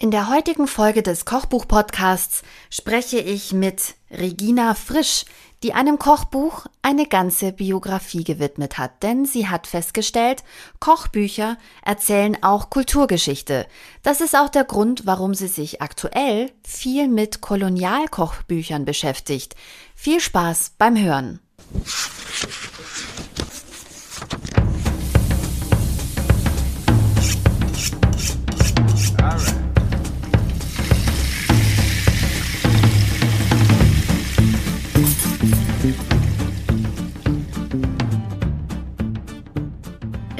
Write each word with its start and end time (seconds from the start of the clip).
In 0.00 0.12
der 0.12 0.28
heutigen 0.28 0.68
Folge 0.68 1.02
des 1.02 1.24
Kochbuch-Podcasts 1.24 2.44
spreche 2.70 3.18
ich 3.18 3.52
mit 3.52 3.96
Regina 4.12 4.74
Frisch, 4.74 5.24
die 5.64 5.74
einem 5.74 5.98
Kochbuch 5.98 6.66
eine 6.82 7.04
ganze 7.04 7.50
Biografie 7.50 8.22
gewidmet 8.22 8.78
hat, 8.78 9.02
denn 9.02 9.26
sie 9.26 9.48
hat 9.48 9.66
festgestellt, 9.66 10.44
Kochbücher 10.78 11.58
erzählen 11.84 12.40
auch 12.44 12.70
Kulturgeschichte. 12.70 13.66
Das 14.04 14.20
ist 14.20 14.36
auch 14.36 14.50
der 14.50 14.62
Grund, 14.62 15.04
warum 15.04 15.34
sie 15.34 15.48
sich 15.48 15.82
aktuell 15.82 16.52
viel 16.62 17.08
mit 17.08 17.40
Kolonialkochbüchern 17.40 18.84
beschäftigt. 18.84 19.56
Viel 19.96 20.20
Spaß 20.20 20.74
beim 20.78 20.96
Hören. 20.96 21.40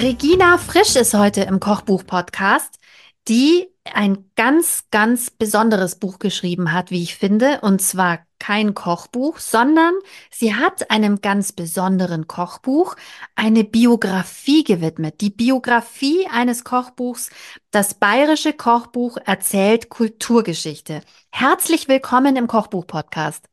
Regina 0.00 0.58
Frisch 0.58 0.94
ist 0.94 1.14
heute 1.14 1.40
im 1.40 1.58
Kochbuch-Podcast, 1.58 2.78
die 3.26 3.66
ein 3.82 4.30
ganz, 4.36 4.84
ganz 4.92 5.28
besonderes 5.28 5.96
Buch 5.96 6.20
geschrieben 6.20 6.72
hat, 6.72 6.92
wie 6.92 7.02
ich 7.02 7.16
finde, 7.16 7.62
und 7.62 7.82
zwar 7.82 8.20
kein 8.38 8.74
Kochbuch, 8.74 9.38
sondern 9.38 9.92
sie 10.30 10.54
hat 10.54 10.92
einem 10.92 11.20
ganz 11.20 11.50
besonderen 11.50 12.28
Kochbuch 12.28 12.94
eine 13.34 13.64
Biografie 13.64 14.62
gewidmet. 14.62 15.20
Die 15.20 15.30
Biografie 15.30 16.28
eines 16.32 16.62
Kochbuchs, 16.62 17.30
das 17.72 17.94
bayerische 17.94 18.52
Kochbuch 18.52 19.18
erzählt 19.26 19.88
Kulturgeschichte. 19.88 21.00
Herzlich 21.32 21.88
willkommen 21.88 22.36
im 22.36 22.46
Kochbuch-Podcast. 22.46 23.46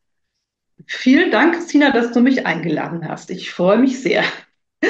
Vielen 0.86 1.32
Dank, 1.32 1.56
Christina, 1.56 1.90
dass 1.90 2.12
du 2.12 2.20
mich 2.20 2.46
eingeladen 2.46 3.08
hast. 3.10 3.32
Ich 3.32 3.50
freue 3.50 3.80
mich 3.80 4.00
sehr 4.00 4.24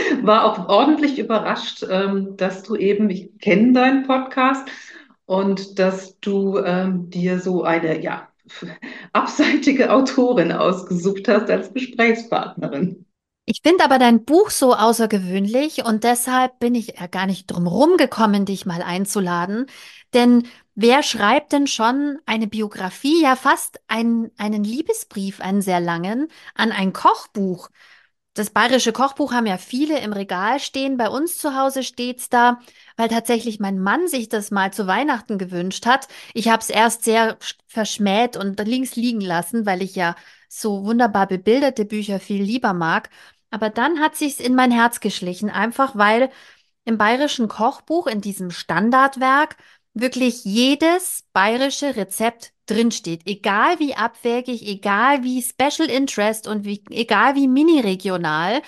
war 0.21 0.45
auch 0.45 0.69
ordentlich 0.69 1.19
überrascht, 1.19 1.85
ähm, 1.89 2.37
dass 2.37 2.63
du 2.63 2.75
eben, 2.75 3.09
ich 3.09 3.37
kenne 3.39 3.73
deinen 3.73 4.07
Podcast 4.07 4.67
und 5.25 5.79
dass 5.79 6.19
du 6.19 6.59
ähm, 6.59 7.09
dir 7.09 7.39
so 7.39 7.63
eine, 7.63 8.01
ja, 8.01 8.27
abseitige 9.13 9.91
Autorin 9.91 10.51
ausgesucht 10.51 11.27
hast 11.27 11.49
als 11.49 11.73
Gesprächspartnerin. 11.73 13.05
Ich 13.47 13.61
finde 13.63 13.83
aber 13.83 13.99
dein 13.99 14.25
Buch 14.25 14.49
so 14.49 14.73
außergewöhnlich 14.73 15.85
und 15.85 16.03
deshalb 16.03 16.57
bin 16.57 16.73
ich 16.73 16.99
ja 16.99 17.05
gar 17.05 17.27
nicht 17.27 17.45
drum 17.45 17.67
rumgekommen, 17.67 18.45
dich 18.45 18.65
mal 18.65 18.81
einzuladen. 18.81 19.67
Denn 20.15 20.47
wer 20.73 21.03
schreibt 21.03 21.53
denn 21.53 21.67
schon 21.67 22.17
eine 22.25 22.47
Biografie, 22.47 23.21
ja 23.21 23.35
fast 23.35 23.79
einen, 23.87 24.31
einen 24.37 24.63
Liebesbrief, 24.63 25.41
einen 25.41 25.61
sehr 25.61 25.79
langen, 25.79 26.27
an 26.55 26.71
ein 26.71 26.91
Kochbuch? 26.91 27.69
Das 28.35 28.49
bayerische 28.49 28.91
Kochbuch 28.91 29.31
haben 29.31 29.45
ja 29.45 29.57
viele 29.57 29.99
im 29.99 30.11
Regal 30.11 30.59
stehen. 30.59 30.97
Bei 30.97 31.09
uns 31.09 31.37
zu 31.37 31.55
Hause 31.55 31.83
steht's 31.83 32.27
da, 32.27 32.59
weil 32.97 33.07
tatsächlich 33.07 33.61
mein 33.61 33.79
Mann 33.79 34.09
sich 34.09 34.27
das 34.27 34.51
mal 34.51 34.73
zu 34.73 34.87
Weihnachten 34.87 35.37
gewünscht 35.37 35.85
hat. 35.85 36.09
Ich 36.33 36.49
habe 36.49 36.59
es 36.61 36.69
erst 36.69 37.05
sehr 37.05 37.37
verschmäht 37.67 38.35
und 38.35 38.59
links 38.67 38.97
liegen 38.97 39.21
lassen, 39.21 39.65
weil 39.65 39.81
ich 39.81 39.95
ja 39.95 40.15
so 40.49 40.83
wunderbar 40.85 41.27
bebilderte 41.27 41.85
Bücher 41.85 42.19
viel 42.19 42.43
lieber 42.43 42.73
mag. 42.73 43.09
Aber 43.51 43.69
dann 43.69 44.01
hat 44.01 44.17
sich's 44.17 44.41
in 44.41 44.53
mein 44.53 44.71
Herz 44.71 44.99
geschlichen, 44.99 45.49
einfach 45.49 45.95
weil 45.95 46.29
im 46.83 46.97
bayerischen 46.97 47.47
Kochbuch, 47.47 48.05
in 48.07 48.19
diesem 48.19 48.51
Standardwerk, 48.51 49.55
wirklich 49.93 50.43
jedes 50.43 51.23
bayerische 51.31 51.95
Rezept 51.95 52.51
drinsteht. 52.65 53.21
Egal 53.25 53.79
wie 53.79 53.95
abwägig, 53.95 54.67
egal 54.67 55.23
wie 55.23 55.41
Special 55.41 55.89
Interest 55.89 56.47
und 56.47 56.65
wie, 56.65 56.83
egal 56.89 57.35
wie 57.35 57.47
mini-regional, 57.47 58.61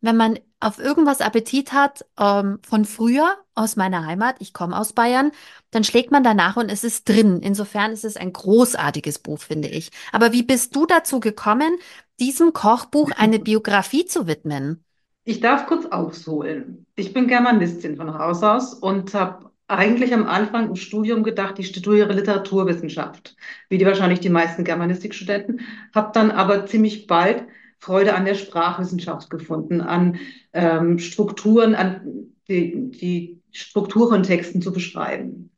wenn 0.00 0.16
man 0.16 0.38
auf 0.60 0.78
irgendwas 0.78 1.20
Appetit 1.20 1.72
hat 1.72 2.04
ähm, 2.18 2.58
von 2.66 2.84
früher 2.84 3.36
aus 3.54 3.76
meiner 3.76 4.06
Heimat, 4.06 4.36
ich 4.38 4.52
komme 4.52 4.78
aus 4.78 4.92
Bayern, 4.92 5.30
dann 5.70 5.84
schlägt 5.84 6.10
man 6.10 6.22
danach 6.22 6.56
und 6.56 6.70
es 6.70 6.84
ist 6.84 7.08
drin. 7.08 7.40
Insofern 7.40 7.92
ist 7.92 8.04
es 8.04 8.16
ein 8.16 8.32
großartiges 8.32 9.18
Buch, 9.18 9.40
finde 9.40 9.68
ich. 9.68 9.90
Aber 10.12 10.32
wie 10.32 10.42
bist 10.42 10.74
du 10.76 10.86
dazu 10.86 11.20
gekommen, 11.20 11.78
diesem 12.20 12.52
Kochbuch 12.52 13.10
eine 13.16 13.38
Biografie 13.40 14.04
zu 14.04 14.26
widmen? 14.26 14.84
Ich 15.24 15.40
darf 15.40 15.66
kurz 15.66 15.86
ausholen. 15.86 16.86
Ich 16.96 17.14
bin 17.14 17.28
Germanistin 17.28 17.96
von 17.96 18.18
Haus 18.18 18.42
aus 18.42 18.74
und 18.74 19.14
habe 19.14 19.50
eigentlich 19.66 20.12
am 20.12 20.26
Anfang 20.26 20.68
im 20.68 20.76
Studium 20.76 21.22
gedacht, 21.22 21.58
ich 21.58 21.68
studiere 21.68 22.12
Literaturwissenschaft, 22.12 23.36
wie 23.68 23.78
die 23.78 23.86
wahrscheinlich 23.86 24.20
die 24.20 24.30
meisten 24.30 24.64
Germanistikstudenten, 24.64 25.60
habe 25.94 26.10
dann 26.12 26.30
aber 26.30 26.66
ziemlich 26.66 27.06
bald 27.06 27.44
Freude 27.78 28.14
an 28.14 28.24
der 28.24 28.34
Sprachwissenschaft 28.34 29.30
gefunden, 29.30 29.80
an 29.80 30.18
ähm, 30.52 30.98
Strukturen, 30.98 31.74
an 31.74 32.32
die, 32.48 32.90
die 32.90 33.42
Struktur 33.52 34.08
von 34.08 34.22
Texten 34.22 34.60
zu 34.60 34.72
beschreiben. 34.72 35.50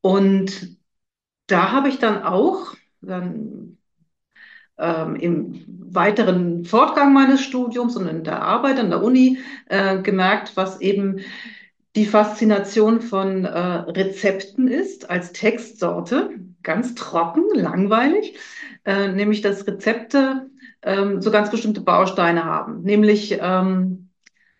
Und 0.00 0.76
da 1.46 1.72
habe 1.72 1.88
ich 1.88 1.98
dann 1.98 2.22
auch 2.22 2.74
dann, 3.00 3.78
ähm, 4.78 5.16
im 5.16 5.64
weiteren 5.66 6.64
Fortgang 6.64 7.12
meines 7.12 7.42
Studiums 7.42 7.96
und 7.96 8.06
in 8.06 8.24
der 8.24 8.42
Arbeit 8.42 8.78
an 8.78 8.90
der 8.90 9.02
Uni 9.02 9.38
äh, 9.66 10.00
gemerkt, 10.00 10.56
was 10.56 10.80
eben 10.80 11.20
die 11.96 12.06
Faszination 12.06 13.00
von 13.00 13.44
äh, 13.44 13.50
Rezepten 13.50 14.68
ist 14.68 15.10
als 15.10 15.32
Textsorte, 15.32 16.30
ganz 16.62 16.94
trocken, 16.94 17.44
langweilig, 17.54 18.38
äh, 18.84 19.08
nämlich 19.08 19.40
dass 19.40 19.66
Rezepte 19.66 20.50
ähm, 20.82 21.20
so 21.20 21.30
ganz 21.30 21.50
bestimmte 21.50 21.80
Bausteine 21.80 22.44
haben, 22.44 22.82
nämlich 22.82 23.38
ähm, 23.40 24.10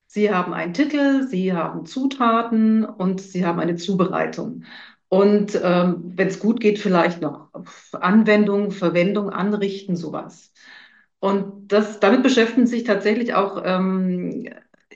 sie 0.06 0.32
haben 0.34 0.52
einen 0.52 0.74
Titel, 0.74 1.26
sie 1.28 1.52
haben 1.52 1.86
Zutaten 1.86 2.84
und 2.84 3.20
sie 3.20 3.46
haben 3.46 3.60
eine 3.60 3.76
Zubereitung. 3.76 4.64
Und 5.08 5.58
ähm, 5.62 6.12
wenn 6.16 6.28
es 6.28 6.38
gut 6.38 6.60
geht, 6.60 6.78
vielleicht 6.78 7.20
noch 7.20 7.48
Anwendung, 7.92 8.70
Verwendung, 8.70 9.30
Anrichten, 9.30 9.96
sowas. 9.96 10.52
Und 11.18 11.72
das, 11.72 12.00
damit 12.00 12.22
beschäftigen 12.22 12.66
sich 12.66 12.84
tatsächlich 12.84 13.34
auch 13.34 13.60
ähm, 13.64 14.48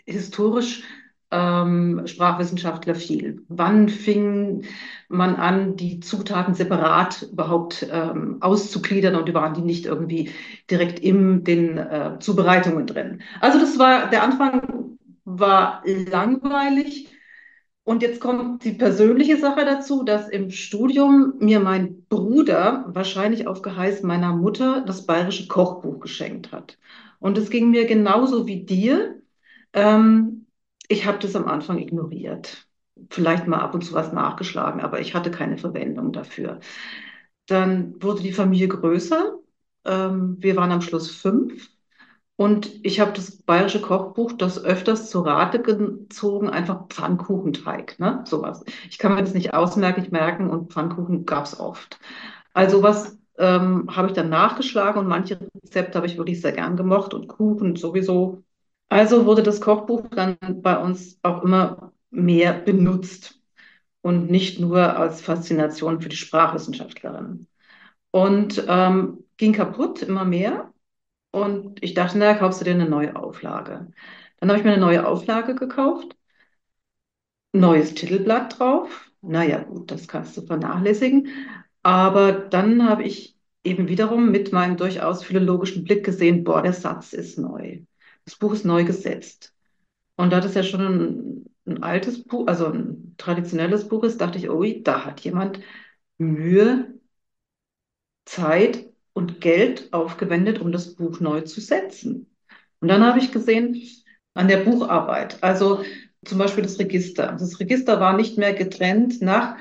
historisch 0.06 0.84
ähm, 1.30 2.02
Sprachwissenschaftler 2.06 2.94
viel. 2.94 3.42
Wann 3.48 3.88
fing 3.88 4.64
man 5.08 5.36
an, 5.36 5.76
die 5.76 6.00
Zutaten 6.00 6.54
separat 6.54 7.22
überhaupt 7.32 7.86
ähm, 7.90 8.38
auszugliedern 8.40 9.16
und 9.16 9.32
waren 9.34 9.54
die 9.54 9.62
nicht 9.62 9.86
irgendwie 9.86 10.30
direkt 10.70 10.98
in 10.98 11.44
den 11.44 11.78
äh, 11.78 12.18
Zubereitungen 12.20 12.86
drin? 12.86 13.22
Also 13.40 13.58
das 13.58 13.78
war, 13.78 14.10
der 14.10 14.22
Anfang 14.22 14.98
war 15.24 15.82
langweilig. 15.84 17.08
Und 17.86 18.00
jetzt 18.02 18.20
kommt 18.20 18.64
die 18.64 18.72
persönliche 18.72 19.36
Sache 19.36 19.66
dazu, 19.66 20.04
dass 20.04 20.30
im 20.30 20.50
Studium 20.50 21.34
mir 21.38 21.60
mein 21.60 22.06
Bruder 22.08 22.86
wahrscheinlich 22.88 23.46
auf 23.46 23.60
Geheiß 23.60 24.02
meiner 24.02 24.34
Mutter 24.34 24.82
das 24.86 25.04
bayerische 25.04 25.48
Kochbuch 25.48 26.00
geschenkt 26.00 26.50
hat. 26.50 26.78
Und 27.18 27.36
es 27.36 27.50
ging 27.50 27.70
mir 27.70 27.84
genauso 27.84 28.46
wie 28.46 28.64
dir. 28.64 29.20
Ähm, 29.74 30.43
ich 30.88 31.06
habe 31.06 31.18
das 31.18 31.36
am 31.36 31.46
Anfang 31.48 31.78
ignoriert. 31.78 32.66
Vielleicht 33.10 33.46
mal 33.46 33.60
ab 33.60 33.74
und 33.74 33.82
zu 33.84 33.94
was 33.94 34.12
nachgeschlagen, 34.12 34.80
aber 34.80 35.00
ich 35.00 35.14
hatte 35.14 35.30
keine 35.30 35.58
Verwendung 35.58 36.12
dafür. 36.12 36.60
Dann 37.46 38.02
wurde 38.02 38.22
die 38.22 38.32
Familie 38.32 38.68
größer. 38.68 39.38
Ähm, 39.84 40.36
wir 40.40 40.56
waren 40.56 40.72
am 40.72 40.80
Schluss 40.82 41.10
fünf. 41.10 41.70
Und 42.36 42.84
ich 42.84 43.00
habe 43.00 43.12
das 43.12 43.42
bayerische 43.42 43.80
Kochbuch 43.80 44.32
das 44.32 44.62
öfters 44.64 45.10
zur 45.10 45.26
Rate 45.26 45.62
gezogen, 45.62 46.50
einfach 46.50 46.88
Pfannkuchenteig, 46.88 47.98
ne? 48.00 48.24
Sowas. 48.26 48.64
Ich 48.90 48.98
kann 48.98 49.14
mir 49.14 49.22
das 49.22 49.34
nicht 49.34 49.54
ausmerken, 49.54 50.02
ich 50.02 50.10
merken 50.10 50.50
und 50.50 50.72
Pfannkuchen 50.72 51.26
gab 51.26 51.44
es 51.46 51.60
oft. 51.60 52.00
Also 52.54 52.82
was 52.82 53.18
ähm, 53.38 53.88
habe 53.94 54.08
ich 54.08 54.14
dann 54.14 54.30
nachgeschlagen 54.30 55.00
und 55.00 55.08
manche 55.08 55.38
Rezepte 55.64 55.96
habe 55.96 56.06
ich 56.08 56.18
wirklich 56.18 56.40
sehr 56.40 56.52
gern 56.52 56.76
gemocht 56.76 57.14
und 57.14 57.28
Kuchen 57.28 57.76
sowieso. 57.76 58.42
Also 58.88 59.26
wurde 59.26 59.42
das 59.42 59.60
Kochbuch 59.60 60.08
dann 60.10 60.36
bei 60.62 60.78
uns 60.78 61.18
auch 61.22 61.42
immer 61.42 61.92
mehr 62.10 62.52
benutzt 62.52 63.40
und 64.02 64.30
nicht 64.30 64.60
nur 64.60 64.96
als 64.96 65.20
Faszination 65.22 66.00
für 66.00 66.08
die 66.08 66.16
Sprachwissenschaftlerin. 66.16 67.46
Und 68.12 68.64
ähm, 68.68 69.24
ging 69.38 69.52
kaputt 69.54 70.02
immer 70.02 70.24
mehr. 70.24 70.72
Und 71.32 71.82
ich 71.82 71.94
dachte, 71.94 72.18
na, 72.18 72.34
kaufst 72.34 72.60
du 72.60 72.66
dir 72.66 72.72
eine 72.74 72.88
neue 72.88 73.16
Auflage. 73.16 73.92
Dann 74.40 74.50
habe 74.50 74.58
ich 74.58 74.64
mir 74.64 74.72
eine 74.72 74.80
neue 74.80 75.06
Auflage 75.06 75.54
gekauft, 75.54 76.16
neues 77.52 77.94
Titelblatt 77.94 78.58
drauf. 78.58 79.10
Naja, 79.22 79.62
gut, 79.62 79.90
das 79.90 80.08
kannst 80.08 80.36
du 80.36 80.42
vernachlässigen. 80.46 81.28
Aber 81.82 82.32
dann 82.32 82.88
habe 82.88 83.04
ich 83.04 83.36
eben 83.64 83.88
wiederum 83.88 84.30
mit 84.30 84.52
meinem 84.52 84.76
durchaus 84.76 85.24
philologischen 85.24 85.84
Blick 85.84 86.04
gesehen, 86.04 86.44
boah, 86.44 86.62
der 86.62 86.72
Satz 86.74 87.12
ist 87.12 87.38
neu. 87.38 87.80
Das 88.24 88.36
Buch 88.36 88.52
ist 88.52 88.64
neu 88.64 88.84
gesetzt. 88.84 89.54
Und 90.16 90.32
da 90.32 90.40
das 90.40 90.54
ja 90.54 90.62
schon 90.62 90.80
ein, 90.80 91.46
ein 91.66 91.82
altes 91.82 92.24
Buch, 92.24 92.46
also 92.46 92.66
ein 92.66 93.14
traditionelles 93.18 93.88
Buch 93.88 94.04
ist, 94.04 94.20
dachte 94.20 94.38
ich, 94.38 94.50
oh, 94.50 94.64
da 94.82 95.04
hat 95.04 95.20
jemand 95.20 95.60
Mühe, 96.18 96.94
Zeit 98.24 98.86
und 99.12 99.40
Geld 99.40 99.92
aufgewendet, 99.92 100.60
um 100.60 100.72
das 100.72 100.94
Buch 100.94 101.20
neu 101.20 101.42
zu 101.42 101.60
setzen. 101.60 102.34
Und 102.80 102.88
dann 102.88 103.04
habe 103.04 103.18
ich 103.18 103.32
gesehen, 103.32 103.80
an 104.34 104.48
der 104.48 104.58
Bucharbeit, 104.58 105.42
also 105.42 105.84
zum 106.24 106.38
Beispiel 106.38 106.64
das 106.64 106.78
Register. 106.78 107.36
Das 107.38 107.60
Register 107.60 108.00
war 108.00 108.16
nicht 108.16 108.38
mehr 108.38 108.54
getrennt 108.54 109.22
nach 109.22 109.56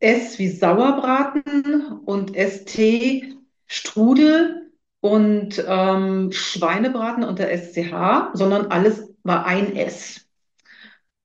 S 0.00 0.38
wie 0.38 0.48
Sauerbraten 0.48 2.00
und 2.04 2.36
ST 2.36 3.36
Strudel 3.66 4.71
und 5.02 5.62
ähm, 5.68 6.32
Schweinebraten 6.32 7.24
unter 7.24 7.48
SCH, 7.48 8.30
sondern 8.32 8.66
alles 8.68 9.10
war 9.22 9.44
ein 9.44 9.76
S 9.76 10.22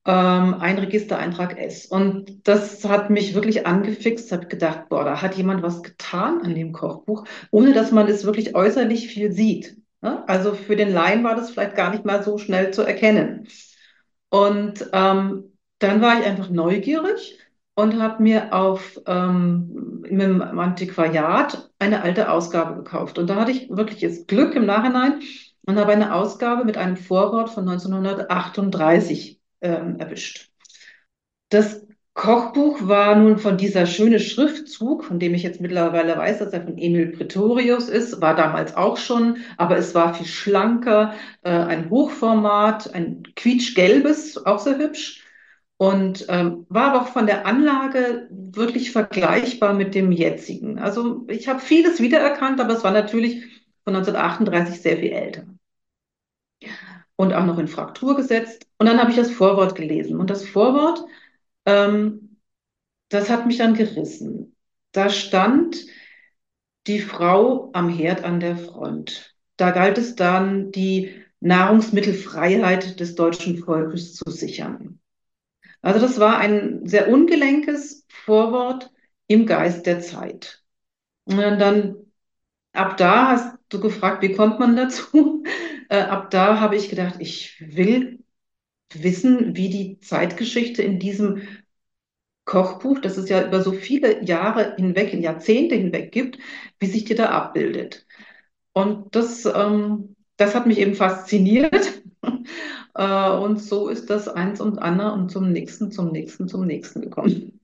ähm, 0.08 0.54
ein 0.54 0.78
Registereintrag 0.78 1.58
S. 1.58 1.84
Und 1.84 2.48
das 2.48 2.82
hat 2.88 3.10
mich 3.10 3.34
wirklich 3.34 3.66
angefixt, 3.66 4.32
habe 4.32 4.46
gedacht, 4.46 4.88
boah, 4.88 5.04
da 5.04 5.20
hat 5.20 5.34
jemand 5.34 5.62
was 5.62 5.82
getan 5.82 6.40
an 6.42 6.54
dem 6.54 6.72
Kochbuch, 6.72 7.24
ohne 7.50 7.74
dass 7.74 7.92
man 7.92 8.08
es 8.08 8.24
wirklich 8.24 8.54
äußerlich 8.54 9.08
viel 9.08 9.32
sieht. 9.32 9.76
Ne? 10.00 10.26
Also 10.26 10.54
für 10.54 10.76
den 10.76 10.92
Laien 10.92 11.24
war 11.24 11.36
das 11.36 11.50
vielleicht 11.50 11.76
gar 11.76 11.90
nicht 11.90 12.06
mal 12.06 12.22
so 12.22 12.38
schnell 12.38 12.72
zu 12.72 12.82
erkennen. 12.82 13.48
Und 14.30 14.88
ähm, 14.94 15.52
dann 15.78 16.00
war 16.00 16.18
ich 16.18 16.24
einfach 16.24 16.48
neugierig 16.48 17.38
und 17.78 18.02
habe 18.02 18.20
mir 18.20 18.52
auf 18.52 19.00
ähm, 19.06 20.04
im 20.08 20.42
Antiquariat 20.42 21.70
eine 21.78 22.02
alte 22.02 22.28
Ausgabe 22.28 22.74
gekauft. 22.74 23.20
Und 23.20 23.30
da 23.30 23.36
hatte 23.36 23.52
ich 23.52 23.70
wirklich 23.70 24.00
jetzt 24.00 24.26
Glück 24.26 24.56
im 24.56 24.66
Nachhinein 24.66 25.20
und 25.64 25.78
habe 25.78 25.92
eine 25.92 26.12
Ausgabe 26.12 26.64
mit 26.64 26.76
einem 26.76 26.96
Vorwort 26.96 27.50
von 27.50 27.68
1938 27.68 29.40
ähm, 29.60 29.94
erwischt. 30.00 30.50
Das 31.50 31.86
Kochbuch 32.14 32.88
war 32.88 33.14
nun 33.14 33.38
von 33.38 33.56
dieser 33.56 33.86
schöne 33.86 34.18
Schriftzug, 34.18 35.04
von 35.04 35.20
dem 35.20 35.34
ich 35.34 35.44
jetzt 35.44 35.60
mittlerweile 35.60 36.18
weiß, 36.18 36.40
dass 36.40 36.52
er 36.52 36.64
von 36.64 36.78
Emil 36.78 37.12
Pretorius 37.12 37.88
ist, 37.88 38.20
war 38.20 38.34
damals 38.34 38.76
auch 38.76 38.96
schon, 38.96 39.36
aber 39.56 39.76
es 39.76 39.94
war 39.94 40.14
viel 40.14 40.26
schlanker, 40.26 41.14
äh, 41.42 41.50
ein 41.50 41.90
Hochformat, 41.90 42.92
ein 42.92 43.22
quietschgelbes, 43.36 44.44
auch 44.46 44.58
sehr 44.58 44.78
hübsch 44.78 45.22
und 45.78 46.26
ähm, 46.28 46.66
war 46.68 46.92
aber 46.92 47.02
auch 47.02 47.08
von 47.08 47.26
der 47.26 47.46
Anlage 47.46 48.28
wirklich 48.30 48.90
vergleichbar 48.90 49.74
mit 49.74 49.94
dem 49.94 50.12
jetzigen. 50.12 50.78
Also 50.78 51.24
ich 51.28 51.48
habe 51.48 51.60
vieles 51.60 52.00
wiedererkannt, 52.00 52.60
aber 52.60 52.74
es 52.74 52.84
war 52.84 52.90
natürlich 52.90 53.44
von 53.84 53.94
1938 53.94 54.82
sehr 54.82 54.98
viel 54.98 55.12
älter 55.12 55.46
und 57.16 57.32
auch 57.32 57.44
noch 57.44 57.58
in 57.58 57.68
Fraktur 57.68 58.16
gesetzt. 58.16 58.66
Und 58.78 58.86
dann 58.86 59.00
habe 59.00 59.10
ich 59.10 59.16
das 59.16 59.30
Vorwort 59.30 59.74
gelesen. 59.74 60.18
Und 60.18 60.30
das 60.30 60.46
Vorwort, 60.46 61.04
ähm, 61.66 62.36
das 63.08 63.30
hat 63.30 63.46
mich 63.46 63.58
dann 63.58 63.74
gerissen. 63.74 64.56
Da 64.92 65.10
stand 65.10 65.76
die 66.86 67.00
Frau 67.00 67.70
am 67.72 67.88
Herd 67.88 68.24
an 68.24 68.40
der 68.40 68.56
Front. 68.56 69.34
Da 69.56 69.72
galt 69.72 69.98
es 69.98 70.14
dann, 70.14 70.70
die 70.70 71.22
Nahrungsmittelfreiheit 71.40 73.00
des 73.00 73.14
deutschen 73.14 73.58
Volkes 73.58 74.14
zu 74.14 74.30
sichern. 74.30 75.00
Also 75.82 76.00
das 76.00 76.18
war 76.20 76.38
ein 76.38 76.86
sehr 76.86 77.08
ungelenkes 77.08 78.06
Vorwort 78.08 78.90
im 79.26 79.46
Geist 79.46 79.86
der 79.86 80.00
Zeit. 80.00 80.62
Und 81.24 81.38
dann 81.38 81.96
ab 82.72 82.96
da 82.96 83.28
hast 83.32 83.58
du 83.68 83.80
gefragt, 83.80 84.22
wie 84.22 84.32
kommt 84.34 84.58
man 84.60 84.76
dazu? 84.76 85.44
Äh, 85.90 86.00
ab 86.02 86.30
da 86.30 86.60
habe 86.60 86.76
ich 86.76 86.90
gedacht, 86.90 87.14
ich 87.18 87.58
will 87.60 88.22
wissen, 88.94 89.56
wie 89.56 89.70
die 89.70 90.00
Zeitgeschichte 90.00 90.82
in 90.82 90.98
diesem 90.98 91.42
Kochbuch, 92.44 92.98
das 93.00 93.18
es 93.18 93.28
ja 93.28 93.46
über 93.46 93.62
so 93.62 93.72
viele 93.72 94.24
Jahre 94.24 94.74
hinweg, 94.76 95.12
in 95.12 95.22
Jahrzehnte 95.22 95.74
hinweg 95.74 96.12
gibt, 96.12 96.38
wie 96.80 96.86
sich 96.86 97.04
die 97.04 97.14
da 97.14 97.30
abbildet. 97.30 98.06
Und 98.72 99.14
das, 99.14 99.44
ähm, 99.44 100.16
das 100.36 100.54
hat 100.54 100.66
mich 100.66 100.78
eben 100.78 100.94
fasziniert. 100.94 102.02
Äh, 102.94 103.30
und 103.30 103.58
so 103.60 103.88
ist 103.88 104.10
das 104.10 104.28
eins 104.28 104.60
und 104.60 104.78
andere 104.78 105.12
und 105.12 105.30
zum 105.30 105.52
nächsten, 105.52 105.90
zum 105.92 106.12
nächsten, 106.12 106.48
zum 106.48 106.66
nächsten 106.66 107.02
gekommen. 107.02 107.60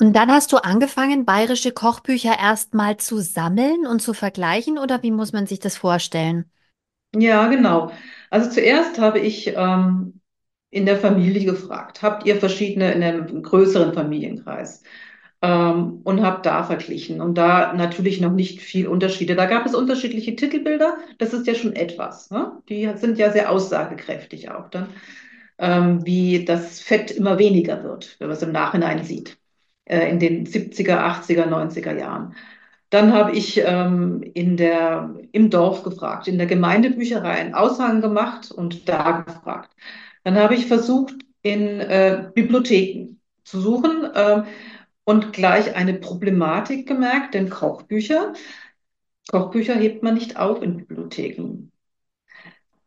Und 0.00 0.14
dann 0.14 0.30
hast 0.30 0.52
du 0.52 0.56
angefangen, 0.56 1.26
bayerische 1.26 1.72
Kochbücher 1.72 2.38
erstmal 2.38 2.96
zu 2.96 3.18
sammeln 3.18 3.86
und 3.86 4.00
zu 4.00 4.14
vergleichen, 4.14 4.78
oder 4.78 5.02
wie 5.02 5.10
muss 5.10 5.32
man 5.32 5.46
sich 5.46 5.58
das 5.58 5.76
vorstellen? 5.76 6.50
Ja, 7.14 7.48
genau. 7.48 7.90
Also 8.30 8.50
zuerst 8.50 8.98
habe 8.98 9.18
ich 9.18 9.48
ähm, 9.56 10.20
in 10.70 10.86
der 10.86 10.96
Familie 10.96 11.44
gefragt, 11.44 12.02
habt 12.02 12.24
ihr 12.24 12.36
verschiedene 12.36 12.92
in 12.92 13.02
einem 13.02 13.42
größeren 13.42 13.92
Familienkreis? 13.92 14.82
Ähm, 15.42 16.00
und 16.04 16.22
habe 16.22 16.42
da 16.42 16.64
verglichen. 16.64 17.20
Und 17.22 17.38
da 17.38 17.72
natürlich 17.72 18.20
noch 18.20 18.32
nicht 18.32 18.60
viel 18.60 18.86
Unterschiede. 18.86 19.36
Da 19.36 19.46
gab 19.46 19.64
es 19.64 19.74
unterschiedliche 19.74 20.36
Titelbilder. 20.36 20.98
Das 21.18 21.32
ist 21.32 21.46
ja 21.46 21.54
schon 21.54 21.74
etwas. 21.74 22.30
Ne? 22.30 22.60
Die 22.68 22.90
sind 22.96 23.16
ja 23.18 23.30
sehr 23.30 23.50
aussagekräftig 23.50 24.50
auch 24.50 24.68
dann, 24.68 24.88
ähm, 25.58 26.04
wie 26.04 26.44
das 26.44 26.80
Fett 26.80 27.10
immer 27.10 27.38
weniger 27.38 27.82
wird, 27.84 28.16
wenn 28.18 28.28
man 28.28 28.36
es 28.36 28.42
im 28.42 28.52
Nachhinein 28.52 29.04
sieht, 29.04 29.38
äh, 29.86 30.10
in 30.10 30.18
den 30.18 30.46
70er, 30.46 30.98
80er, 30.98 31.46
90er 31.46 31.98
Jahren. 31.98 32.34
Dann 32.90 33.12
habe 33.12 33.32
ich 33.32 33.62
ähm, 33.64 34.22
in 34.34 34.56
der, 34.56 35.14
im 35.32 35.48
Dorf 35.48 35.84
gefragt, 35.84 36.26
in 36.26 36.38
der 36.38 36.48
Gemeindebücherei 36.48 37.30
einen 37.30 37.54
Aushang 37.54 38.00
gemacht 38.00 38.50
und 38.50 38.88
da 38.88 39.22
gefragt. 39.22 39.70
Dann 40.24 40.34
habe 40.36 40.54
ich 40.54 40.66
versucht, 40.66 41.14
in 41.42 41.80
äh, 41.80 42.30
Bibliotheken 42.34 43.20
zu 43.44 43.60
suchen 43.60 44.04
äh, 44.12 44.42
und 45.04 45.32
gleich 45.32 45.74
eine 45.74 45.94
Problematik 45.94 46.86
gemerkt, 46.86 47.34
denn 47.34 47.50
Kochbücher, 47.50 48.34
Kochbücher 49.30 49.74
hebt 49.74 50.02
man 50.02 50.14
nicht 50.14 50.36
auf 50.36 50.62
in 50.62 50.76
Bibliotheken. 50.76 51.70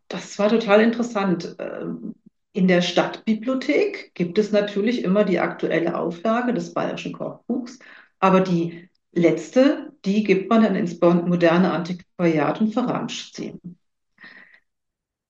Das 0.08 0.38
war 0.40 0.50
total 0.50 0.82
interessant. 0.82 1.56
Ähm, 1.60 2.16
in 2.52 2.68
der 2.68 2.82
Stadtbibliothek 2.82 4.14
gibt 4.14 4.38
es 4.38 4.52
natürlich 4.52 5.04
immer 5.04 5.24
die 5.24 5.40
aktuelle 5.40 5.98
Auflage 5.98 6.54
des 6.54 6.74
Bayerischen 6.74 7.14
Kochbuchs, 7.14 7.80
aber 8.20 8.42
die 8.42 8.90
letzte, 9.12 9.92
die 10.06 10.24
gibt 10.24 10.50
man 10.50 10.64
dann 10.64 10.76
ins 10.76 11.00
moderne 11.02 11.72
Antiquariat 11.72 12.62
und 12.62 12.74
verramscht 12.74 13.36
sie. 13.36 13.60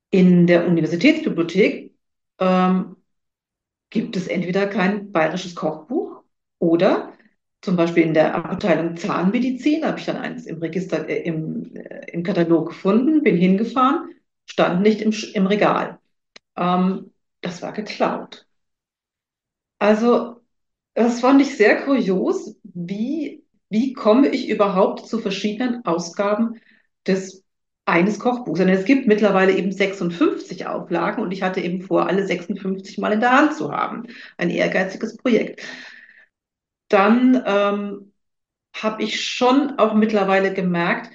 In 0.09 0.47
der 0.47 0.67
Universitätsbibliothek 0.67 1.93
ähm, 2.39 2.97
gibt 3.89 4.15
es 4.17 4.27
entweder 4.27 4.67
kein 4.67 5.11
bayerisches 5.11 5.55
Kochbuch 5.55 6.02
oder 6.63 7.13
zum 7.61 7.75
Beispiel 7.75 8.03
in 8.03 8.13
der 8.13 8.35
Abteilung 8.35 8.95
Zahnmedizin 8.95 9.85
habe 9.85 9.99
ich 9.99 10.05
dann 10.05 10.17
eins 10.17 10.45
im 10.45 10.59
Register, 10.59 11.07
äh, 11.09 11.23
im, 11.23 11.75
äh, 11.75 12.11
im 12.11 12.23
Katalog 12.23 12.69
gefunden, 12.69 13.21
bin 13.21 13.35
hingefahren, 13.35 14.09
stand 14.45 14.81
nicht 14.81 15.01
im, 15.01 15.13
im 15.33 15.47
Regal. 15.47 15.99
Ähm, 16.57 17.11
das 17.41 17.61
war 17.61 17.73
geklaut. 17.73 18.45
Also, 19.79 20.41
das 20.93 21.19
fand 21.19 21.41
ich 21.41 21.57
sehr 21.57 21.83
kurios, 21.83 22.55
wie, 22.63 23.43
wie 23.69 23.93
komme 23.93 24.29
ich 24.29 24.49
überhaupt 24.49 25.07
zu 25.07 25.19
verschiedenen 25.19 25.85
Ausgaben 25.85 26.61
des 27.05 27.43
eines 27.85 28.19
Kochbuchs. 28.19 28.61
Und 28.61 28.69
es 28.69 28.85
gibt 28.85 29.07
mittlerweile 29.07 29.57
eben 29.57 29.71
56 29.71 30.67
Auflagen 30.67 31.21
und 31.21 31.31
ich 31.31 31.43
hatte 31.43 31.59
eben 31.59 31.81
vor, 31.81 32.07
alle 32.07 32.25
56 32.25 32.97
mal 32.97 33.11
in 33.11 33.19
der 33.19 33.31
Hand 33.31 33.55
zu 33.55 33.71
haben. 33.71 34.03
Ein 34.37 34.49
ehrgeiziges 34.49 35.17
Projekt. 35.17 35.61
Dann 36.93 37.41
ähm, 37.47 38.11
habe 38.75 39.01
ich 39.01 39.19
schon 39.19 39.79
auch 39.79 39.95
mittlerweile 39.95 40.53
gemerkt, 40.53 41.09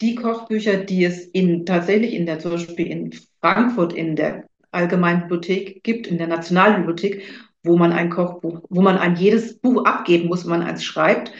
die 0.00 0.14
Kochbücher, 0.14 0.78
die 0.78 1.04
es 1.04 1.26
in, 1.26 1.66
tatsächlich 1.66 2.14
in 2.14 2.24
der, 2.24 2.38
zum 2.38 2.52
Beispiel 2.52 2.86
in 2.86 3.12
Frankfurt 3.42 3.92
in 3.92 4.16
der 4.16 4.44
Allgemeinen 4.70 5.22
Bibliothek 5.22 5.82
gibt, 5.82 6.06
in 6.06 6.16
der 6.16 6.26
Nationalbibliothek, 6.26 7.22
wo 7.62 7.76
man 7.76 7.92
ein 7.92 8.08
Kochbuch, 8.08 8.62
wo 8.70 8.80
man 8.80 8.96
ein 8.96 9.16
jedes 9.16 9.58
Buch 9.58 9.84
abgeben 9.84 10.28
muss, 10.28 10.44
wenn 10.44 10.58
man 10.58 10.62
eins 10.62 10.84
schreibt. 10.84 11.32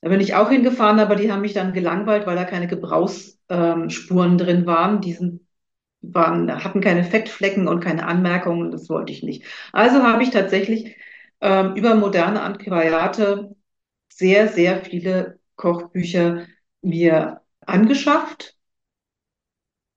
Da 0.00 0.08
bin 0.08 0.20
ich 0.20 0.34
auch 0.36 0.50
hingefahren, 0.50 1.00
aber 1.00 1.16
die 1.16 1.32
haben 1.32 1.40
mich 1.40 1.54
dann 1.54 1.72
gelangweilt, 1.72 2.26
weil 2.26 2.36
da 2.36 2.44
keine 2.44 2.68
Gebrauchsspuren 2.68 4.38
drin 4.38 4.64
waren. 4.66 5.00
Die 5.00 5.12
sind, 5.12 5.40
waren, 6.02 6.62
hatten 6.62 6.80
keine 6.80 7.02
Fettflecken 7.02 7.66
und 7.66 7.80
keine 7.80 8.06
Anmerkungen. 8.06 8.70
Das 8.70 8.88
wollte 8.88 9.12
ich 9.12 9.24
nicht. 9.24 9.44
Also 9.72 10.04
habe 10.04 10.22
ich 10.22 10.30
tatsächlich 10.30 10.96
ähm, 11.42 11.74
über 11.74 11.94
moderne 11.96 12.40
Antiquariate 12.42 13.54
sehr, 14.08 14.48
sehr 14.48 14.84
viele 14.84 15.40
Kochbücher 15.56 16.46
mir 16.80 17.42
angeschafft 17.66 18.56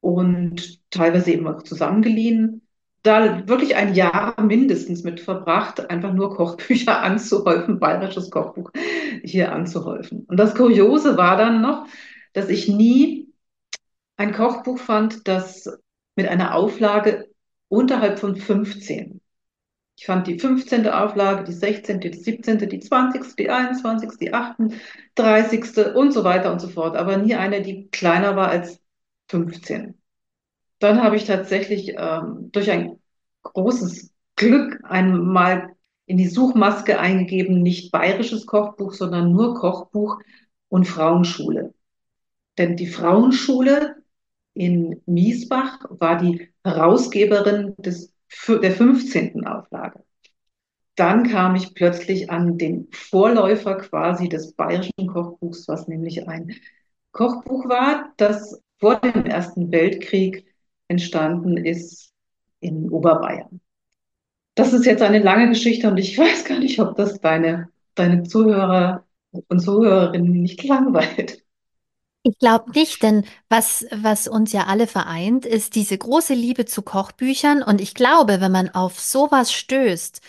und 0.01 0.81
teilweise 0.91 1.31
eben 1.31 1.47
auch 1.47 1.63
zusammengeliehen. 1.63 2.61
Da 3.03 3.47
wirklich 3.47 3.75
ein 3.75 3.93
Jahr 3.93 4.41
mindestens 4.41 5.03
mit 5.03 5.19
verbracht, 5.19 5.89
einfach 5.91 6.13
nur 6.13 6.35
Kochbücher 6.35 7.01
anzuhäufen, 7.03 7.79
bayerisches 7.79 8.31
Kochbuch 8.31 8.71
hier 9.23 9.51
anzuhäufen. 9.51 10.25
Und 10.27 10.37
das 10.37 10.55
Kuriose 10.55 11.15
war 11.15 11.37
dann 11.37 11.61
noch, 11.61 11.87
dass 12.33 12.49
ich 12.49 12.67
nie 12.67 13.31
ein 14.17 14.33
Kochbuch 14.33 14.79
fand, 14.79 15.27
das 15.27 15.69
mit 16.15 16.27
einer 16.27 16.55
Auflage 16.55 17.29
unterhalb 17.67 18.19
von 18.19 18.35
15 18.35 19.21
Ich 19.97 20.05
fand 20.05 20.27
die 20.27 20.39
15. 20.39 20.87
Auflage, 20.89 21.45
die 21.45 21.53
16., 21.53 22.01
die 22.01 22.13
17., 22.13 22.57
die 22.69 22.79
20., 22.79 23.35
die 23.37 23.49
21., 23.49 24.17
die 24.19 24.33
38. 24.33 25.95
und 25.95 26.11
so 26.11 26.23
weiter 26.23 26.51
und 26.51 26.59
so 26.59 26.67
fort, 26.67 26.97
aber 26.97 27.17
nie 27.17 27.35
eine, 27.35 27.61
die 27.61 27.87
kleiner 27.87 28.35
war 28.35 28.49
als 28.49 28.79
15. 29.29 29.95
Dann 30.79 31.01
habe 31.01 31.15
ich 31.15 31.25
tatsächlich 31.25 31.95
ähm, 31.97 32.49
durch 32.51 32.69
ein 32.69 32.99
großes 33.43 34.11
Glück 34.35 34.81
einmal 34.83 35.75
in 36.05 36.17
die 36.17 36.27
Suchmaske 36.27 36.99
eingegeben, 36.99 37.61
nicht 37.61 37.91
bayerisches 37.91 38.45
Kochbuch, 38.45 38.93
sondern 38.93 39.31
nur 39.31 39.55
Kochbuch 39.55 40.19
und 40.69 40.85
Frauenschule. 40.85 41.73
Denn 42.57 42.75
die 42.75 42.87
Frauenschule 42.87 43.95
in 44.53 45.01
Miesbach 45.05 45.79
war 45.89 46.17
die 46.17 46.49
Herausgeberin 46.63 47.75
des, 47.77 48.13
der 48.47 48.71
15. 48.71 49.45
Auflage. 49.45 50.03
Dann 50.95 51.29
kam 51.29 51.55
ich 51.55 51.73
plötzlich 51.73 52.29
an 52.29 52.57
den 52.57 52.87
Vorläufer 52.91 53.75
quasi 53.75 54.29
des 54.29 54.53
bayerischen 54.53 55.07
Kochbuchs, 55.07 55.67
was 55.67 55.87
nämlich 55.87 56.27
ein 56.27 56.55
Kochbuch 57.11 57.67
war, 57.67 58.13
das 58.17 58.61
vor 58.79 58.99
dem 58.99 59.25
Ersten 59.25 59.71
Weltkrieg 59.71 60.45
entstanden 60.87 61.57
ist 61.57 62.13
in 62.59 62.89
Oberbayern. 62.89 63.61
Das 64.55 64.73
ist 64.73 64.85
jetzt 64.85 65.01
eine 65.01 65.19
lange 65.19 65.49
Geschichte 65.49 65.89
und 65.89 65.97
ich 65.97 66.17
weiß 66.17 66.45
gar 66.45 66.59
nicht, 66.59 66.79
ob 66.79 66.95
das 66.95 67.19
deine, 67.19 67.69
deine 67.95 68.23
Zuhörer 68.23 69.05
und 69.31 69.59
Zuhörerinnen 69.59 70.41
nicht 70.41 70.63
langweilt. 70.63 71.44
Ich 72.27 72.39
glaube 72.39 72.71
nicht, 72.71 73.03
denn 73.03 73.23
was, 73.49 73.85
was 73.91 74.27
uns 74.27 74.51
ja 74.51 74.65
alle 74.65 74.87
vereint, 74.87 75.45
ist 75.45 75.75
diese 75.75 75.95
große 75.97 76.33
Liebe 76.33 76.65
zu 76.65 76.81
Kochbüchern. 76.81 77.61
Und 77.61 77.79
ich 77.81 77.93
glaube, 77.93 78.41
wenn 78.41 78.51
man 78.51 78.69
auf 78.69 78.99
sowas 78.99 79.51
stößt, 79.53 80.21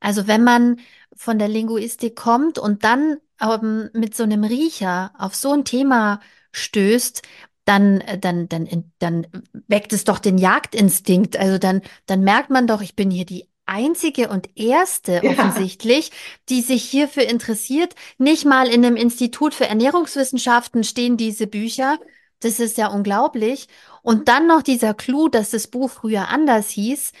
also 0.00 0.26
wenn 0.26 0.44
man 0.44 0.80
von 1.14 1.38
der 1.38 1.48
Linguistik 1.48 2.16
kommt 2.16 2.58
und 2.58 2.84
dann 2.84 3.18
ähm, 3.40 3.90
mit 3.92 4.16
so 4.16 4.22
einem 4.22 4.44
Riecher 4.44 5.12
auf 5.18 5.34
so 5.34 5.52
ein 5.52 5.64
Thema 5.66 6.20
stößt, 6.52 7.20
dann, 7.66 8.00
äh, 8.00 8.18
dann, 8.18 8.48
dann, 8.48 8.90
dann 8.98 9.26
weckt 9.68 9.92
es 9.92 10.04
doch 10.04 10.18
den 10.20 10.38
Jagdinstinkt. 10.38 11.36
Also 11.36 11.58
dann, 11.58 11.82
dann 12.06 12.22
merkt 12.22 12.48
man 12.48 12.66
doch, 12.66 12.80
ich 12.80 12.96
bin 12.96 13.10
hier 13.10 13.26
die 13.26 13.46
einzige 13.72 14.28
und 14.28 14.50
erste 14.58 15.22
Ja, 15.22 15.28
offensichtlich, 15.28 16.10
die 16.48 16.62
sich 16.62 16.84
hierfür 16.84 17.24
interessiert. 17.28 17.94
Nicht 18.18 18.44
mal 18.44 18.68
in 18.68 18.84
einem 18.84 18.96
Institut 18.96 19.54
für 19.54 19.66
Ernährungswissenschaften 19.68 20.84
stehen 20.84 21.16
diese 21.16 21.46
Bücher. 21.46 21.98
Das 22.40 22.60
ist 22.60 22.78
ja 22.78 22.88
unglaublich. 22.88 23.68
Und 24.02 24.28
dann 24.28 24.46
noch 24.48 24.62
dieser 24.62 24.94
Clou, 24.94 25.28
dass 25.28 25.50
das 25.50 25.68
Buch 25.68 25.90
früher 25.90 26.28
anders 26.28 26.70
hieß. 26.70 27.12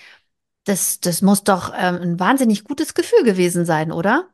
Das, 0.64 1.00
das 1.00 1.22
muss 1.22 1.44
doch 1.44 1.72
ähm, 1.76 1.96
ein 2.02 2.20
wahnsinnig 2.20 2.64
gutes 2.64 2.94
Gefühl 2.94 3.24
gewesen 3.24 3.64
sein, 3.66 3.92
oder? 3.92 4.28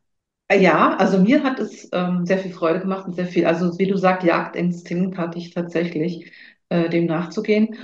ja, 0.53 0.97
also 0.97 1.19
mir 1.19 1.43
hat 1.43 1.59
es 1.61 1.89
ähm, 1.93 2.25
sehr 2.27 2.39
viel 2.39 2.53
Freude 2.53 2.81
gemacht 2.81 3.07
und 3.07 3.15
sehr 3.15 3.27
viel, 3.27 3.47
also 3.47 3.79
wie 3.79 3.87
du 3.87 3.97
sagst, 3.99 4.27
Jagdinstinkt 4.27 5.19
hatte 5.19 5.39
ich 5.39 5.51
tatsächlich, 5.55 6.33
äh, 6.71 6.89
dem 6.89 7.07
nachzugehen. 7.07 7.77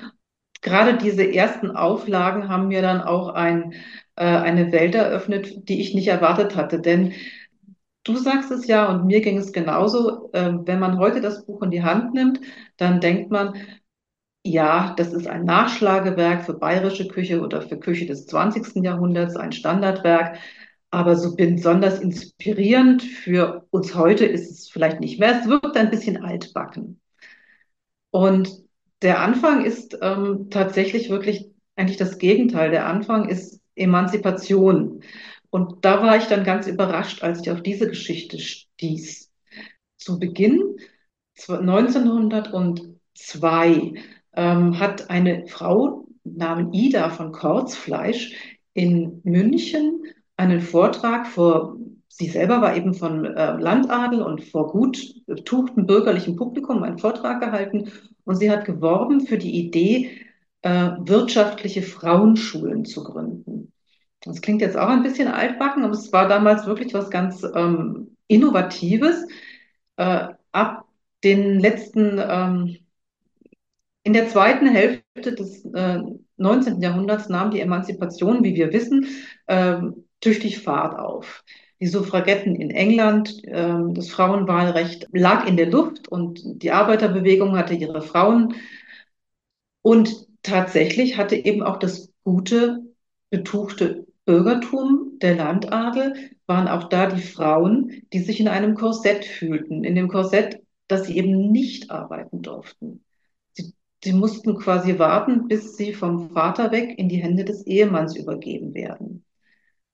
Gerade 0.63 0.97
diese 0.99 1.25
ersten 1.31 1.71
Auflagen 1.77 2.49
haben 2.49 2.69
mir 2.69 2.83
dann 2.83 3.03
auch 3.03 3.29
ein, 3.31 3.75
äh, 4.17 4.25
eine 4.25 4.73
Welt 4.73 4.95
eröffnet, 4.95 5.69
die 5.69 5.81
ich 5.81 5.95
nicht 5.95 6.09
erwartet 6.09 6.57
hatte. 6.57 6.81
Denn 6.81 7.13
du 8.05 8.17
sagst 8.17 8.51
es 8.51 8.67
ja 8.67 8.91
und 8.91 9.07
mir 9.07 9.21
ging 9.21 9.39
es 9.39 9.53
genauso. 9.53 10.31
Äh, 10.33 10.53
wenn 10.65 10.81
man 10.81 10.99
heute 10.99 11.21
das 11.21 11.47
Buch 11.47 11.63
in 11.63 11.71
die 11.71 11.83
Hand 11.83 12.15
nimmt, 12.15 12.41
dann 12.77 13.01
denkt 13.01 13.31
man, 13.31 13.55
ja, 14.47 14.95
das 14.97 15.13
ist 15.13 15.27
ein 15.27 15.45
Nachschlagewerk 15.45 16.45
für 16.45 16.55
bayerische 16.55 17.09
Küche 17.09 17.41
oder 17.41 17.63
für 17.63 17.79
Küche 17.79 18.07
des 18.07 18.27
20. 18.27 18.85
Jahrhunderts, 18.85 19.37
ein 19.37 19.53
Standardwerk. 19.53 20.39
Aber 20.91 21.17
so 21.17 21.35
besonders 21.35 22.01
inspirierend 22.01 23.03
für 23.03 23.67
uns 23.71 23.95
heute 23.95 24.27
ist 24.27 24.51
es 24.51 24.69
vielleicht 24.69 25.01
nicht 25.01 25.19
mehr. 25.19 25.41
Es 25.41 25.49
wirkt 25.49 25.77
ein 25.77 25.91
bisschen 25.91 26.23
altbacken. 26.23 27.01
Und 28.11 28.63
der 29.03 29.21
Anfang 29.21 29.65
ist 29.65 29.99
ähm, 30.01 30.49
tatsächlich 30.51 31.11
wirklich 31.11 31.51
eigentlich 31.77 31.97
das 31.99 32.19
Gegenteil. 32.19 32.71
Der 32.71 32.87
Anfang 32.87 33.29
ist 33.29 33.61
Emanzipation. 33.77 35.03
Und 35.51 35.85
da 35.85 36.03
war 36.03 36.17
ich 36.17 36.25
dann 36.25 36.45
ganz 36.45 36.67
überrascht, 36.67 37.23
als 37.23 37.41
ich 37.41 37.51
auf 37.51 37.63
diese 37.63 37.89
Geschichte 37.89 38.39
stieß. 38.39 39.31
Zu 39.97 40.19
Beginn 40.19 40.77
1902 41.49 43.95
ähm, 44.35 44.79
hat 44.79 45.11
eine 45.11 45.47
Frau 45.47 46.07
namens 46.25 46.75
Ida 46.75 47.11
von 47.11 47.33
Kortzfleisch 47.33 48.59
in 48.73 49.21
München 49.25 50.03
einen 50.37 50.61
Vortrag 50.61 51.27
vor, 51.27 51.77
sie 52.09 52.27
selber 52.27 52.61
war 52.61 52.77
eben 52.77 52.95
von 52.95 53.25
äh, 53.25 53.53
Landadel 53.53 54.23
und 54.23 54.43
vor 54.43 54.73
gut 54.73 55.15
betuchtem 55.27 55.87
bürgerlichem 55.87 56.37
Publikum 56.37 56.83
einen 56.83 56.99
Vortrag 56.99 57.41
gehalten 57.41 57.91
und 58.25 58.37
sie 58.37 58.51
hat 58.51 58.65
geworben 58.65 59.21
für 59.21 59.39
die 59.39 59.67
Idee, 59.67 60.11
äh, 60.65 60.93
wirtschaftliche 60.99 61.83
Frauenschulen 61.83 62.87
zu 62.87 63.05
gründen. 63.05 63.73
Das 64.23 64.41
klingt 64.41 64.63
jetzt 64.63 64.79
auch 64.79 64.89
ein 64.89 65.03
bisschen 65.03 65.29
altbacken, 65.29 65.85
aber 65.85 65.93
es 65.93 66.11
war 66.11 66.27
damals 66.27 66.67
wirklich 66.67 66.95
was 66.95 67.11
ganz 67.11 67.45
ähm, 67.55 68.17
Innovatives. 68.29 69.27
Äh, 69.97 70.29
ab 70.53 70.87
den 71.23 71.61
letzten 71.61 72.19
ähm, 72.19 72.79
in 74.05 74.15
der 74.15 74.29
zweiten 74.29 74.67
Hälfte 74.67 75.35
des 75.35 75.67
äh, 75.67 76.01
19. 76.39 76.81
Jahrhunderts 76.81 77.29
nahm 77.29 77.51
die 77.51 77.61
Emanzipation, 77.61 78.43
wie 78.43 78.55
wir 78.55 78.73
wissen, 78.73 79.07
äh, 79.47 79.77
tüchtig 80.21 80.61
Fahrt 80.61 80.99
auf. 80.99 81.45
Die 81.81 81.87
Suffragetten 81.87 82.57
in 82.57 82.71
England, 82.71 83.45
äh, 83.45 83.75
das 83.91 84.09
Frauenwahlrecht 84.09 85.09
lag 85.13 85.47
in 85.47 85.59
der 85.59 85.71
Luft 85.71 86.09
und 86.09 86.41
die 86.63 86.71
Arbeiterbewegung 86.71 87.57
hatte 87.57 87.75
ihre 87.75 88.01
Frauen. 88.01 88.55
Und 89.83 90.27
tatsächlich 90.45 91.17
hatte 91.17 91.35
eben 91.35 91.63
auch 91.63 91.79
das 91.79 92.13
gute, 92.23 92.83
betuchte 93.31 94.07
Bürgertum, 94.25 95.19
der 95.21 95.35
Landadel, 95.35 96.15
waren 96.47 96.69
auch 96.69 96.89
da 96.89 97.07
die 97.07 97.23
Frauen, 97.23 98.03
die 98.13 98.21
sich 98.21 98.39
in 98.39 98.49
einem 98.49 98.75
Korsett 98.75 99.25
fühlten, 99.25 99.83
in 99.83 99.95
dem 99.95 100.09
Korsett, 100.09 100.63
dass 100.87 101.07
sie 101.07 101.17
eben 101.17 101.51
nicht 101.51 101.91
arbeiten 101.91 102.43
durften. 102.43 103.05
Sie 104.03 104.13
mussten 104.13 104.57
quasi 104.57 104.99
warten, 104.99 105.49
bis 105.49 105.77
sie 105.77 105.95
vom 105.95 106.31
Vater 106.31 106.71
weg 106.73 106.99
in 106.99 107.09
die 107.09 107.23
Hände 107.23 107.45
des 107.45 107.67
Ehemanns 107.67 108.17
übergeben 108.17 108.75
werden. 108.75 109.25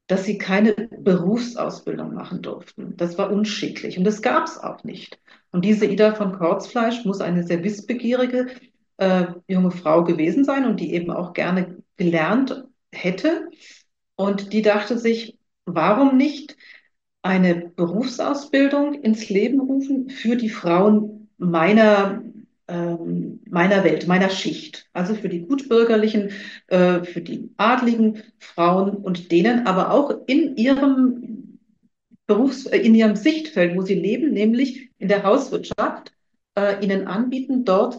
Dass 0.08 0.24
sie 0.24 0.36
keine 0.36 0.72
Berufsausbildung 0.72 2.14
machen 2.14 2.42
durften. 2.42 2.96
Das 2.96 3.16
war 3.18 3.30
unschicklich 3.30 3.96
und 3.96 4.02
das 4.02 4.22
gab 4.22 4.46
es 4.46 4.58
auch 4.58 4.82
nicht. 4.82 5.20
Und 5.52 5.64
diese 5.64 5.86
Ida 5.86 6.14
von 6.14 6.32
Kortzfleisch 6.32 7.04
muss 7.04 7.20
eine 7.20 7.44
sehr 7.44 7.62
wissbegierige 7.62 8.48
äh, 9.00 9.26
junge 9.48 9.70
Frau 9.70 10.04
gewesen 10.04 10.44
sein 10.44 10.66
und 10.66 10.78
die 10.78 10.92
eben 10.92 11.10
auch 11.10 11.32
gerne 11.32 11.78
gelernt 11.96 12.64
hätte. 12.92 13.50
Und 14.14 14.52
die 14.52 14.62
dachte 14.62 14.98
sich, 14.98 15.38
warum 15.64 16.16
nicht 16.16 16.56
eine 17.22 17.54
Berufsausbildung 17.74 18.94
ins 19.02 19.28
Leben 19.28 19.60
rufen 19.60 20.10
für 20.10 20.36
die 20.36 20.50
Frauen 20.50 21.28
meiner 21.38 22.22
ähm, 22.68 23.40
meiner 23.48 23.82
Welt, 23.82 24.06
meiner 24.06 24.30
Schicht. 24.30 24.88
Also 24.92 25.14
für 25.14 25.28
die 25.28 25.40
Gutbürgerlichen, 25.40 26.30
äh, 26.68 27.02
für 27.02 27.20
die 27.20 27.50
adligen 27.56 28.22
Frauen 28.38 28.90
und 28.90 29.32
denen 29.32 29.66
aber 29.66 29.90
auch 29.90 30.12
in 30.26 30.56
ihrem 30.56 31.58
Berufs-, 32.26 32.66
äh, 32.66 32.78
in 32.78 32.94
ihrem 32.94 33.16
Sichtfeld, 33.16 33.76
wo 33.76 33.82
sie 33.82 33.94
leben, 33.94 34.32
nämlich 34.32 34.90
in 34.98 35.08
der 35.08 35.24
Hauswirtschaft, 35.24 36.12
äh, 36.54 36.84
ihnen 36.84 37.08
anbieten, 37.08 37.64
dort 37.64 37.98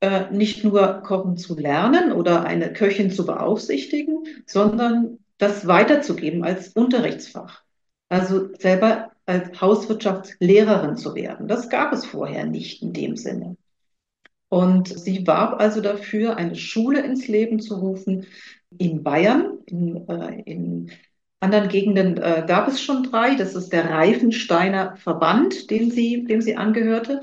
äh, 0.00 0.30
nicht 0.30 0.64
nur 0.64 1.02
kochen 1.02 1.36
zu 1.36 1.56
lernen 1.56 2.12
oder 2.12 2.44
eine 2.44 2.72
Köchin 2.72 3.10
zu 3.10 3.26
beaufsichtigen, 3.26 4.24
sondern 4.46 5.18
das 5.38 5.66
weiterzugeben 5.66 6.44
als 6.44 6.68
Unterrichtsfach. 6.68 7.62
Also 8.08 8.54
selber 8.54 9.12
als 9.26 9.60
Hauswirtschaftslehrerin 9.60 10.96
zu 10.96 11.14
werden. 11.14 11.48
Das 11.48 11.68
gab 11.68 11.92
es 11.92 12.06
vorher 12.06 12.46
nicht 12.46 12.82
in 12.82 12.92
dem 12.92 13.16
Sinne. 13.16 13.56
Und 14.48 14.88
sie 14.88 15.26
warb 15.26 15.60
also 15.60 15.80
dafür, 15.80 16.36
eine 16.36 16.56
Schule 16.56 17.00
ins 17.02 17.28
Leben 17.28 17.60
zu 17.60 17.74
rufen 17.76 18.26
in 18.76 19.02
Bayern. 19.02 19.58
In, 19.66 20.08
äh, 20.08 20.42
in 20.42 20.90
anderen 21.40 21.68
Gegenden 21.68 22.16
äh, 22.16 22.44
gab 22.46 22.68
es 22.68 22.80
schon 22.80 23.02
drei. 23.04 23.34
Das 23.34 23.54
ist 23.54 23.72
der 23.72 23.90
Reifensteiner 23.90 24.96
Verband, 24.96 25.70
dem 25.70 25.90
sie, 25.90 26.24
dem 26.24 26.40
sie 26.40 26.56
angehörte. 26.56 27.20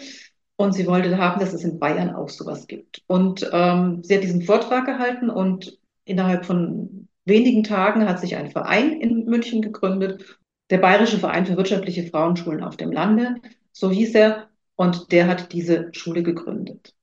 Und 0.58 0.74
sie 0.74 0.88
wollte 0.88 1.18
haben, 1.18 1.40
dass 1.40 1.54
es 1.54 1.64
in 1.64 1.80
Bayern 1.80 2.16
auch 2.16 2.30
sowas 2.30 2.68
gibt. 2.68 3.02
Und 3.08 3.50
ähm, 3.52 4.04
sie 4.04 4.16
hat 4.16 4.24
diesen 4.24 4.44
Vortrag 4.44 4.86
gehalten 4.86 5.30
und 5.30 5.78
innerhalb 6.06 6.46
von 6.46 7.08
wenigen 7.26 7.64
Tagen 7.64 8.08
hat 8.08 8.20
sich 8.20 8.36
ein 8.36 8.52
Verein 8.52 8.94
in 9.02 9.26
München 9.26 9.62
gegründet, 9.62 10.40
der 10.70 10.78
Bayerische 10.78 11.20
Verein 11.20 11.46
für 11.46 11.58
wirtschaftliche 11.58 12.08
Frauenschulen 12.08 12.64
auf 12.64 12.78
dem 12.78 12.92
Lande, 12.92 13.36
so 13.72 13.92
hieß 13.92 14.16
er, 14.16 14.50
und 14.76 15.12
der 15.12 15.28
hat 15.28 15.54
diese 15.54 15.90
Schule 15.94 16.24
gegründet. 16.24 16.94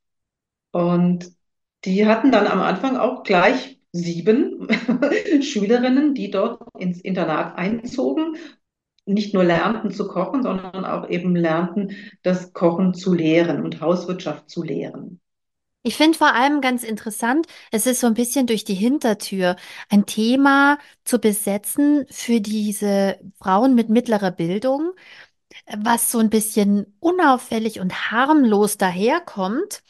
Und 0.73 1.33
die 1.85 2.07
hatten 2.07 2.31
dann 2.31 2.47
am 2.47 2.61
Anfang 2.61 2.97
auch 2.97 3.23
gleich 3.23 3.79
sieben 3.93 4.69
Schülerinnen, 5.43 6.15
die 6.15 6.31
dort 6.31 6.63
ins 6.79 7.01
Internat 7.01 7.57
einzogen, 7.57 8.37
nicht 9.07 9.35
nur 9.35 9.45
lernten 9.45 9.91
zu 9.91 10.09
kochen, 10.09 10.43
sondern 10.43 10.85
auch 10.85 11.09
eben 11.09 11.35
lernten, 11.37 11.97
das 12.23 12.53
Kochen 12.53 12.95
zu 12.95 13.15
lehren 13.15 13.65
und 13.65 13.81
Hauswirtschaft 13.81 14.49
zu 14.51 14.63
lehren. 14.63 15.21
Ich 15.85 15.97
finde 15.97 16.17
vor 16.17 16.33
allem 16.35 16.61
ganz 16.61 16.85
interessant, 16.85 17.47
es 17.73 17.87
ist 17.87 18.01
so 18.01 18.07
ein 18.07 18.15
bisschen 18.15 18.47
durch 18.47 18.63
die 18.65 18.75
Hintertür 18.75 19.57
ein 19.89 20.07
Thema 20.07 20.79
zu 21.05 21.19
besetzen 21.19 22.07
für 22.09 22.41
diese 22.41 23.19
Frauen 23.41 23.75
mit 23.75 23.89
mittlerer 23.89 24.31
Bildung, 24.31 24.93
was 25.79 26.11
so 26.13 26.19
ein 26.19 26.31
bisschen 26.31 26.97
unauffällig 27.01 27.81
und 27.81 28.11
harmlos 28.13 28.79
daherkommt. 28.79 29.83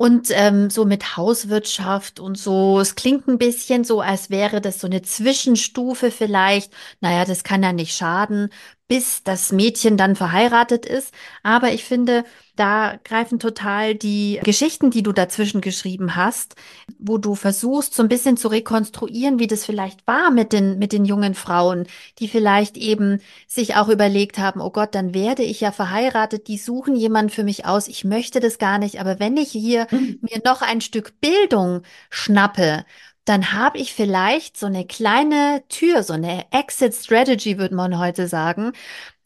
Und 0.00 0.28
ähm, 0.30 0.70
so 0.70 0.86
mit 0.86 1.18
Hauswirtschaft 1.18 2.20
und 2.20 2.38
so, 2.38 2.80
es 2.80 2.94
klingt 2.94 3.28
ein 3.28 3.36
bisschen 3.36 3.84
so, 3.84 4.00
als 4.00 4.30
wäre 4.30 4.62
das 4.62 4.80
so 4.80 4.86
eine 4.86 5.02
Zwischenstufe 5.02 6.10
vielleicht. 6.10 6.72
Naja, 7.02 7.26
das 7.26 7.44
kann 7.44 7.62
ja 7.62 7.74
nicht 7.74 7.94
schaden, 7.94 8.48
bis 8.88 9.22
das 9.24 9.52
Mädchen 9.52 9.98
dann 9.98 10.16
verheiratet 10.16 10.86
ist. 10.86 11.12
Aber 11.42 11.72
ich 11.72 11.84
finde, 11.84 12.24
da 12.60 12.98
greifen 13.04 13.38
total 13.38 13.94
die 13.94 14.38
Geschichten, 14.44 14.90
die 14.90 15.02
du 15.02 15.12
dazwischen 15.12 15.62
geschrieben 15.62 16.14
hast, 16.14 16.56
wo 16.98 17.16
du 17.16 17.34
versuchst, 17.34 17.94
so 17.94 18.02
ein 18.02 18.08
bisschen 18.08 18.36
zu 18.36 18.48
rekonstruieren, 18.48 19.38
wie 19.38 19.46
das 19.46 19.64
vielleicht 19.64 20.06
war 20.06 20.30
mit 20.30 20.52
den, 20.52 20.78
mit 20.78 20.92
den 20.92 21.06
jungen 21.06 21.34
Frauen, 21.34 21.86
die 22.18 22.28
vielleicht 22.28 22.76
eben 22.76 23.20
sich 23.46 23.76
auch 23.76 23.88
überlegt 23.88 24.38
haben, 24.38 24.60
oh 24.60 24.70
Gott, 24.70 24.94
dann 24.94 25.14
werde 25.14 25.42
ich 25.42 25.60
ja 25.60 25.72
verheiratet, 25.72 26.48
die 26.48 26.58
suchen 26.58 26.96
jemanden 26.96 27.30
für 27.30 27.44
mich 27.44 27.64
aus, 27.64 27.88
ich 27.88 28.04
möchte 28.04 28.40
das 28.40 28.58
gar 28.58 28.78
nicht, 28.78 29.00
aber 29.00 29.18
wenn 29.18 29.38
ich 29.38 29.50
hier 29.50 29.86
mir 30.20 30.42
noch 30.44 30.60
ein 30.60 30.82
Stück 30.82 31.18
Bildung 31.20 31.80
schnappe, 32.10 32.84
dann 33.24 33.52
habe 33.52 33.78
ich 33.78 33.94
vielleicht 33.94 34.58
so 34.58 34.66
eine 34.66 34.86
kleine 34.86 35.62
Tür, 35.68 36.02
so 36.02 36.12
eine 36.12 36.46
Exit 36.52 36.94
Strategy, 36.94 37.58
würde 37.58 37.74
man 37.74 37.98
heute 37.98 38.26
sagen. 38.28 38.72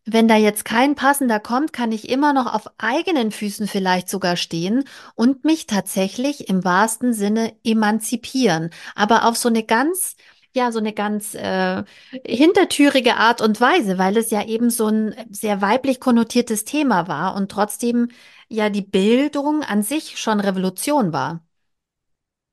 Wenn 0.07 0.29
da 0.29 0.37
jetzt 0.37 0.65
kein 0.67 0.95
passender 0.97 1.41
kommt, 1.41 1.73
kann 1.73 1.91
ich 1.93 2.11
immer 2.11 2.33
noch 2.35 2.53
auf 2.53 2.67
eigenen 2.79 3.31
Füßen 3.33 3.67
vielleicht 3.67 4.09
sogar 4.11 4.37
stehen 4.37 4.85
und 5.15 5.45
mich 5.45 5.67
tatsächlich 5.67 6.49
im 6.49 6.63
wahrsten 6.65 7.15
Sinne 7.15 7.55
emanzipieren. 7.65 8.71
Aber 8.95 9.25
auf 9.27 9.37
so 9.39 9.49
eine 9.49 9.63
ganz, 9.63 10.17
ja, 10.53 10.73
so 10.73 10.79
eine 10.79 10.93
ganz 10.93 11.35
äh, 11.35 11.85
hintertürige 12.27 13.17
Art 13.17 13.41
und 13.41 13.61
Weise, 13.63 13.97
weil 13.97 14.17
es 14.19 14.31
ja 14.31 14.45
eben 14.45 14.69
so 14.71 14.89
ein 14.89 15.15
sehr 15.31 15.63
weiblich 15.63 16.01
konnotiertes 16.01 16.65
Thema 16.67 17.09
war 17.09 17.35
und 17.35 17.51
trotzdem 17.51 18.09
ja 18.49 18.69
die 18.69 18.83
Bildung 18.83 19.63
an 19.63 19.83
sich 19.83 20.19
schon 20.21 20.39
Revolution 20.41 21.13
war. 21.15 21.41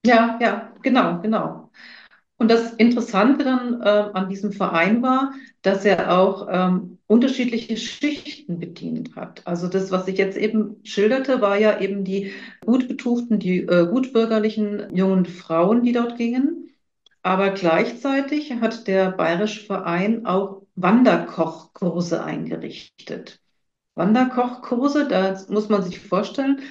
Ja, 0.05 0.37
ja, 0.41 0.73
genau, 0.81 1.21
genau. 1.21 1.71
Und 2.41 2.49
das 2.49 2.73
Interessante 2.73 3.43
dann 3.43 3.83
äh, 3.83 3.87
an 3.87 4.27
diesem 4.27 4.51
Verein 4.51 5.03
war, 5.03 5.35
dass 5.61 5.85
er 5.85 6.17
auch 6.17 6.47
ähm, 6.49 6.97
unterschiedliche 7.05 7.77
Schichten 7.77 8.57
bedient 8.57 9.15
hat. 9.15 9.45
Also 9.45 9.67
das, 9.67 9.91
was 9.91 10.07
ich 10.07 10.17
jetzt 10.17 10.39
eben 10.39 10.77
schilderte, 10.83 11.39
war 11.39 11.59
ja 11.59 11.79
eben 11.79 12.03
die 12.03 12.31
gut 12.65 12.87
betuchten, 12.87 13.37
die 13.37 13.59
äh, 13.59 13.85
gutbürgerlichen 13.85 14.87
jungen 14.91 15.27
Frauen, 15.27 15.83
die 15.83 15.91
dort 15.91 16.17
gingen. 16.17 16.71
Aber 17.21 17.51
gleichzeitig 17.51 18.53
hat 18.53 18.87
der 18.87 19.11
Bayerische 19.11 19.63
Verein 19.63 20.25
auch 20.25 20.63
Wanderkochkurse 20.73 22.23
eingerichtet. 22.23 23.39
Wanderkochkurse, 23.93 25.07
da 25.07 25.39
muss 25.47 25.69
man 25.69 25.83
sich 25.83 25.99
vorstellen, 25.99 26.61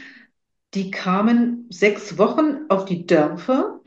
die 0.74 0.90
kamen 0.90 1.68
sechs 1.70 2.18
Wochen 2.18 2.62
auf 2.68 2.86
die 2.86 3.06
Dörfer, 3.06 3.78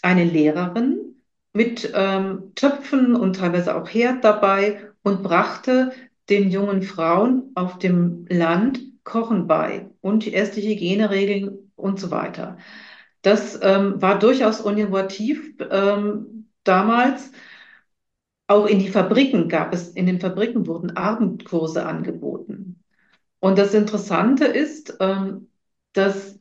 eine 0.00 0.22
Lehrerin 0.22 1.13
mit 1.54 1.92
ähm, 1.94 2.52
Töpfen 2.56 3.16
und 3.16 3.36
teilweise 3.36 3.74
auch 3.76 3.88
Herd 3.88 4.24
dabei 4.24 4.90
und 5.02 5.22
brachte 5.22 5.92
den 6.28 6.50
jungen 6.50 6.82
Frauen 6.82 7.52
auf 7.54 7.78
dem 7.78 8.26
Land 8.28 8.80
Kochen 9.04 9.46
bei 9.46 9.90
und 10.00 10.24
die 10.24 10.32
erste 10.32 10.60
Hygieneregeln 10.60 11.70
und 11.76 12.00
so 12.00 12.10
weiter. 12.10 12.58
Das 13.22 13.58
ähm, 13.62 14.02
war 14.02 14.18
durchaus 14.18 14.60
innovativ 14.60 15.54
ähm, 15.70 16.48
damals. 16.64 17.32
Auch 18.46 18.66
in 18.66 18.78
die 18.78 18.88
Fabriken 18.88 19.48
gab 19.48 19.72
es, 19.72 19.88
in 19.90 20.06
den 20.06 20.20
Fabriken 20.20 20.66
wurden 20.66 20.96
Abendkurse 20.96 21.86
angeboten. 21.86 22.82
Und 23.40 23.58
das 23.58 23.74
Interessante 23.74 24.44
ist, 24.46 24.96
ähm, 25.00 25.48
dass 25.92 26.38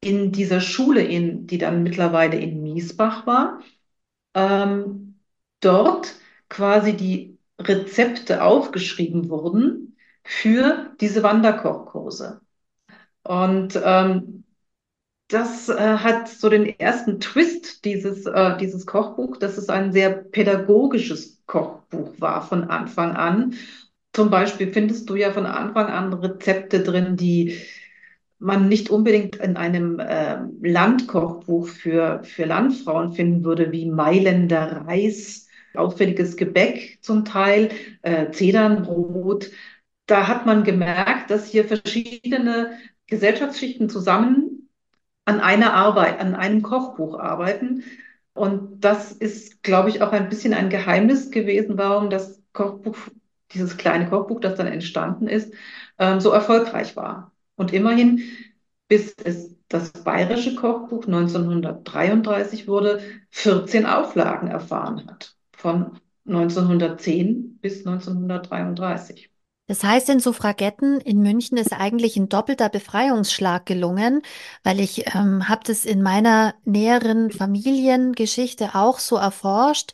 in 0.00 0.30
dieser 0.32 0.60
Schule, 0.60 1.02
in, 1.02 1.46
die 1.46 1.58
dann 1.58 1.82
mittlerweile 1.82 2.38
in 2.38 2.62
Miesbach 2.62 3.26
war, 3.26 3.60
ähm, 4.36 5.16
dort 5.60 6.14
quasi 6.48 6.92
die 6.94 7.38
Rezepte 7.60 8.44
aufgeschrieben 8.44 9.30
wurden 9.30 9.96
für 10.24 10.94
diese 11.00 11.22
Wanderkochkurse. 11.22 12.40
Und 13.24 13.80
ähm, 13.82 14.44
das 15.28 15.68
äh, 15.68 15.74
hat 15.74 16.28
so 16.28 16.48
den 16.48 16.66
ersten 16.78 17.18
Twist, 17.18 17.84
dieses, 17.84 18.26
äh, 18.26 18.56
dieses 18.58 18.86
Kochbuch, 18.86 19.38
dass 19.38 19.58
es 19.58 19.68
ein 19.68 19.92
sehr 19.92 20.10
pädagogisches 20.10 21.42
Kochbuch 21.46 22.12
war 22.18 22.46
von 22.46 22.64
Anfang 22.64 23.16
an. 23.16 23.54
Zum 24.12 24.30
Beispiel 24.30 24.72
findest 24.72 25.10
du 25.10 25.16
ja 25.16 25.32
von 25.32 25.46
Anfang 25.46 25.86
an 25.86 26.12
Rezepte 26.12 26.82
drin, 26.82 27.16
die 27.16 27.60
man 28.38 28.68
nicht 28.68 28.90
unbedingt 28.90 29.36
in 29.36 29.56
einem 29.56 29.98
äh, 29.98 30.38
Landkochbuch 30.60 31.68
für, 31.68 32.22
für 32.24 32.44
Landfrauen 32.44 33.12
finden 33.12 33.44
würde, 33.44 33.72
wie 33.72 33.86
Mailänder 33.90 34.84
Reis, 34.86 35.48
auffälliges 35.74 36.36
Gebäck 36.36 36.98
zum 37.02 37.24
Teil, 37.24 37.70
äh, 38.02 38.30
Zedernbrot. 38.30 39.50
Da 40.06 40.28
hat 40.28 40.46
man 40.46 40.64
gemerkt, 40.64 41.30
dass 41.30 41.46
hier 41.46 41.64
verschiedene 41.64 42.78
Gesellschaftsschichten 43.06 43.88
zusammen 43.88 44.68
an 45.24 45.40
einer 45.40 45.74
Arbeit, 45.74 46.20
an 46.20 46.34
einem 46.34 46.62
Kochbuch 46.62 47.18
arbeiten. 47.18 47.84
Und 48.32 48.84
das 48.84 49.12
ist, 49.12 49.62
glaube 49.62 49.88
ich, 49.88 50.02
auch 50.02 50.12
ein 50.12 50.28
bisschen 50.28 50.54
ein 50.54 50.70
Geheimnis 50.70 51.30
gewesen, 51.30 51.78
warum 51.78 52.10
das 52.10 52.42
Kochbuch, 52.52 52.96
dieses 53.52 53.76
kleine 53.76 54.08
Kochbuch, 54.08 54.40
das 54.40 54.56
dann 54.56 54.66
entstanden 54.66 55.26
ist, 55.26 55.52
ähm, 55.98 56.20
so 56.20 56.30
erfolgreich 56.30 56.96
war. 56.96 57.32
Und 57.56 57.72
immerhin, 57.72 58.22
bis 58.88 59.14
es 59.24 59.56
das 59.68 59.92
bayerische 59.92 60.54
Kochbuch 60.54 61.06
1933 61.06 62.68
wurde, 62.68 63.00
14 63.30 63.84
Auflagen 63.86 64.48
erfahren 64.48 65.06
hat. 65.08 65.34
Von 65.52 65.98
1910 66.26 67.58
bis 67.60 67.86
1933. 67.86 69.30
Das 69.68 69.82
heißt, 69.82 70.08
den 70.08 70.20
Suffragetten 70.20 71.00
in 71.00 71.20
München 71.22 71.58
ist 71.58 71.72
eigentlich 71.72 72.16
ein 72.16 72.28
doppelter 72.28 72.68
Befreiungsschlag 72.68 73.66
gelungen, 73.66 74.22
weil 74.62 74.78
ich 74.78 75.12
ähm, 75.16 75.48
habe 75.48 75.62
das 75.64 75.84
in 75.84 76.02
meiner 76.02 76.54
näheren 76.64 77.32
Familiengeschichte 77.32 78.76
auch 78.76 79.00
so 79.00 79.16
erforscht. 79.16 79.92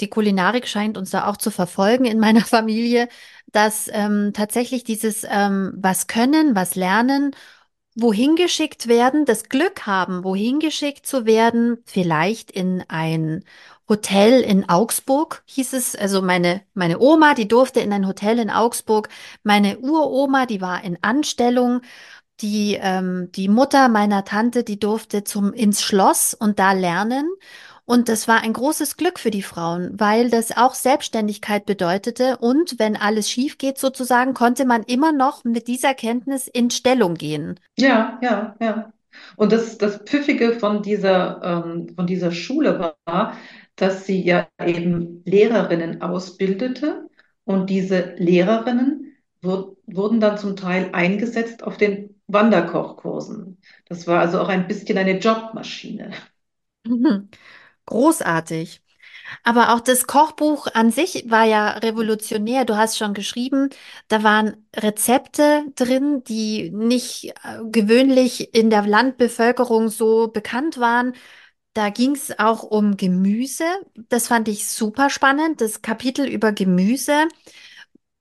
Die 0.00 0.08
Kulinarik 0.08 0.66
scheint 0.66 0.98
uns 0.98 1.10
da 1.10 1.28
auch 1.28 1.36
zu 1.36 1.52
verfolgen 1.52 2.04
in 2.04 2.18
meiner 2.18 2.40
Familie, 2.44 3.08
dass 3.52 3.88
ähm, 3.92 4.32
tatsächlich 4.34 4.84
dieses 4.84 5.24
ähm, 5.28 5.72
was 5.76 6.06
können, 6.06 6.54
was 6.54 6.74
lernen, 6.76 7.34
wohin 7.94 8.36
geschickt 8.36 8.88
werden, 8.88 9.24
das 9.24 9.48
Glück 9.48 9.86
haben, 9.86 10.24
wohin 10.24 10.60
geschickt 10.60 11.06
zu 11.06 11.26
werden, 11.26 11.78
vielleicht 11.86 12.50
in 12.50 12.84
ein 12.88 13.44
Hotel 13.88 14.40
in 14.42 14.68
Augsburg 14.68 15.42
hieß 15.46 15.72
es, 15.72 15.96
also 15.96 16.22
meine, 16.22 16.62
meine 16.74 17.00
Oma, 17.00 17.34
die 17.34 17.48
durfte 17.48 17.80
in 17.80 17.92
ein 17.92 18.06
Hotel 18.06 18.38
in 18.38 18.48
Augsburg, 18.50 19.08
meine 19.42 19.78
Uroma, 19.80 20.46
die 20.46 20.60
war 20.60 20.84
in 20.84 20.96
Anstellung, 21.02 21.80
die, 22.40 22.78
ähm, 22.80 23.30
die 23.32 23.48
Mutter 23.48 23.88
meiner 23.88 24.24
Tante, 24.24 24.64
die 24.64 24.78
durfte 24.78 25.24
zum, 25.24 25.52
ins 25.52 25.82
Schloss 25.82 26.34
und 26.34 26.58
da 26.60 26.72
lernen. 26.72 27.28
Und 27.90 28.08
das 28.08 28.28
war 28.28 28.40
ein 28.44 28.52
großes 28.52 28.96
Glück 28.96 29.18
für 29.18 29.32
die 29.32 29.42
Frauen, 29.42 29.98
weil 29.98 30.30
das 30.30 30.56
auch 30.56 30.74
Selbstständigkeit 30.74 31.66
bedeutete. 31.66 32.36
Und 32.36 32.78
wenn 32.78 32.94
alles 32.96 33.28
schief 33.28 33.58
geht, 33.58 33.78
sozusagen, 33.78 34.32
konnte 34.32 34.64
man 34.64 34.84
immer 34.84 35.10
noch 35.10 35.42
mit 35.42 35.66
dieser 35.66 35.94
Kenntnis 35.94 36.46
in 36.46 36.70
Stellung 36.70 37.14
gehen. 37.14 37.58
Ja, 37.76 38.20
ja, 38.22 38.54
ja. 38.60 38.92
Und 39.34 39.50
das, 39.50 39.76
das 39.76 39.96
Pfiffige 40.04 40.52
von 40.52 40.84
dieser, 40.84 41.40
ähm, 41.42 41.88
von 41.96 42.06
dieser 42.06 42.30
Schule 42.30 42.94
war, 43.06 43.36
dass 43.74 44.06
sie 44.06 44.22
ja 44.22 44.46
eben 44.64 45.24
Lehrerinnen 45.24 46.00
ausbildete 46.00 47.08
und 47.42 47.70
diese 47.70 48.14
Lehrerinnen 48.18 49.16
wur 49.42 49.76
wurden 49.86 50.20
dann 50.20 50.38
zum 50.38 50.54
Teil 50.54 50.90
eingesetzt 50.92 51.64
auf 51.64 51.76
den 51.76 52.20
Wanderkochkursen. 52.28 53.58
Das 53.86 54.06
war 54.06 54.20
also 54.20 54.40
auch 54.40 54.48
ein 54.48 54.68
bisschen 54.68 54.96
eine 54.96 55.18
Jobmaschine. 55.18 56.12
Großartig. 57.86 58.82
Aber 59.44 59.74
auch 59.74 59.80
das 59.80 60.06
Kochbuch 60.06 60.68
an 60.74 60.90
sich 60.92 61.24
war 61.30 61.44
ja 61.44 61.70
revolutionär. 61.78 62.64
Du 62.66 62.76
hast 62.76 62.98
schon 62.98 63.14
geschrieben, 63.14 63.70
da 64.08 64.22
waren 64.24 64.66
Rezepte 64.76 65.64
drin, 65.76 66.24
die 66.24 66.70
nicht 66.70 67.26
äh, 67.44 67.60
gewöhnlich 67.70 68.54
in 68.54 68.70
der 68.70 68.86
Landbevölkerung 68.86 69.88
so 69.88 70.28
bekannt 70.28 70.78
waren. 70.80 71.14
Da 71.74 71.90
ging 71.90 72.12
es 72.16 72.38
auch 72.38 72.64
um 72.64 72.96
Gemüse. 72.96 73.64
Das 74.08 74.28
fand 74.28 74.48
ich 74.48 74.68
super 74.68 75.10
spannend. 75.10 75.60
Das 75.60 75.82
Kapitel 75.82 76.26
über 76.28 76.52
Gemüse, 76.52 77.28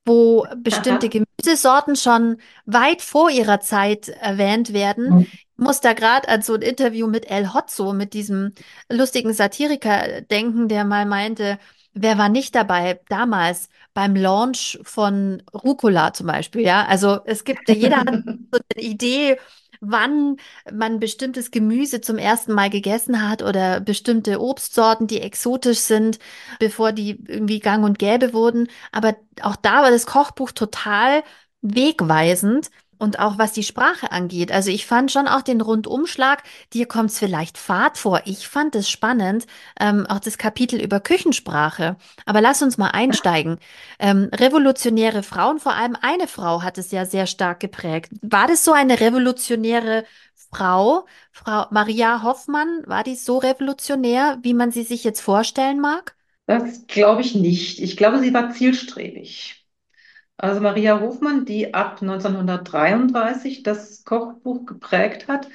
wo 0.09 0.45
bestimmte 0.57 1.07
Gemüsesorten 1.07 1.95
schon 1.95 2.37
weit 2.65 3.01
vor 3.01 3.29
ihrer 3.29 3.61
Zeit 3.61 4.09
erwähnt 4.09 4.73
werden. 4.73 5.21
Ich 5.21 5.47
muss 5.55 5.79
da 5.79 5.93
gerade 5.93 6.27
an 6.27 6.41
so 6.41 6.55
ein 6.55 6.61
Interview 6.61 7.07
mit 7.07 7.29
El 7.29 7.53
Hotzo, 7.53 7.93
mit 7.93 8.13
diesem 8.13 8.53
lustigen 8.89 9.33
Satiriker 9.33 10.21
denken, 10.21 10.67
der 10.67 10.83
mal 10.83 11.05
meinte, 11.05 11.59
wer 11.93 12.17
war 12.17 12.29
nicht 12.29 12.55
dabei 12.55 12.99
damals 13.09 13.69
beim 13.93 14.15
Launch 14.15 14.79
von 14.83 15.43
Rucola 15.53 16.13
zum 16.13 16.27
Beispiel, 16.27 16.61
ja? 16.61 16.85
Also 16.85 17.19
es 17.25 17.43
gibt, 17.43 17.69
jeder 17.69 17.97
hat 17.97 18.09
so 18.51 18.59
eine 18.75 18.83
Idee, 18.83 19.37
wann 19.81 20.37
man 20.71 20.99
bestimmtes 20.99 21.51
Gemüse 21.51 22.01
zum 22.01 22.17
ersten 22.17 22.53
Mal 22.53 22.69
gegessen 22.69 23.27
hat 23.27 23.41
oder 23.43 23.79
bestimmte 23.79 24.41
Obstsorten, 24.41 25.07
die 25.07 25.21
exotisch 25.21 25.79
sind, 25.79 26.19
bevor 26.59 26.91
die 26.91 27.11
irgendwie 27.27 27.59
gang 27.59 27.83
und 27.85 27.99
gäbe 27.99 28.33
wurden. 28.33 28.67
Aber 28.91 29.15
auch 29.41 29.55
da 29.55 29.81
war 29.83 29.91
das 29.91 30.05
Kochbuch 30.05 30.51
total 30.51 31.23
wegweisend. 31.61 32.69
Und 32.99 33.17
auch 33.19 33.37
was 33.39 33.53
die 33.53 33.63
Sprache 33.63 34.11
angeht. 34.11 34.51
Also 34.51 34.69
ich 34.71 34.85
fand 34.85 35.11
schon 35.11 35.27
auch 35.27 35.41
den 35.41 35.61
Rundumschlag, 35.61 36.43
dir 36.73 36.85
kommt 36.85 37.11
es 37.11 37.17
vielleicht 37.19 37.57
fad 37.57 37.97
vor. 37.97 38.21
Ich 38.25 38.47
fand 38.47 38.75
es 38.75 38.89
spannend, 38.89 39.47
ähm, 39.79 40.05
auch 40.07 40.19
das 40.19 40.37
Kapitel 40.37 40.81
über 40.81 40.99
Küchensprache. 40.99 41.95
Aber 42.25 42.41
lass 42.41 42.61
uns 42.61 42.77
mal 42.77 42.89
einsteigen. 42.89 43.57
Ähm, 44.01 44.29
revolutionäre 44.33 45.23
Frauen, 45.23 45.59
vor 45.59 45.73
allem 45.73 45.97
eine 46.01 46.27
Frau 46.27 46.61
hat 46.63 46.77
es 46.77 46.91
ja 46.91 47.05
sehr 47.05 47.27
stark 47.27 47.59
geprägt. 47.59 48.11
War 48.21 48.47
das 48.47 48.63
so 48.63 48.71
eine 48.71 48.99
revolutionäre 49.01 50.05
Frau, 50.51 51.05
Frau 51.33 51.65
Maria 51.71 52.23
Hoffmann? 52.23 52.83
War 52.85 53.03
die 53.03 53.15
so 53.15 53.37
revolutionär, 53.39 54.37
wie 54.41 54.53
man 54.53 54.71
sie 54.71 54.83
sich 54.83 55.03
jetzt 55.03 55.21
vorstellen 55.21 55.79
mag? 55.81 56.15
Das 56.47 56.85
glaube 56.87 57.21
ich 57.21 57.33
nicht. 57.35 57.79
Ich 57.79 57.95
glaube, 57.95 58.19
sie 58.19 58.33
war 58.33 58.51
zielstrebig. 58.51 59.58
Also 60.39 60.61
Maria 60.61 61.01
Hofmann, 61.01 61.43
die 61.43 61.73
ab 61.73 62.01
1933 62.01 63.61
das 63.61 64.05
Kochbuch 64.05 64.65
geprägt 64.65 65.27
hat 65.27 65.49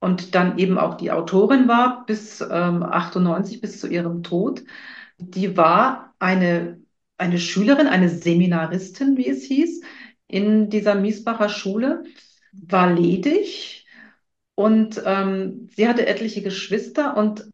und 0.00 0.34
dann 0.34 0.56
eben 0.58 0.78
auch 0.78 0.94
die 0.94 1.10
Autorin 1.10 1.68
war 1.68 2.06
bis 2.06 2.40
ähm, 2.40 2.82
98, 2.82 3.60
bis 3.60 3.80
zu 3.80 3.86
ihrem 3.86 4.22
Tod, 4.22 4.64
die 5.18 5.58
war 5.58 6.14
eine, 6.18 6.80
eine 7.18 7.38
Schülerin, 7.38 7.86
eine 7.86 8.08
Seminaristin, 8.08 9.18
wie 9.18 9.28
es 9.28 9.44
hieß, 9.44 9.82
in 10.26 10.70
dieser 10.70 10.94
Miesbacher 10.94 11.50
Schule, 11.50 12.04
war 12.52 12.90
ledig 12.90 13.86
und 14.54 15.02
ähm, 15.04 15.68
sie 15.76 15.86
hatte 15.86 16.06
etliche 16.06 16.40
Geschwister 16.40 17.14
und 17.18 17.50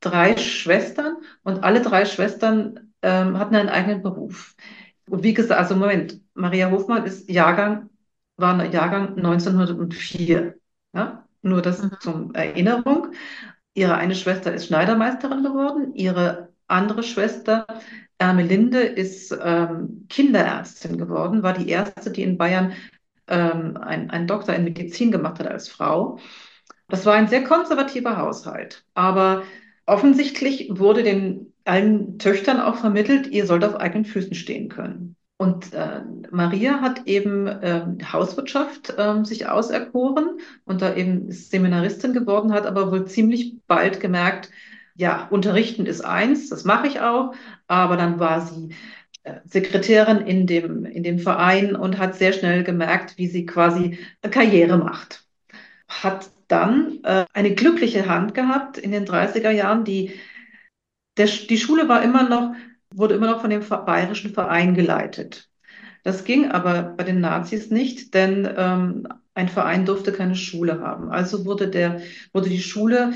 drei 0.00 0.36
Schwestern 0.36 1.16
und 1.44 1.64
alle 1.64 1.80
drei 1.80 2.04
Schwestern 2.04 2.92
ähm, 3.00 3.38
hatten 3.38 3.56
einen 3.56 3.70
eigenen 3.70 4.02
Beruf. 4.02 4.54
Und 5.08 5.22
wie 5.22 5.34
gesagt, 5.34 5.60
also 5.60 5.76
Moment, 5.76 6.20
Maria 6.34 6.70
Hofmann 6.70 7.04
ist 7.04 7.28
Jahrgang, 7.30 7.90
war 8.36 8.58
ein 8.58 8.72
Jahrgang 8.72 9.16
1904. 9.20 10.54
Ja? 10.94 11.26
Nur 11.42 11.62
das 11.62 11.82
Mhm. 11.82 11.90
zum 12.00 12.34
Erinnerung. 12.34 13.08
Ihre 13.74 13.96
eine 13.96 14.14
Schwester 14.14 14.52
ist 14.54 14.66
Schneidermeisterin 14.66 15.42
geworden. 15.42 15.94
Ihre 15.94 16.50
andere 16.68 17.02
Schwester, 17.02 17.66
Ermelinde, 18.18 18.80
ist 18.82 19.36
ähm, 19.42 20.06
Kinderärztin 20.08 20.98
geworden, 20.98 21.42
war 21.42 21.52
die 21.54 21.68
erste, 21.68 22.10
die 22.10 22.22
in 22.22 22.38
Bayern 22.38 22.72
ähm, 23.28 23.76
ein- 23.78 24.10
einen 24.10 24.26
Doktor 24.26 24.54
in 24.54 24.64
Medizin 24.64 25.10
gemacht 25.12 25.38
hat 25.40 25.48
als 25.48 25.68
Frau. 25.68 26.18
Das 26.88 27.06
war 27.06 27.14
ein 27.14 27.28
sehr 27.28 27.44
konservativer 27.44 28.18
Haushalt. 28.18 28.84
Aber 28.94 29.44
offensichtlich 29.86 30.68
wurde 30.72 31.02
den 31.02 31.53
allen 31.64 32.18
Töchtern 32.18 32.60
auch 32.60 32.76
vermittelt, 32.76 33.26
ihr 33.28 33.46
sollt 33.46 33.64
auf 33.64 33.76
eigenen 33.76 34.04
Füßen 34.04 34.34
stehen 34.34 34.68
können. 34.68 35.16
Und 35.36 35.74
äh, 35.74 36.00
Maria 36.30 36.80
hat 36.80 37.06
eben 37.06 37.48
ähm, 37.62 37.98
Hauswirtschaft 38.12 38.94
ähm, 38.98 39.24
sich 39.24 39.48
auserkoren 39.48 40.38
und 40.64 40.80
da 40.80 40.94
eben 40.94 41.28
ist 41.28 41.50
Seminaristin 41.50 42.12
geworden, 42.12 42.52
hat 42.52 42.66
aber 42.66 42.92
wohl 42.92 43.06
ziemlich 43.06 43.56
bald 43.66 44.00
gemerkt, 44.00 44.50
ja, 44.96 45.26
unterrichten 45.30 45.86
ist 45.86 46.02
eins, 46.02 46.50
das 46.50 46.64
mache 46.64 46.86
ich 46.86 47.00
auch, 47.00 47.34
aber 47.66 47.96
dann 47.96 48.20
war 48.20 48.46
sie 48.46 48.70
äh, 49.24 49.40
Sekretärin 49.44 50.18
in 50.18 50.46
dem, 50.46 50.84
in 50.84 51.02
dem 51.02 51.18
Verein 51.18 51.74
und 51.74 51.98
hat 51.98 52.14
sehr 52.14 52.32
schnell 52.32 52.62
gemerkt, 52.62 53.18
wie 53.18 53.26
sie 53.26 53.44
quasi 53.44 53.98
Karriere 54.22 54.78
macht 54.78 55.24
hat 56.02 56.30
dann 56.48 57.00
äh, 57.04 57.24
eine 57.32 57.54
glückliche 57.54 58.06
Hand 58.06 58.34
gehabt 58.34 58.78
in 58.78 58.92
den 58.92 59.06
30er 59.06 59.50
Jahren. 59.50 59.84
Die, 59.84 60.12
der, 61.16 61.26
die 61.26 61.58
Schule 61.58 61.88
war 61.88 62.02
immer 62.02 62.28
noch, 62.28 62.54
wurde 62.92 63.14
immer 63.14 63.30
noch 63.30 63.40
von 63.40 63.50
dem 63.50 63.66
Bayerischen 63.68 64.32
Verein 64.32 64.74
geleitet. 64.74 65.50
Das 66.02 66.24
ging 66.24 66.50
aber 66.50 66.82
bei 66.82 67.04
den 67.04 67.20
Nazis 67.20 67.70
nicht, 67.70 68.14
denn 68.14 68.48
ähm, 68.56 69.08
ein 69.34 69.48
Verein 69.48 69.86
durfte 69.86 70.12
keine 70.12 70.36
Schule 70.36 70.80
haben. 70.80 71.10
Also 71.10 71.46
wurde 71.46 71.68
der, 71.68 72.02
wurde 72.32 72.50
die 72.50 72.62
Schule, 72.62 73.14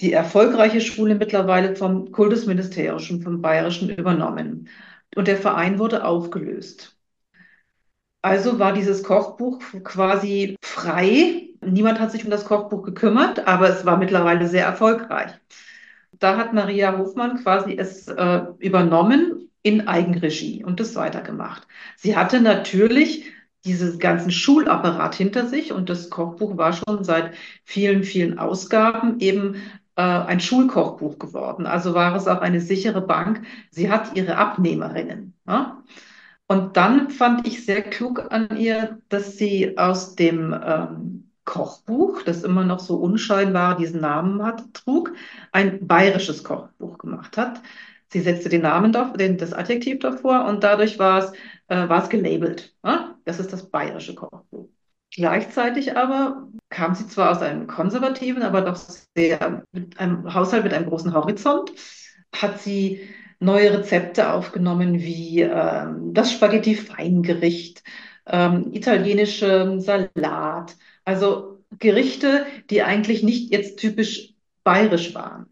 die 0.00 0.12
erfolgreiche 0.12 0.80
Schule 0.80 1.14
mittlerweile 1.16 1.76
vom 1.76 2.12
Kultusministerium, 2.12 3.22
vom 3.22 3.42
Bayerischen 3.42 3.90
übernommen. 3.90 4.68
Und 5.16 5.28
der 5.28 5.36
Verein 5.36 5.78
wurde 5.78 6.04
aufgelöst. 6.04 6.96
Also 8.22 8.58
war 8.58 8.72
dieses 8.72 9.02
Kochbuch 9.02 9.60
quasi 9.84 10.56
frei. 10.62 11.50
Niemand 11.60 12.00
hat 12.00 12.10
sich 12.12 12.24
um 12.24 12.30
das 12.30 12.44
Kochbuch 12.44 12.82
gekümmert, 12.82 13.46
aber 13.46 13.68
es 13.70 13.84
war 13.86 13.96
mittlerweile 13.96 14.48
sehr 14.48 14.64
erfolgreich. 14.64 15.32
Da 16.18 16.36
hat 16.36 16.52
Maria 16.52 16.96
Hofmann 16.98 17.42
quasi 17.42 17.76
es 17.76 18.08
äh, 18.08 18.42
übernommen 18.58 19.50
in 19.62 19.88
Eigenregie 19.88 20.64
und 20.64 20.80
das 20.80 20.94
weitergemacht. 20.94 21.66
Sie 21.96 22.16
hatte 22.16 22.40
natürlich 22.40 23.24
diesen 23.64 23.98
ganzen 23.98 24.30
Schulapparat 24.30 25.16
hinter 25.16 25.46
sich 25.46 25.72
und 25.72 25.90
das 25.90 26.08
Kochbuch 26.08 26.56
war 26.56 26.72
schon 26.72 27.02
seit 27.02 27.34
vielen, 27.64 28.04
vielen 28.04 28.38
Ausgaben 28.38 29.18
eben 29.18 29.56
äh, 29.96 30.02
ein 30.02 30.40
Schulkochbuch 30.40 31.18
geworden. 31.18 31.66
Also 31.66 31.94
war 31.94 32.14
es 32.14 32.28
auch 32.28 32.40
eine 32.40 32.60
sichere 32.60 33.00
Bank. 33.00 33.42
Sie 33.70 33.90
hat 33.90 34.16
ihre 34.16 34.36
Abnehmerinnen. 34.36 35.34
Ja? 35.48 35.82
Und 36.46 36.76
dann 36.76 37.10
fand 37.10 37.46
ich 37.46 37.64
sehr 37.64 37.82
klug 37.82 38.30
an 38.30 38.56
ihr, 38.56 39.00
dass 39.08 39.36
sie 39.36 39.76
aus 39.76 40.14
dem 40.14 40.54
ähm, 40.64 41.25
Kochbuch, 41.46 42.22
das 42.22 42.42
immer 42.42 42.64
noch 42.64 42.80
so 42.80 42.96
unscheinbar 42.96 43.78
diesen 43.78 44.02
Namen 44.02 44.42
hat, 44.42 44.62
trug, 44.74 45.12
ein 45.52 45.86
bayerisches 45.86 46.44
Kochbuch 46.44 46.98
gemacht 46.98 47.38
hat. 47.38 47.62
Sie 48.08 48.20
setzte 48.20 48.50
den 48.50 48.62
Namen, 48.62 48.92
den, 49.18 49.38
das 49.38 49.54
Adjektiv 49.54 50.00
davor 50.00 50.44
und 50.44 50.62
dadurch 50.62 50.98
war 50.98 51.18
es, 51.18 51.32
äh, 51.68 51.88
war 51.88 52.02
es 52.02 52.10
gelabelt. 52.10 52.74
Ja? 52.84 53.16
Das 53.24 53.40
ist 53.40 53.52
das 53.52 53.70
bayerische 53.70 54.14
Kochbuch. 54.14 54.68
Gleichzeitig 55.14 55.96
aber 55.96 56.48
kam 56.68 56.94
sie 56.94 57.06
zwar 57.06 57.30
aus 57.30 57.40
einem 57.40 57.66
konservativen, 57.66 58.42
aber 58.42 58.60
doch 58.60 58.76
sehr 58.76 59.62
mit 59.72 59.98
einem 59.98 60.34
Haushalt 60.34 60.64
mit 60.64 60.74
einem 60.74 60.88
großen 60.88 61.14
Horizont, 61.14 61.72
hat 62.34 62.60
sie 62.60 63.08
neue 63.38 63.78
Rezepte 63.78 64.32
aufgenommen, 64.32 65.00
wie 65.00 65.42
ähm, 65.42 66.12
das 66.12 66.32
Spaghetti-Feingericht, 66.32 67.82
ähm, 68.26 68.72
italienische 68.72 69.80
Salat, 69.80 70.76
also 71.06 71.64
Gerichte, 71.78 72.44
die 72.68 72.82
eigentlich 72.82 73.22
nicht 73.22 73.50
jetzt 73.50 73.78
typisch 73.78 74.34
bayerisch 74.64 75.14
waren, 75.14 75.46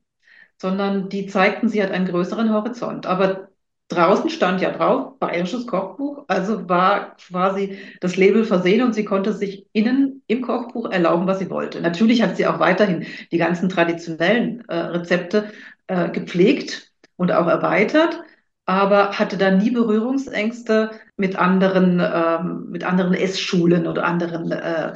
sondern 0.60 1.08
die 1.08 1.26
zeigten, 1.26 1.68
sie 1.68 1.82
hat 1.82 1.90
einen 1.90 2.06
größeren 2.06 2.52
Horizont. 2.52 3.06
Aber 3.06 3.48
draußen 3.88 4.30
stand 4.30 4.60
ja 4.60 4.70
drauf, 4.70 5.18
bayerisches 5.18 5.66
Kochbuch, 5.66 6.24
also 6.28 6.68
war 6.68 7.16
quasi 7.16 7.78
das 8.00 8.16
Label 8.16 8.44
versehen 8.44 8.82
und 8.82 8.94
sie 8.94 9.04
konnte 9.04 9.32
sich 9.32 9.66
innen 9.72 10.22
im 10.26 10.42
Kochbuch 10.42 10.90
erlauben, 10.90 11.26
was 11.26 11.38
sie 11.38 11.50
wollte. 11.50 11.80
Natürlich 11.80 12.22
hat 12.22 12.36
sie 12.36 12.46
auch 12.46 12.58
weiterhin 12.58 13.06
die 13.30 13.38
ganzen 13.38 13.68
traditionellen 13.68 14.64
äh, 14.68 14.76
Rezepte 14.76 15.52
äh, 15.86 16.10
gepflegt 16.10 16.92
und 17.16 17.30
auch 17.30 17.46
erweitert, 17.46 18.20
aber 18.66 19.18
hatte 19.18 19.36
da 19.36 19.50
nie 19.50 19.70
Berührungsängste 19.70 20.92
mit 21.16 21.36
anderen, 21.36 22.00
ähm, 22.00 22.70
mit 22.70 22.84
anderen 22.84 23.14
Essschulen 23.14 23.86
oder 23.86 24.04
anderen 24.04 24.50
äh, 24.52 24.94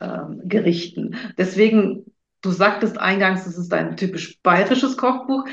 ähm, 0.00 0.42
Gerichten. 0.44 1.16
Deswegen, 1.36 2.06
du 2.40 2.50
sagtest 2.50 2.98
eingangs, 2.98 3.46
es 3.46 3.58
ist 3.58 3.72
ein 3.72 3.96
typisch 3.96 4.40
bayerisches 4.42 4.96
Kochbuch. 4.96 5.44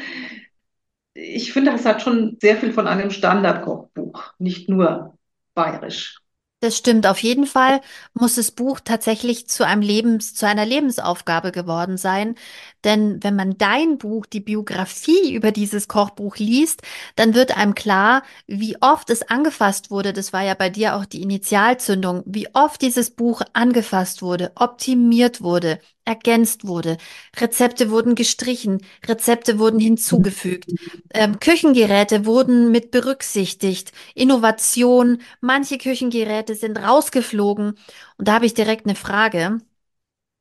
Ich 1.14 1.52
finde, 1.52 1.72
es 1.72 1.86
hat 1.86 2.02
schon 2.02 2.38
sehr 2.42 2.58
viel 2.58 2.72
von 2.72 2.88
einem 2.88 3.10
Standardkochbuch, 3.10 4.34
nicht 4.40 4.70
nur 4.70 5.18
bayerisch. 5.54 6.22
Das 6.60 6.76
stimmt. 6.76 7.06
Auf 7.06 7.20
jeden 7.20 7.46
Fall 7.46 7.82
muss 8.16 8.36
das 8.36 8.50
Buch 8.50 8.80
tatsächlich 8.84 9.48
zu 9.48 9.64
einem 9.66 9.84
Lebens, 9.84 10.34
zu 10.34 10.48
einer 10.48 10.66
Lebensaufgabe 10.66 11.52
geworden 11.52 11.98
sein. 11.98 12.36
Denn 12.84 13.24
wenn 13.24 13.36
man 13.36 13.58
dein 13.58 13.98
Buch, 13.98 14.26
die 14.26 14.40
Biografie 14.40 15.34
über 15.34 15.52
dieses 15.52 15.88
Kochbuch 15.88 16.38
liest, 16.38 16.82
dann 17.16 17.34
wird 17.34 17.58
einem 17.58 17.76
klar, 17.76 18.24
wie 18.46 18.78
oft 18.82 19.10
es 19.10 19.24
angefasst 19.24 19.90
wurde. 19.90 20.14
Das 20.14 20.34
war 20.34 20.44
ja 20.44 20.54
bei 20.54 20.70
dir 20.70 20.96
auch 20.96 21.06
die 21.06 21.22
Initialzündung, 21.22 22.24
wie 22.26 22.48
oft 22.54 22.82
dieses 22.82 23.10
Buch 23.12 23.42
angefasst 23.54 24.22
wurde, 24.22 24.52
optimiert 24.56 25.42
wurde, 25.42 25.80
ergänzt 26.06 26.68
wurde. 26.68 26.98
Rezepte 27.36 27.90
wurden 27.90 28.16
gestrichen, 28.16 28.82
Rezepte 29.06 29.60
wurden 29.60 29.80
hinzugefügt, 29.80 30.72
ähm, 31.14 31.40
Küchengeräte 31.40 32.26
wurden 32.26 32.72
mit 32.72 32.92
berücksichtigt, 32.92 33.92
Innovation, 34.16 35.22
manche 35.42 35.78
Küchengeräte 35.78 36.56
sind 36.56 36.78
rausgeflogen. 36.78 37.78
Und 38.18 38.28
da 38.28 38.36
habe 38.36 38.46
ich 38.46 38.54
direkt 38.54 38.86
eine 38.86 38.96
Frage. 38.96 39.60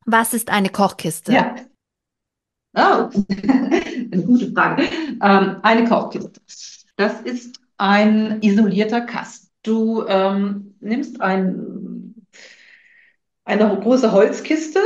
Was 0.05 0.35
ist 0.35 0.51
eine 0.51 0.68
Kochkiste? 0.68 1.33
Ja, 1.33 1.57
oh, 2.77 3.11
eine 3.29 4.23
gute 4.25 4.53
Frage. 4.53 4.85
Ähm, 5.23 5.57
eine 5.62 5.89
Kochkiste. 5.89 6.41
Das 6.97 7.21
ist 7.23 7.61
ein 7.79 8.41
isolierter 8.43 9.03
Kasten. 9.03 9.49
Du 9.62 10.05
ähm, 10.07 10.77
nimmst 10.81 11.21
ein, 11.21 12.15
eine 13.45 13.79
große 13.81 14.12
Holzkiste, 14.12 14.81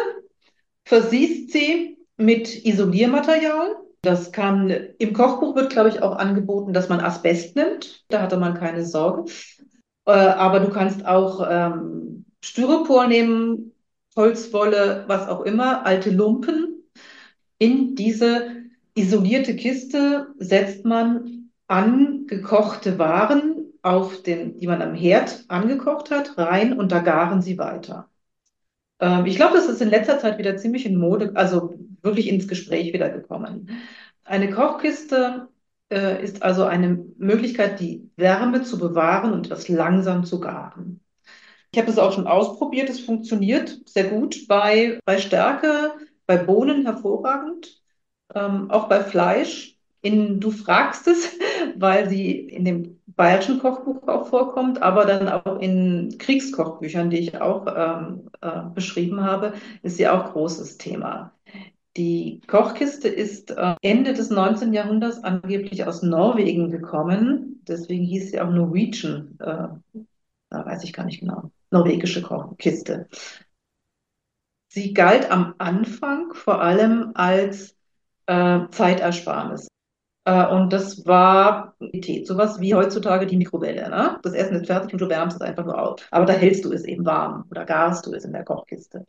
versiehst 0.85 1.53
sie 1.53 1.98
mit 2.16 2.64
Isoliermaterial. 2.64 3.76
Das 4.03 4.33
kann, 4.33 4.70
im 4.98 5.12
Kochbuch 5.12 5.55
wird, 5.55 5.70
glaube 5.70 5.90
ich, 5.90 6.03
auch 6.03 6.16
angeboten, 6.16 6.72
dass 6.72 6.88
man 6.88 7.00
Asbest 7.00 7.55
nimmt. 7.57 8.05
Da 8.09 8.22
hatte 8.22 8.38
man 8.38 8.55
keine 8.55 8.87
Sorge. 8.87 9.31
Äh, 10.07 10.12
aber 10.12 10.61
du 10.61 10.70
kannst 10.70 11.05
auch 11.05 11.46
ähm, 11.48 12.24
Styropor 12.42 13.07
nehmen, 13.07 13.72
Holzwolle, 14.16 15.05
was 15.07 15.29
auch 15.29 15.42
immer, 15.42 15.85
alte 15.85 16.11
Lumpen. 16.11 16.79
In 17.60 17.94
diese 17.94 18.52
isolierte 18.94 19.54
Kiste 19.54 20.28
setzt 20.38 20.86
man 20.86 21.50
angekochte 21.66 22.98
Waren 22.98 23.74
auf 23.82 24.22
den, 24.22 24.58
die 24.58 24.66
man 24.66 24.80
am 24.80 24.94
Herd 24.94 25.44
angekocht 25.48 26.10
hat, 26.10 26.38
rein 26.38 26.72
und 26.78 26.90
da 26.90 27.00
garen 27.00 27.42
sie 27.42 27.58
weiter. 27.58 28.08
Ähm, 28.98 29.26
ich 29.26 29.36
glaube, 29.36 29.58
das 29.58 29.68
ist 29.68 29.82
in 29.82 29.90
letzter 29.90 30.18
Zeit 30.18 30.38
wieder 30.38 30.56
ziemlich 30.56 30.86
in 30.86 30.96
Mode, 30.96 31.32
also 31.34 31.74
wirklich 32.00 32.28
ins 32.28 32.48
Gespräch 32.48 32.94
wieder 32.94 33.10
gekommen. 33.10 33.68
Eine 34.24 34.50
Kochkiste 34.50 35.48
äh, 35.90 36.24
ist 36.24 36.42
also 36.42 36.64
eine 36.64 37.04
Möglichkeit, 37.18 37.78
die 37.78 38.10
Wärme 38.16 38.62
zu 38.62 38.78
bewahren 38.78 39.34
und 39.34 39.50
das 39.50 39.68
langsam 39.68 40.24
zu 40.24 40.40
garen. 40.40 41.00
Ich 41.72 41.78
habe 41.78 41.88
das 41.88 41.98
auch 41.98 42.14
schon 42.14 42.26
ausprobiert, 42.26 42.88
es 42.88 43.00
funktioniert 43.00 43.82
sehr 43.84 44.04
gut 44.04 44.48
bei, 44.48 44.98
bei 45.04 45.18
Stärke, 45.18 45.92
bei 46.30 46.36
Bohnen 46.36 46.84
hervorragend, 46.86 47.82
ähm, 48.36 48.70
auch 48.70 48.88
bei 48.88 49.02
Fleisch. 49.02 49.76
In, 50.00 50.38
du 50.38 50.52
fragst 50.52 51.08
es, 51.08 51.36
weil 51.76 52.08
sie 52.08 52.30
in 52.38 52.64
dem 52.64 53.00
bayerischen 53.08 53.58
Kochbuch 53.58 54.06
auch 54.06 54.28
vorkommt, 54.28 54.80
aber 54.80 55.06
dann 55.06 55.28
auch 55.28 55.58
in 55.58 56.14
Kriegskochbüchern, 56.18 57.10
die 57.10 57.18
ich 57.18 57.40
auch 57.40 57.66
ähm, 57.66 58.30
äh, 58.40 58.62
beschrieben 58.72 59.24
habe, 59.24 59.54
ist 59.82 59.96
sie 59.96 60.06
auch 60.06 60.32
großes 60.32 60.78
Thema. 60.78 61.32
Die 61.96 62.40
Kochkiste 62.46 63.08
ist 63.08 63.50
äh, 63.50 63.74
Ende 63.82 64.14
des 64.14 64.30
19. 64.30 64.72
Jahrhunderts 64.72 65.24
angeblich 65.24 65.84
aus 65.84 66.02
Norwegen 66.02 66.70
gekommen. 66.70 67.60
Deswegen 67.66 68.04
hieß 68.04 68.30
sie 68.30 68.40
auch 68.40 68.50
Norwegian. 68.50 69.36
Äh, 69.40 70.04
weiß 70.50 70.84
ich 70.84 70.92
gar 70.92 71.06
nicht 71.06 71.18
genau. 71.18 71.50
Norwegische 71.72 72.22
Kochkiste. 72.22 73.08
Sie 74.72 74.94
galt 74.94 75.30
am 75.33 75.54
Anfang 75.59 76.33
vor 76.33 76.62
allem 76.62 77.11
als 77.14 77.76
äh, 78.26 78.61
Zeitersparnis. 78.70 79.66
Äh, 80.24 80.46
und 80.46 80.72
das 80.72 81.04
war 81.06 81.74
sowas 82.22 82.61
wie 82.61 82.74
heutzutage 82.74 83.26
die 83.26 83.37
Mikrowelle. 83.37 83.90
Ne? 83.90 84.20
Das 84.22 84.33
Essen 84.33 84.54
ist 84.54 84.66
fertig 84.66 84.92
und 84.92 85.00
du 85.00 85.09
wärmst 85.09 85.37
es 85.37 85.42
einfach 85.42 85.64
nur 85.64 85.76
auf. 85.76 86.06
Aber 86.12 86.24
da 86.24 86.35
hältst 86.35 86.64
du 86.64 86.72
es 86.72 86.85
eben 86.85 87.04
warm 87.04 87.46
oder 87.50 87.64
garst 87.64 88.06
du 88.06 88.12
es 88.14 88.24
in 88.24 88.33
der 88.33 88.44
Kochkiste. 88.44 89.04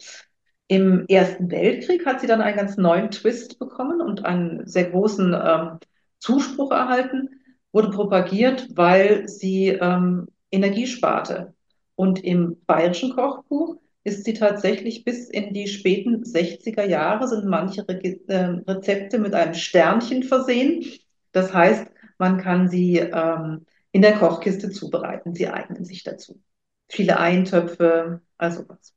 Im 0.68 1.06
Ersten 1.08 1.52
Weltkrieg 1.52 2.08
hat 2.08 2.22
sie 2.22 2.28
dann 2.28 2.42
einen 2.42 2.58
ganz 2.58 2.78
neuen 2.78 3.12
Twist 3.12 3.60
bekommen 3.60 4.02
und 4.02 4.26
einen 4.26 4.66
sehr 4.66 4.90
großen 4.90 5.36
ähm, 5.40 5.80
Zuspruch 6.18 6.72
erhalten, 6.72 7.30
wurde 7.72 7.92
propagiert, 7.92 8.68
weil 8.74 9.28
sie 9.28 9.68
ähm, 9.68 10.28
Energie 10.50 10.88
sparte. 10.88 11.54
Und 11.96 12.24
im 12.24 12.58
bayerischen 12.66 13.14
Kochbuch 13.16 13.78
ist 14.04 14.26
sie 14.26 14.34
tatsächlich 14.34 15.04
bis 15.04 15.30
in 15.30 15.54
die 15.54 15.68
späten 15.68 16.24
60er 16.24 16.86
Jahre, 16.86 17.28
sind 17.28 17.46
manche 17.46 17.88
Re 17.88 18.02
äh, 18.28 18.62
Rezepte 18.68 19.20
mit 19.20 19.34
einem 19.34 19.54
Sternchen 19.54 20.24
versehen. 20.24 20.86
Das 21.32 21.54
heißt, 21.54 21.88
man 22.18 22.40
kann 22.40 22.70
sie 22.70 22.98
ähm, 22.98 23.66
in 23.92 24.02
der 24.02 24.18
Kochkiste 24.18 24.72
zubereiten. 24.72 25.34
Sie 25.36 25.48
eignen 25.48 25.86
sich 25.86 26.04
dazu. 26.04 26.42
Viele 26.90 27.20
Eintöpfe, 27.20 28.22
also 28.38 28.68
was. 28.68 28.94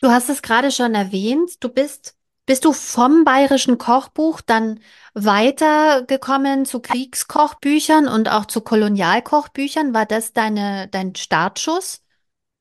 Du 0.00 0.10
hast 0.10 0.28
es 0.28 0.42
gerade 0.42 0.70
schon 0.70 0.94
erwähnt. 0.94 1.62
Du 1.64 1.68
bist, 1.68 2.16
bist 2.46 2.64
du 2.64 2.72
vom 2.72 3.24
bayerischen 3.24 3.78
Kochbuch 3.78 4.40
dann 4.40 4.80
weitergekommen 5.14 6.66
zu 6.66 6.80
Kriegskochbüchern 6.80 8.08
und 8.08 8.28
auch 8.28 8.44
zu 8.46 8.60
Kolonialkochbüchern? 8.60 9.94
War 9.94 10.04
das 10.04 10.32
deine, 10.32 10.88
dein 10.88 11.14
Startschuss? 11.14 12.02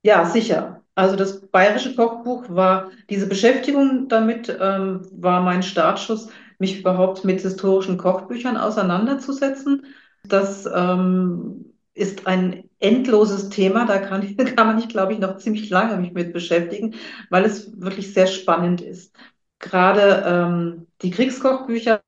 Ja, 0.03 0.25
sicher. 0.25 0.82
Also 0.95 1.15
das 1.15 1.41
bayerische 1.47 1.95
Kochbuch 1.95 2.45
war, 2.49 2.91
diese 3.10 3.27
Beschäftigung 3.27 4.08
damit 4.10 4.56
ähm, 4.62 5.01
war 5.12 5.41
mein 5.41 5.63
Startschuss, 5.63 6.29
mich 6.60 6.79
überhaupt 6.79 7.25
mit 7.25 7.41
historischen 7.41 7.97
Kochbüchern 7.97 8.58
auseinanderzusetzen. 8.58 9.86
Das 10.27 10.67
ähm, 10.71 11.73
ist 11.95 12.27
ein 12.27 12.69
endloses 12.79 13.49
Thema, 13.49 13.86
da 13.86 13.97
kann, 13.99 14.38
kann 14.56 14.67
man 14.67 14.79
sich, 14.79 14.89
glaube 14.89 15.13
ich, 15.13 15.19
noch 15.19 15.38
ziemlich 15.38 15.69
lange 15.69 15.97
mich 15.97 16.13
mit 16.13 16.32
beschäftigen, 16.32 16.95
weil 17.29 17.45
es 17.45 17.79
wirklich 17.82 18.13
sehr 18.13 18.27
spannend 18.27 18.82
ist. 18.82 19.15
Gerade 19.60 20.23
ähm, 20.27 20.88
die 21.01 21.12
Kriegskochbücher 21.12 22.01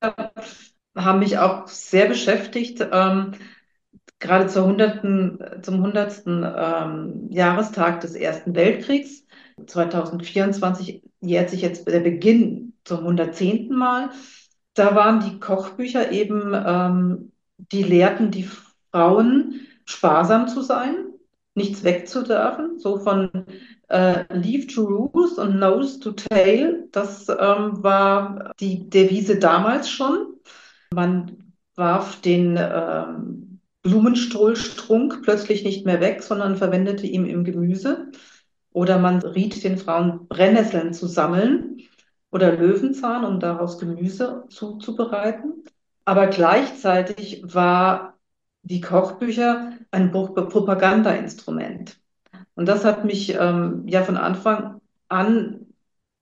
haben 0.96 1.18
mich 1.18 1.38
auch 1.38 1.66
sehr 1.68 2.06
beschäftigt. 2.06 2.86
Ähm, 2.92 3.32
gerade 4.18 4.46
zur 4.48 4.64
100., 4.64 5.64
zum 5.64 5.74
100. 5.76 6.22
Ähm, 6.26 7.28
Jahrestag 7.30 8.00
des 8.00 8.14
Ersten 8.14 8.54
Weltkriegs. 8.54 9.24
2024 9.66 11.02
jährt 11.20 11.50
sich 11.50 11.62
jetzt 11.62 11.86
der 11.86 12.00
Beginn 12.00 12.74
zum 12.84 12.98
110. 12.98 13.70
Mal. 13.70 14.10
Da 14.74 14.94
waren 14.94 15.20
die 15.20 15.40
Kochbücher 15.40 16.12
eben, 16.12 16.52
ähm, 16.54 17.32
die 17.72 17.82
lehrten 17.82 18.30
die 18.30 18.48
Frauen, 18.92 19.66
sparsam 19.86 20.48
zu 20.48 20.62
sein, 20.62 21.06
nichts 21.54 21.84
wegzudürfen, 21.84 22.78
so 22.78 22.98
von 22.98 23.30
äh, 23.88 24.24
Leave 24.34 24.66
to 24.66 24.84
Ruse 24.84 25.40
und 25.40 25.58
Nose 25.58 26.00
to 26.00 26.12
Tail. 26.12 26.88
Das 26.92 27.28
ähm, 27.28 27.82
war 27.82 28.52
die 28.60 28.90
Devise 28.90 29.38
damals 29.38 29.88
schon. 29.88 30.34
Man 30.92 31.52
warf 31.76 32.20
den 32.20 32.58
ähm, 32.58 33.55
Blumenstohlstrunk 33.86 35.22
plötzlich 35.22 35.62
nicht 35.62 35.86
mehr 35.86 36.00
weg, 36.00 36.22
sondern 36.22 36.56
verwendete 36.56 37.06
ihn 37.06 37.24
im 37.26 37.44
Gemüse. 37.44 38.10
Oder 38.72 38.98
man 38.98 39.20
riet 39.20 39.62
den 39.62 39.78
Frauen, 39.78 40.26
Brennnesseln 40.26 40.92
zu 40.92 41.06
sammeln 41.06 41.82
oder 42.32 42.56
Löwenzahn, 42.56 43.24
um 43.24 43.38
daraus 43.38 43.78
Gemüse 43.78 44.44
zuzubereiten. 44.48 45.62
Aber 46.04 46.26
gleichzeitig 46.26 47.42
war 47.44 48.18
die 48.62 48.80
Kochbücher 48.80 49.72
ein 49.92 50.10
Propagandainstrument. 50.10 51.96
Und 52.56 52.66
das 52.66 52.84
hat 52.84 53.04
mich 53.04 53.34
ähm, 53.38 53.84
ja 53.86 54.02
von 54.02 54.16
Anfang 54.16 54.80
an 55.08 55.66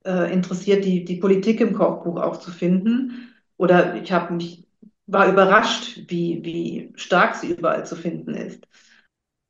äh, 0.04 0.30
interessiert, 0.32 0.84
die, 0.84 1.04
die 1.04 1.16
Politik 1.16 1.60
im 1.60 1.72
Kochbuch 1.72 2.20
auch 2.20 2.36
zu 2.36 2.50
finden. 2.50 3.32
Oder 3.56 3.96
ich 3.96 4.12
habe 4.12 4.34
mich 4.34 4.63
war 5.06 5.30
überrascht, 5.30 6.04
wie, 6.08 6.44
wie 6.44 6.92
stark 6.96 7.34
sie 7.36 7.52
überall 7.52 7.86
zu 7.86 7.96
finden 7.96 8.34
ist. 8.34 8.66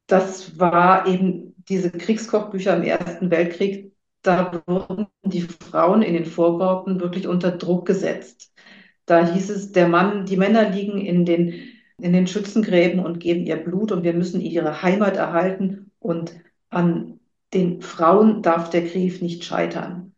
Das 0.07 0.59
war 0.59 1.07
eben 1.07 1.55
diese 1.69 1.91
Kriegskochbücher 1.91 2.77
im 2.77 2.83
Ersten 2.83 3.31
Weltkrieg. 3.31 3.93
Da 4.23 4.63
wurden 4.67 5.07
die 5.23 5.43
Frauen 5.43 6.03
in 6.03 6.15
den 6.15 6.27
Vorworten 6.27 7.01
wirklich 7.01 7.27
unter 7.29 7.53
Druck 7.53 7.87
gesetzt. 7.87 8.53
Da 9.07 9.33
hieß 9.33 9.51
es, 9.51 9.73
der 9.73 9.89
Mann, 9.89 10.27
die 10.27 10.37
Männer 10.37 10.71
liegen 10.71 10.99
in 10.99 11.25
den, 11.25 11.55
in 11.99 12.13
den 12.13 12.27
Schützengräben 12.27 13.01
und 13.01 13.21
geben 13.21 13.45
ihr 13.47 13.57
Blut 13.57 13.93
und 13.93 14.03
wir 14.03 14.15
müssen 14.15 14.41
ihre 14.41 14.83
Heimat 14.83 15.17
erhalten 15.17 15.91
und 15.99 16.35
an 16.71 17.21
den 17.53 17.83
Frauen 17.83 18.43
darf 18.43 18.71
der 18.71 18.87
Krieg 18.87 19.23
nicht 19.23 19.45
scheitern. 19.45 20.14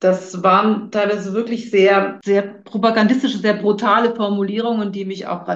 Das 0.00 0.42
waren 0.42 0.90
teilweise 0.90 1.34
wirklich 1.34 1.70
sehr, 1.70 2.18
sehr 2.24 2.42
propagandistische, 2.42 3.38
sehr 3.38 3.54
brutale 3.54 4.14
Formulierungen, 4.14 4.92
die 4.92 5.04
mich 5.04 5.26
auch 5.26 5.46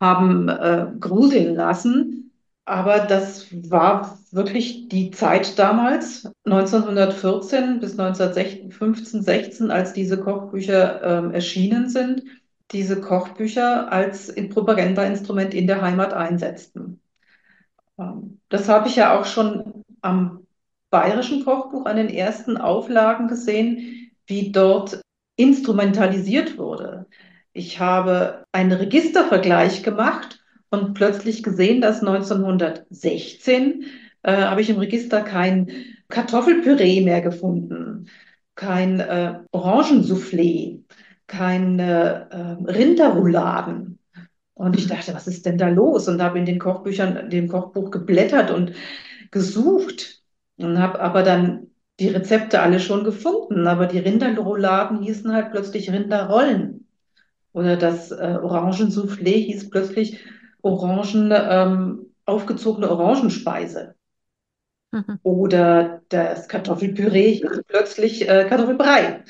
haben 0.00 0.48
äh, 0.48 0.86
gruseln 1.00 1.56
lassen. 1.56 2.30
Aber 2.64 3.00
das 3.00 3.46
war 3.70 4.18
wirklich 4.30 4.88
die 4.88 5.10
Zeit 5.10 5.58
damals, 5.58 6.30
1914 6.44 7.80
bis 7.80 7.98
1915, 7.98 9.22
16, 9.22 9.70
als 9.70 9.94
diese 9.94 10.18
Kochbücher 10.20 11.02
ähm, 11.02 11.32
erschienen 11.32 11.88
sind, 11.88 12.22
diese 12.70 13.00
Kochbücher 13.00 13.90
als 13.90 14.34
Propagandainstrument 14.50 15.54
in 15.54 15.66
der 15.66 15.80
Heimat 15.80 16.12
einsetzten. 16.12 17.00
Ähm, 17.98 18.38
das 18.48 18.68
habe 18.68 18.88
ich 18.88 18.96
ja 18.96 19.18
auch 19.18 19.24
schon 19.24 19.84
am 20.02 20.46
bayerischen 20.90 21.44
Kochbuch 21.44 21.86
an 21.86 21.96
den 21.96 22.08
ersten 22.08 22.56
Auflagen 22.56 23.28
gesehen. 23.28 23.94
wie 24.26 24.52
dort 24.52 25.00
instrumentalisiert 25.36 26.58
wurde. 26.58 27.06
Ich 27.54 27.80
habe 27.80 28.44
einen 28.52 28.72
Registervergleich 28.72 29.82
gemacht 29.82 30.40
und 30.70 30.94
plötzlich 30.94 31.42
gesehen, 31.42 31.80
dass 31.80 32.00
1916 32.00 33.84
äh, 34.22 34.36
habe 34.36 34.60
ich 34.60 34.68
im 34.68 34.78
Register 34.78 35.22
kein 35.22 35.70
Kartoffelpüree 36.08 37.00
mehr 37.00 37.20
gefunden, 37.20 38.08
kein 38.54 39.00
äh, 39.00 39.38
Orangensoufflé, 39.52 40.82
keine 41.26 42.28
äh, 42.30 42.70
Rinderrouladen. 42.70 43.98
Und 44.54 44.76
ich 44.76 44.88
dachte, 44.88 45.14
was 45.14 45.26
ist 45.26 45.46
denn 45.46 45.56
da 45.56 45.68
los? 45.68 46.08
Und 46.08 46.20
habe 46.20 46.38
in 46.38 46.46
den 46.46 46.58
Kochbüchern, 46.58 47.30
dem 47.30 47.48
Kochbuch 47.48 47.90
geblättert 47.90 48.50
und 48.50 48.72
gesucht 49.30 50.22
und 50.58 50.78
habe 50.78 51.00
aber 51.00 51.22
dann 51.22 51.68
die 52.00 52.08
Rezepte 52.08 52.60
alle 52.60 52.80
schon 52.80 53.04
gefunden. 53.04 53.66
Aber 53.66 53.86
die 53.86 53.98
Rinderrouladen 53.98 55.02
hießen 55.02 55.32
halt 55.32 55.50
plötzlich 55.50 55.90
Rinderrollen. 55.90 56.86
Oder 57.52 57.76
das 57.76 58.10
äh, 58.10 58.38
Orangensoufflé 58.40 59.32
hieß 59.32 59.70
plötzlich 59.70 60.24
Orangen, 60.62 61.32
ähm, 61.32 62.06
aufgezogene 62.24 62.90
Orangenspeise. 62.90 63.94
Mhm. 64.92 65.18
Oder 65.22 66.02
das 66.08 66.48
Kartoffelpüree 66.48 67.34
hieß 67.34 67.62
plötzlich 67.66 68.28
äh, 68.28 68.46
Kartoffelbrei. 68.48 69.24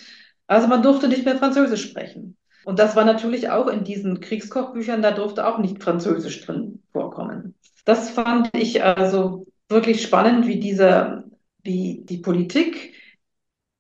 Also 0.47 0.67
man 0.67 0.83
durfte 0.83 1.09
nicht 1.09 1.25
mehr 1.25 1.37
Französisch 1.37 1.89
sprechen. 1.89 2.37
Und 2.65 2.79
das 2.79 2.97
war 2.97 3.05
natürlich 3.05 3.51
auch 3.51 3.69
in 3.69 3.85
diesen 3.85 4.21
Kriegskochbüchern, 4.21 5.01
da 5.01 5.13
durfte 5.13 5.47
auch 5.47 5.59
nicht 5.59 5.83
Französisch 5.83 6.45
drin 6.45 6.83
vorkommen. 6.93 7.55
Das 7.85 8.11
fand 8.11 8.51
ich 8.55 8.83
also 8.83 9.47
wirklich 9.69 10.03
spannend, 10.03 10.47
wie 10.47 10.59
diese, 10.59 11.25
wie 11.63 12.03
die 12.05 12.19
Politik, 12.19 12.95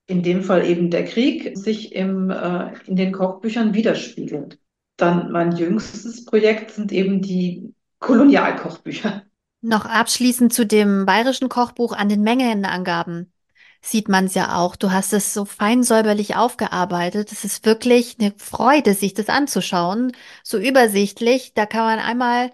in 0.06 0.22
dem 0.22 0.42
Fall 0.42 0.66
eben 0.66 0.90
der 0.90 1.04
Krieg, 1.04 1.56
sich 1.56 1.94
im, 1.94 2.30
äh, 2.30 2.72
in 2.86 2.96
den 2.96 3.12
Kochbüchern 3.12 3.74
widerspiegelt. 3.74 4.58
Dann 4.96 5.30
mein 5.30 5.56
jüngstes 5.56 6.24
Projekt 6.24 6.72
sind 6.72 6.92
eben 6.92 7.22
die 7.22 7.74
Kolonialkochbücher. 7.98 9.22
Noch 9.60 9.84
abschließend 9.84 10.52
zu 10.52 10.66
dem 10.66 11.04
bayerischen 11.04 11.48
Kochbuch 11.48 11.92
an 11.92 12.08
den 12.08 12.22
Mengenangaben 12.22 13.32
sieht 13.80 14.08
man 14.08 14.26
es 14.26 14.34
ja 14.34 14.56
auch. 14.56 14.76
Du 14.76 14.90
hast 14.92 15.12
es 15.12 15.34
so 15.34 15.44
fein 15.44 15.82
säuberlich 15.82 16.36
aufgearbeitet. 16.36 17.32
Es 17.32 17.44
ist 17.44 17.64
wirklich 17.64 18.16
eine 18.18 18.32
Freude, 18.36 18.94
sich 18.94 19.14
das 19.14 19.28
anzuschauen. 19.28 20.12
So 20.42 20.58
übersichtlich. 20.58 21.54
Da 21.54 21.66
kann 21.66 21.84
man 21.84 21.98
einmal 21.98 22.52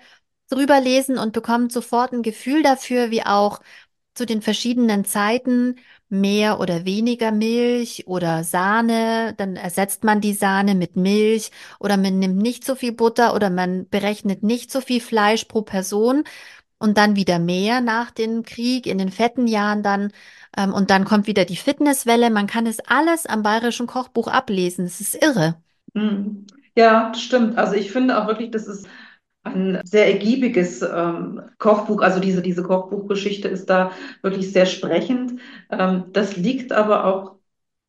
drüber 0.50 0.80
lesen 0.80 1.18
und 1.18 1.32
bekommt 1.32 1.72
sofort 1.72 2.12
ein 2.12 2.22
Gefühl 2.22 2.62
dafür, 2.62 3.10
wie 3.10 3.24
auch 3.24 3.60
zu 4.14 4.26
den 4.26 4.42
verschiedenen 4.42 5.04
Zeiten 5.04 5.76
mehr 6.08 6.60
oder 6.60 6.84
weniger 6.84 7.32
Milch 7.32 8.04
oder 8.06 8.44
Sahne, 8.44 9.34
dann 9.36 9.56
ersetzt 9.56 10.04
man 10.04 10.20
die 10.20 10.34
Sahne 10.34 10.74
mit 10.76 10.94
Milch 10.96 11.50
oder 11.80 11.96
man 11.96 12.20
nimmt 12.20 12.36
nicht 12.36 12.64
so 12.64 12.76
viel 12.76 12.92
Butter 12.92 13.34
oder 13.34 13.50
man 13.50 13.88
berechnet 13.88 14.42
nicht 14.44 14.70
so 14.70 14.80
viel 14.80 15.00
Fleisch 15.00 15.46
pro 15.46 15.62
Person 15.62 16.22
und 16.78 16.98
dann 16.98 17.16
wieder 17.16 17.38
mehr 17.38 17.80
nach 17.80 18.10
dem 18.12 18.42
Krieg 18.44 18.86
in 18.86 18.98
den 18.98 19.10
fetten 19.10 19.46
Jahren 19.46 19.82
dann 19.82 20.12
ähm, 20.56 20.72
und 20.72 20.90
dann 20.90 21.04
kommt 21.04 21.26
wieder 21.26 21.44
die 21.44 21.56
Fitnesswelle. 21.56 22.30
Man 22.30 22.46
kann 22.46 22.66
es 22.66 22.80
alles 22.80 23.26
am 23.26 23.42
Bayerischen 23.42 23.86
Kochbuch 23.86 24.28
ablesen. 24.28 24.84
Es 24.86 25.00
ist 25.00 25.14
irre. 25.22 25.60
Mhm. 25.94 26.46
Ja, 26.76 27.12
stimmt. 27.14 27.56
Also 27.56 27.74
ich 27.74 27.92
finde 27.92 28.20
auch 28.20 28.26
wirklich, 28.26 28.50
das 28.50 28.66
ist 28.66 28.86
ein 29.44 29.80
sehr 29.84 30.06
ergiebiges 30.06 30.82
ähm, 30.82 31.42
Kochbuch. 31.58 32.00
Also 32.00 32.20
diese, 32.20 32.42
diese 32.42 32.62
Kochbuchgeschichte 32.62 33.48
ist 33.48 33.70
da 33.70 33.92
wirklich 34.22 34.52
sehr 34.52 34.66
sprechend. 34.66 35.40
Ähm, 35.70 36.04
das 36.12 36.36
liegt 36.36 36.72
aber 36.72 37.04
auch 37.04 37.36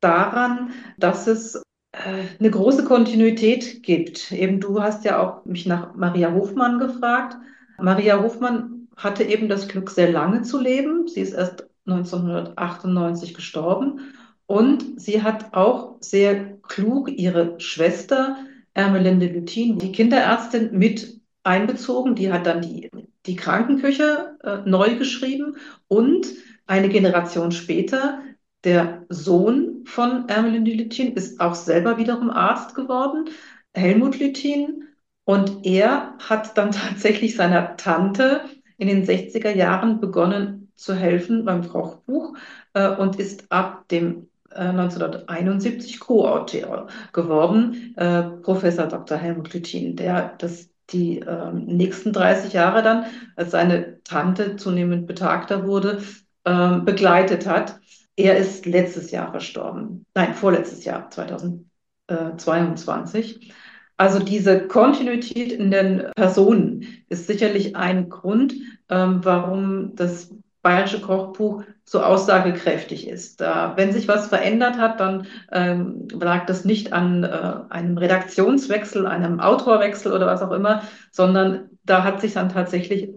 daran, 0.02 0.72
dass 0.98 1.28
es 1.28 1.56
äh, 1.56 2.24
eine 2.40 2.52
große 2.52 2.84
Kontinuität 2.84 3.84
gibt. 3.84 4.32
Eben 4.32 4.60
du 4.60 4.82
hast 4.82 5.06
ja 5.06 5.22
auch 5.22 5.46
mich 5.46 5.66
nach 5.66 5.96
Maria 5.96 6.34
Hofmann 6.34 6.80
gefragt. 6.80 7.38
Maria 7.80 8.22
Hofmann 8.22 8.88
hatte 8.98 9.24
eben 9.24 9.50
das 9.50 9.68
Glück, 9.68 9.90
sehr 9.90 10.12
lange 10.12 10.44
zu 10.44 10.60
leben. 10.60 11.08
Sie 11.08 11.22
ist 11.22 11.34
erst 11.34 11.68
1998 11.88 13.34
gestorben 13.34 14.00
und 14.46 15.00
sie 15.00 15.24
hat 15.24 15.54
auch 15.54 15.98
sehr 16.02 16.58
klug 16.62 17.10
ihre 17.12 17.60
Schwester 17.60 18.38
Ermelinde 18.74 19.28
Lutin, 19.28 19.78
die 19.80 19.94
Kinderärztin, 19.94 20.78
mit 20.78 21.22
einbezogen. 21.46 22.16
Die 22.16 22.32
hat 22.32 22.46
dann 22.46 22.62
die, 22.62 22.90
die 23.26 23.36
Krankenküche 23.36 24.38
äh, 24.44 24.58
neu 24.66 24.96
geschrieben 24.96 25.58
und 25.88 26.28
eine 26.68 26.90
Generation 26.90 27.52
später 27.52 28.22
der 28.64 29.06
Sohn 29.10 29.86
von 29.86 30.28
Ermelinde 30.28 30.72
Lüthin 30.72 31.14
ist 31.14 31.40
auch 31.40 31.54
selber 31.54 31.98
wiederum 31.98 32.32
Arzt 32.32 32.74
geworden, 32.74 33.30
Helmut 33.74 34.20
Lüthin. 34.20 34.84
Und 35.24 35.66
er 35.66 36.16
hat 36.18 36.58
dann 36.58 36.72
tatsächlich 36.72 37.36
seiner 37.36 37.78
Tante 37.78 38.42
in 38.78 38.88
den 38.88 39.06
60er 39.06 39.56
Jahren 39.56 40.00
begonnen 40.00 40.72
zu 40.76 40.96
helfen 40.96 41.46
beim 41.46 41.68
Kochbuch 41.68 42.36
äh, 42.74 42.90
und 42.90 43.18
ist 43.18 43.52
ab 43.52 43.88
dem 43.90 44.28
1971 44.50 45.96
äh, 45.96 45.98
Co-Autor 46.00 46.88
geworden, 47.14 47.94
äh, 47.98 48.24
Professor 48.42 48.88
Dr. 48.88 49.18
Helmut 49.18 49.54
Lüthin, 49.54 49.96
der 49.96 50.36
das 50.38 50.70
die 50.92 51.20
äh, 51.20 51.52
nächsten 51.52 52.14
30 52.14 52.54
Jahre 52.54 52.82
dann, 52.84 53.06
als 53.36 53.52
seine 53.52 54.02
Tante 54.04 54.56
zunehmend 54.56 55.08
betagter 55.08 55.68
wurde, 55.68 56.02
äh, 56.44 56.80
begleitet 56.80 57.48
hat. 57.48 57.80
Er 58.16 58.38
ist 58.38 58.66
letztes 58.66 59.12
Jahr 59.12 59.32
verstorben. 59.32 60.06
Nein, 60.14 60.34
vorletztes 60.34 60.86
Jahr, 60.86 61.10
2022. 61.10 63.52
Also 63.98 64.20
diese 64.20 64.68
Kontinuität 64.68 65.52
in 65.52 65.72
den 65.72 66.12
Personen 66.16 66.86
ist 67.10 67.28
sicherlich 67.28 67.76
ein 67.76 68.10
Grund, 68.10 68.54
ähm, 68.90 69.20
warum 69.24 69.96
das 69.96 70.34
Bayerische 70.62 71.02
Kochbuch 71.02 71.64
so 71.86 72.02
aussagekräftig 72.02 73.08
ist. 73.08 73.40
Wenn 73.40 73.94
sich 73.94 74.08
was 74.08 74.28
verändert 74.28 74.78
hat, 74.78 75.00
dann 75.00 75.28
ähm, 75.52 76.08
lag 76.12 76.48
das 76.48 76.66
nicht 76.66 76.94
an 76.94 77.24
äh, 77.24 77.60
einem 77.70 77.98
Redaktionswechsel, 77.98 79.06
einem 79.06 79.40
Autorwechsel 79.40 80.12
oder 80.12 80.26
was 80.26 80.42
auch 80.42 80.52
immer, 80.52 80.82
sondern 81.12 81.70
da 81.84 82.04
hat 82.04 82.22
sich 82.22 82.34
dann 82.34 82.50
tatsächlich 82.50 83.10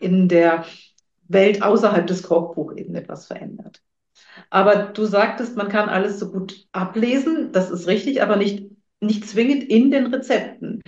in 0.00 0.28
der 0.28 0.64
Welt 1.28 1.62
außerhalb 1.62 2.06
des 2.06 2.24
Kochbuchs 2.24 2.76
eben 2.76 2.96
etwas 2.96 3.26
verändert. 3.26 3.80
Aber 4.50 4.74
du 4.76 5.04
sagtest, 5.04 5.56
man 5.56 5.68
kann 5.68 5.88
alles 5.88 6.18
so 6.18 6.30
gut 6.30 6.66
ablesen, 6.72 7.52
das 7.52 7.70
ist 7.70 7.86
richtig, 7.86 8.22
aber 8.22 8.36
nicht, 8.36 8.70
nicht 9.00 9.28
zwingend 9.28 9.64
in 9.64 9.92
den 9.92 10.06
Rezepten. 10.06 10.82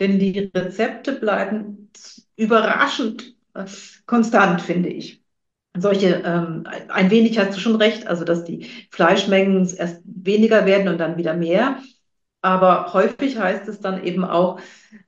Denn 0.00 0.18
die 0.18 0.50
Rezepte 0.54 1.12
bleiben 1.12 1.90
überraschend 2.36 3.36
äh, 3.54 3.64
konstant, 4.06 4.60
finde 4.60 4.88
ich 4.88 5.19
solche, 5.76 6.22
ähm, 6.24 6.64
ein 6.88 7.10
wenig 7.10 7.38
hast 7.38 7.56
du 7.56 7.60
schon 7.60 7.76
recht, 7.76 8.06
also 8.06 8.24
dass 8.24 8.44
die 8.44 8.68
Fleischmengen 8.90 9.68
erst 9.76 10.02
weniger 10.04 10.66
werden 10.66 10.88
und 10.88 10.98
dann 10.98 11.16
wieder 11.16 11.34
mehr. 11.34 11.78
Aber 12.42 12.92
häufig 12.94 13.38
heißt 13.38 13.68
es 13.68 13.80
dann 13.80 14.02
eben 14.04 14.24
auch, 14.24 14.60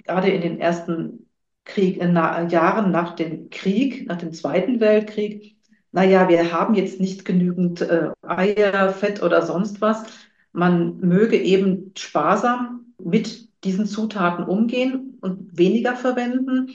gerade 0.04 0.30
in 0.30 0.42
den 0.42 0.60
ersten 0.60 1.26
Krieg, 1.64 1.98
in 1.98 2.12
na, 2.12 2.46
Jahren 2.48 2.90
nach 2.90 3.16
dem 3.16 3.50
Krieg, 3.50 4.06
nach 4.06 4.18
dem 4.18 4.32
Zweiten 4.32 4.80
Weltkrieg, 4.80 5.56
naja, 5.92 6.28
wir 6.28 6.52
haben 6.52 6.74
jetzt 6.74 7.00
nicht 7.00 7.24
genügend 7.24 7.82
äh, 7.82 8.10
Eier, 8.22 8.90
Fett 8.90 9.22
oder 9.22 9.42
sonst 9.42 9.80
was. 9.82 10.04
Man 10.52 10.98
möge 11.00 11.38
eben 11.38 11.92
sparsam 11.96 12.94
mit 12.98 13.48
diesen 13.64 13.86
Zutaten 13.86 14.44
umgehen 14.44 15.18
und 15.20 15.56
weniger 15.56 15.94
verwenden. 15.94 16.70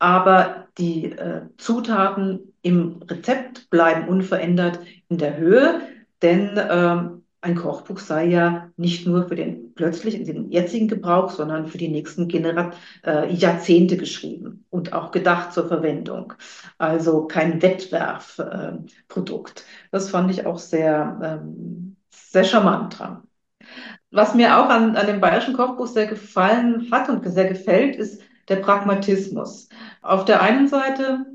Aber 0.00 0.66
die 0.78 1.12
äh, 1.12 1.42
Zutaten 1.58 2.52
im 2.62 3.02
Rezept 3.08 3.70
bleiben 3.70 4.08
unverändert 4.08 4.80
in 5.08 5.18
der 5.18 5.36
Höhe, 5.36 5.82
denn 6.22 6.58
ähm, 6.58 7.22
ein 7.42 7.54
Kochbuch 7.54 7.98
sei 7.98 8.26
ja 8.26 8.70
nicht 8.76 9.06
nur 9.06 9.28
für 9.28 9.36
den 9.36 9.74
plötzlich 9.74 10.22
den 10.24 10.50
jetzigen 10.50 10.88
Gebrauch, 10.88 11.30
sondern 11.30 11.66
für 11.68 11.78
die 11.78 11.88
nächsten 11.88 12.28
Genera 12.28 12.72
äh, 13.04 13.32
Jahrzehnte 13.32 13.96
geschrieben 13.96 14.64
und 14.70 14.92
auch 14.92 15.10
gedacht 15.10 15.52
zur 15.52 15.68
Verwendung. 15.68 16.34
Also 16.78 17.26
kein 17.26 17.62
Wettwerfprodukt. 17.62 19.60
Äh, 19.60 19.64
das 19.90 20.10
fand 20.10 20.30
ich 20.30 20.44
auch 20.46 20.58
sehr, 20.58 21.18
ähm, 21.22 21.96
sehr 22.10 22.44
charmant 22.44 22.98
dran. 22.98 23.22
Was 24.10 24.34
mir 24.34 24.58
auch 24.58 24.68
an, 24.68 24.96
an 24.96 25.06
dem 25.06 25.20
Bayerischen 25.20 25.54
Kochbuch 25.54 25.86
sehr 25.86 26.06
gefallen 26.06 26.88
hat 26.90 27.08
und 27.08 27.26
sehr 27.30 27.48
gefällt, 27.48 27.96
ist 27.96 28.22
der 28.48 28.56
Pragmatismus. 28.56 29.68
Auf 30.00 30.24
der 30.24 30.42
einen 30.42 30.68
Seite 30.68 31.26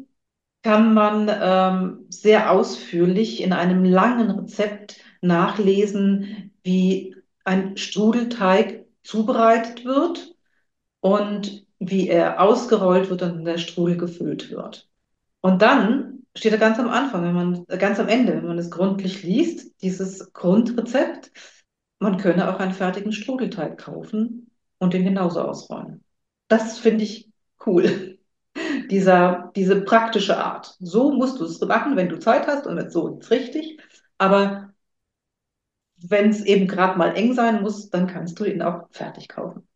kann 0.63 0.93
man 0.93 1.29
ähm, 1.29 2.05
sehr 2.09 2.51
ausführlich 2.51 3.41
in 3.41 3.53
einem 3.53 3.85
langen 3.85 4.31
Rezept 4.31 4.99
nachlesen, 5.21 6.51
wie 6.63 7.15
ein 7.43 7.77
Strudelteig 7.77 8.85
zubereitet 9.03 9.85
wird 9.85 10.35
und 10.99 11.65
wie 11.79 12.07
er 12.07 12.41
ausgerollt 12.41 13.09
wird 13.09 13.21
und 13.21 13.45
der 13.45 13.59
Strudel 13.59 13.97
gefüllt 13.97 14.49
wird. 14.49 14.89
Und 15.41 15.61
dann 15.61 16.23
steht 16.35 16.53
er 16.53 16.57
ganz 16.57 16.79
am 16.79 16.89
Anfang, 16.89 17.23
wenn 17.23 17.35
man 17.35 17.65
ganz 17.67 17.99
am 17.99 18.07
Ende, 18.07 18.33
wenn 18.33 18.47
man 18.47 18.57
es 18.57 18.71
gründlich 18.71 19.21
liest, 19.23 19.81
dieses 19.81 20.33
Grundrezept. 20.33 21.31
man 21.99 22.17
könne 22.17 22.53
auch 22.53 22.59
einen 22.59 22.73
fertigen 22.73 23.11
Strudelteig 23.11 23.77
kaufen 23.77 24.49
und 24.79 24.93
den 24.93 25.03
genauso 25.03 25.41
ausrollen. 25.41 26.03
Das 26.47 26.79
finde 26.79 27.03
ich 27.03 27.29
cool. 27.65 28.14
Dieser, 28.89 29.51
diese 29.55 29.81
praktische 29.81 30.37
Art. 30.37 30.75
So 30.79 31.11
musst 31.11 31.39
du 31.39 31.45
es 31.45 31.59
machen, 31.61 31.95
wenn 31.95 32.09
du 32.09 32.19
Zeit 32.19 32.47
hast 32.47 32.67
und 32.67 32.91
so 32.91 33.17
ist 33.17 33.29
richtig. 33.31 33.79
Aber 34.17 34.73
wenn 35.97 36.29
es 36.29 36.43
eben 36.43 36.67
gerade 36.67 36.97
mal 36.97 37.15
eng 37.15 37.33
sein 37.33 37.61
muss, 37.61 37.89
dann 37.89 38.07
kannst 38.07 38.39
du 38.39 38.45
ihn 38.45 38.61
auch 38.61 38.87
fertig 38.91 39.27
kaufen. 39.27 39.67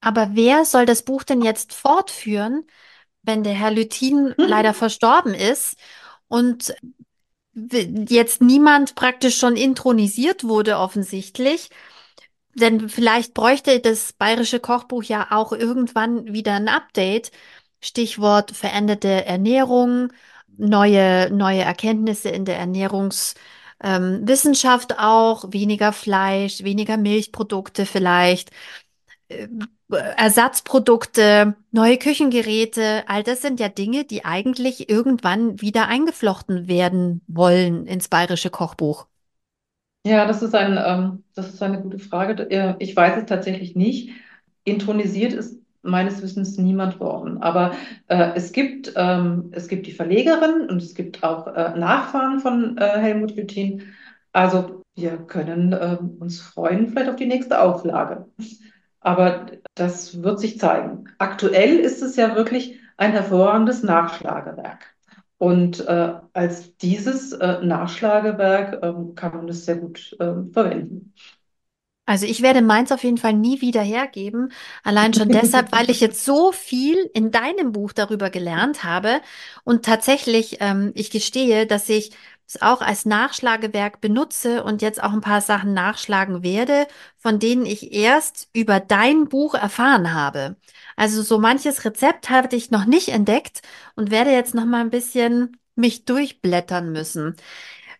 Aber 0.00 0.30
wer 0.32 0.64
soll 0.64 0.86
das 0.86 1.02
Buch 1.02 1.24
denn 1.24 1.42
jetzt 1.42 1.72
fortführen, 1.74 2.64
wenn 3.22 3.42
der 3.42 3.54
Herr 3.54 3.72
Lüthin 3.72 4.34
leider 4.38 4.72
verstorben 4.74 5.34
ist 5.34 5.76
und 6.28 6.74
jetzt 7.52 8.40
niemand 8.40 8.94
praktisch 8.94 9.38
schon 9.38 9.56
intronisiert 9.56 10.44
wurde, 10.44 10.78
offensichtlich? 10.78 11.70
Denn 12.54 12.88
vielleicht 12.88 13.34
bräuchte 13.34 13.80
das 13.80 14.12
Bayerische 14.12 14.60
Kochbuch 14.60 15.02
ja 15.02 15.28
auch 15.30 15.52
irgendwann 15.52 16.32
wieder 16.32 16.54
ein 16.54 16.68
Update. 16.68 17.30
Stichwort 17.80 18.50
veränderte 18.52 19.24
Ernährung, 19.24 20.12
neue, 20.56 21.30
neue 21.30 21.62
Erkenntnisse 21.62 22.28
in 22.30 22.44
der 22.44 22.58
Ernährungswissenschaft 22.58 24.92
ähm, 24.92 24.98
auch, 24.98 25.52
weniger 25.52 25.92
Fleisch, 25.92 26.62
weniger 26.64 26.96
Milchprodukte 26.96 27.86
vielleicht. 27.86 28.50
Äh, 29.28 29.48
Ersatzprodukte, 29.90 31.54
neue 31.70 31.96
Küchengeräte, 31.96 33.04
all 33.06 33.22
das 33.22 33.40
sind 33.40 33.58
ja 33.58 33.70
Dinge, 33.70 34.04
die 34.04 34.24
eigentlich 34.24 34.90
irgendwann 34.90 35.62
wieder 35.62 35.88
eingeflochten 35.88 36.68
werden 36.68 37.22
wollen 37.26 37.86
ins 37.86 38.08
bayerische 38.08 38.50
Kochbuch. 38.50 39.06
Ja, 40.04 40.26
das 40.26 40.42
ist 40.42 40.54
ein, 40.54 40.78
ähm, 40.82 41.24
das 41.34 41.52
ist 41.54 41.62
eine 41.62 41.82
gute 41.82 41.98
Frage. 41.98 42.50
Äh, 42.50 42.76
ich 42.78 42.94
weiß 42.94 43.22
es 43.22 43.26
tatsächlich 43.26 43.76
nicht. 43.76 44.10
Intronisiert 44.64 45.32
ist 45.32 45.58
meines 45.82 46.22
Wissens 46.22 46.58
niemand 46.58 47.00
worden. 47.00 47.42
Aber 47.42 47.72
äh, 48.08 48.32
es 48.34 48.52
gibt, 48.52 48.92
ähm, 48.96 49.50
es 49.52 49.68
gibt 49.68 49.86
die 49.86 49.92
Verlegerin 49.92 50.68
und 50.68 50.82
es 50.82 50.94
gibt 50.94 51.22
auch 51.22 51.46
äh, 51.48 51.78
Nachfahren 51.78 52.40
von 52.40 52.76
äh, 52.78 52.98
Helmut 52.98 53.36
Lüthin. 53.36 53.82
Also 54.32 54.82
wir 54.94 55.18
können 55.18 55.72
äh, 55.72 55.98
uns 56.18 56.40
freuen 56.40 56.88
vielleicht 56.88 57.10
auf 57.10 57.16
die 57.16 57.26
nächste 57.26 57.60
Auflage. 57.60 58.26
Aber 59.00 59.46
das 59.74 60.22
wird 60.22 60.40
sich 60.40 60.58
zeigen. 60.58 61.04
Aktuell 61.18 61.78
ist 61.78 62.02
es 62.02 62.16
ja 62.16 62.34
wirklich 62.34 62.80
ein 62.96 63.12
hervorragendes 63.12 63.82
Nachschlagewerk. 63.82 64.96
Und 65.38 65.86
äh, 65.86 66.14
als 66.32 66.76
dieses 66.78 67.32
äh, 67.32 67.64
Nachschlagewerk 67.64 68.82
äh, 68.82 68.92
kann 69.14 69.36
man 69.36 69.48
es 69.48 69.64
sehr 69.64 69.76
gut 69.76 70.16
ähm, 70.18 70.50
verwenden. 70.52 71.14
Also 72.08 72.24
ich 72.24 72.40
werde 72.40 72.62
meins 72.62 72.90
auf 72.90 73.04
jeden 73.04 73.18
Fall 73.18 73.34
nie 73.34 73.60
wieder 73.60 73.82
hergeben. 73.82 74.50
Allein 74.82 75.12
schon 75.12 75.28
deshalb, 75.28 75.72
weil 75.72 75.90
ich 75.90 76.00
jetzt 76.00 76.24
so 76.24 76.52
viel 76.52 76.96
in 77.12 77.30
deinem 77.30 77.72
Buch 77.72 77.92
darüber 77.92 78.30
gelernt 78.30 78.82
habe. 78.82 79.20
Und 79.62 79.84
tatsächlich, 79.84 80.56
ähm, 80.60 80.92
ich 80.94 81.10
gestehe, 81.10 81.66
dass 81.66 81.86
ich 81.90 82.12
es 82.46 82.62
auch 82.62 82.80
als 82.80 83.04
Nachschlagewerk 83.04 84.00
benutze 84.00 84.64
und 84.64 84.80
jetzt 84.80 85.02
auch 85.02 85.12
ein 85.12 85.20
paar 85.20 85.42
Sachen 85.42 85.74
nachschlagen 85.74 86.42
werde, 86.42 86.86
von 87.18 87.38
denen 87.38 87.66
ich 87.66 87.92
erst 87.92 88.48
über 88.54 88.80
dein 88.80 89.28
Buch 89.28 89.54
erfahren 89.54 90.14
habe. 90.14 90.56
Also 90.96 91.20
so 91.20 91.38
manches 91.38 91.84
Rezept 91.84 92.30
hatte 92.30 92.56
ich 92.56 92.70
noch 92.70 92.86
nicht 92.86 93.10
entdeckt 93.10 93.60
und 93.96 94.10
werde 94.10 94.30
jetzt 94.30 94.54
noch 94.54 94.64
mal 94.64 94.80
ein 94.80 94.88
bisschen 94.88 95.58
mich 95.74 96.06
durchblättern 96.06 96.90
müssen. 96.90 97.36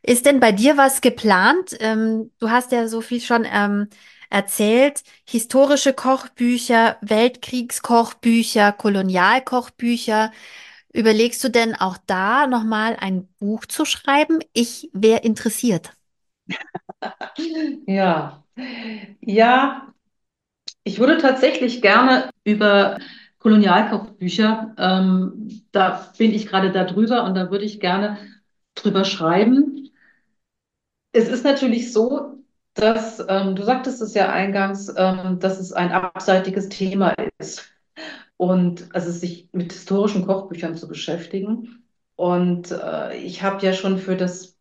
Ist 0.03 0.27
denn 0.27 0.41
bei 0.41 0.53
dir 0.53 0.77
was 0.77 1.01
geplant? 1.01 1.77
Ähm, 1.81 2.31
du 2.39 2.51
hast 2.51 2.73
ja 2.73 2.89
so 2.89 3.01
viel 3.01 3.21
schon 3.21 3.47
ähm, 3.51 3.89
erzählt. 4.31 5.03
Historische 5.27 5.93
Kochbücher, 5.93 6.97
Weltkriegskochbücher, 7.03 8.73
Kolonialkochbücher. 8.73 10.33
Überlegst 10.93 11.43
du 11.45 11.51
denn 11.51 11.75
auch 11.75 11.99
da 12.07 12.47
nochmal 12.47 12.97
ein 13.01 13.29
Buch 13.39 13.67
zu 13.67 13.85
schreiben? 13.85 14.39
Ich 14.53 14.91
wäre 14.93 15.21
interessiert. 15.21 15.93
Ja, 17.87 18.45
ja, 19.21 19.95
ich 20.85 20.99
würde 21.01 21.19
tatsächlich 21.19 21.83
gerne 21.83 22.31
über 22.45 22.99
Kolonialkochbücher, 23.39 24.75
ähm, 24.79 25.63
da 25.73 26.13
bin 26.19 26.33
ich 26.35 26.47
gerade 26.47 26.73
da 26.73 26.85
drüber 26.85 27.25
und 27.25 27.35
da 27.35 27.51
würde 27.51 27.65
ich 27.65 27.81
gerne 27.81 28.19
drüber 28.83 29.05
schreiben. 29.05 29.91
Es 31.13 31.29
ist 31.29 31.45
natürlich 31.45 31.93
so, 31.93 32.39
dass, 32.75 33.21
ähm, 33.29 33.57
du 33.57 33.65
sagtest 33.65 34.01
es 34.03 34.15
ja 34.15 34.31
eingangs, 34.31 34.93
ähm, 34.97 35.39
dass 35.41 35.59
es 35.59 35.73
ein 35.73 35.91
abseitiges 35.93 36.69
Thema 36.69 37.15
ist 37.39 37.71
und 38.37 38.95
also 38.95 39.11
sich 39.13 39.49
mit 39.53 39.73
historischen 39.73 40.27
Kochbüchern 40.27 40.77
zu 40.77 40.89
beschäftigen. 40.89 41.85
Und 42.17 42.73
äh, 42.73 43.17
ich 43.19 43.43
habe 43.43 43.65
ja 43.67 43.73
schon 43.73 43.99
für 43.99 44.17
das 44.17 44.57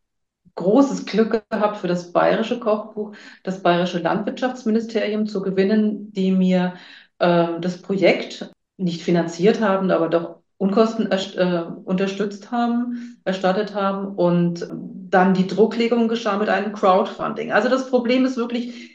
großes 0.56 1.06
Glück 1.06 1.46
gehabt, 1.52 1.78
für 1.78 1.88
das 1.88 2.14
bayerische 2.14 2.60
Kochbuch 2.60 3.16
das 3.44 3.64
bayerische 3.64 4.00
Landwirtschaftsministerium 4.00 5.28
zu 5.28 5.42
gewinnen, 5.42 6.12
die 6.14 6.32
mir 6.32 6.76
äh, 7.20 7.60
das 7.62 7.82
Projekt 7.82 8.52
nicht 8.78 9.02
finanziert 9.04 9.62
haben, 9.62 9.92
aber 9.92 10.10
doch 10.10 10.37
Unkosten 10.58 11.12
äh, 11.12 11.64
unterstützt 11.86 12.52
haben, 12.52 13.20
erstattet 13.24 13.76
haben 13.76 14.16
und 14.16 14.68
dann 15.10 15.34
die 15.34 15.48
Drucklegung 15.48 16.08
geschah 16.08 16.38
mit 16.38 16.50
einem 16.50 16.74
Crowdfunding. 16.74 17.52
Also 17.52 17.70
das 17.70 17.90
Problem 17.90 18.26
ist 18.26 18.38
wirklich, 18.38 18.92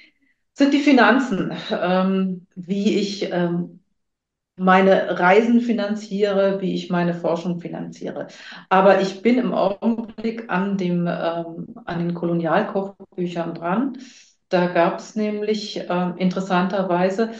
sind 0.54 0.74
die 0.74 0.80
Finanzen, 0.80 1.52
ähm, 1.70 2.46
wie 2.54 2.96
ich 2.98 3.30
ähm, 3.32 3.80
meine 4.56 5.18
Reisen 5.18 5.60
finanziere, 5.60 6.60
wie 6.60 6.74
ich 6.74 6.90
meine 6.90 7.14
Forschung 7.14 7.60
finanziere. 7.60 8.28
Aber 8.68 9.00
ich 9.00 9.22
bin 9.22 9.38
im 9.38 9.54
Augenblick 9.54 10.50
an, 10.50 10.76
dem, 10.76 11.06
ähm, 11.08 11.74
an 11.84 11.98
den 11.98 12.14
Kolonialkochbüchern 12.14 13.54
dran. 13.54 13.98
Da 14.48 14.66
gab 14.66 14.98
es 14.98 15.16
nämlich 15.16 15.82
ähm, 15.88 16.16
interessanterweise 16.18 17.30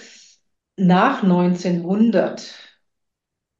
nach 0.76 1.22
1900, 1.22 2.54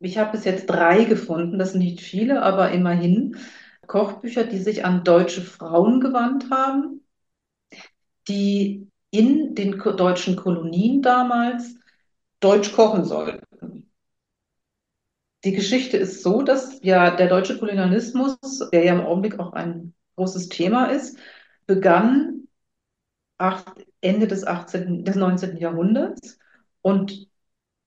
ich 0.03 0.19
habe 0.19 0.33
bis 0.33 0.45
jetzt 0.45 0.67
drei 0.67 1.05
gefunden, 1.05 1.59
das 1.59 1.73
sind 1.73 1.81
nicht 1.81 2.01
viele, 2.01 2.43
aber 2.43 2.71
immerhin, 2.71 3.37
Kochbücher, 3.87 4.45
die 4.45 4.59
sich 4.59 4.85
an 4.85 5.05
deutsche 5.05 5.43
Frauen 5.43 6.01
gewandt 6.01 6.51
haben, 6.51 7.05
die 8.29 8.89
in 9.11 9.55
den 9.55 9.79
deutschen 9.79 10.37
Kolonien 10.37 11.03
damals 11.03 11.77
Deutsch 12.41 12.73
kochen 12.73 13.05
sollten. 13.05 13.91
Die 15.45 15.53
Geschichte 15.53 15.97
ist 15.97 16.23
so, 16.23 16.43
dass 16.43 16.81
ja 16.83 17.15
der 17.15 17.29
deutsche 17.29 17.59
Kolonialismus, 17.59 18.39
der 18.73 18.85
ja 18.85 18.95
im 18.95 19.01
Augenblick 19.01 19.39
auch 19.41 19.53
ein 19.53 19.93
großes 20.17 20.49
Thema 20.49 20.87
ist, 20.87 21.19
begann 21.67 22.47
Ende 24.01 24.29
des 24.29 24.47
18., 24.47 25.05
des 25.05 25.17
19. 25.17 25.57
Jahrhunderts 25.57 26.39
und 26.81 27.29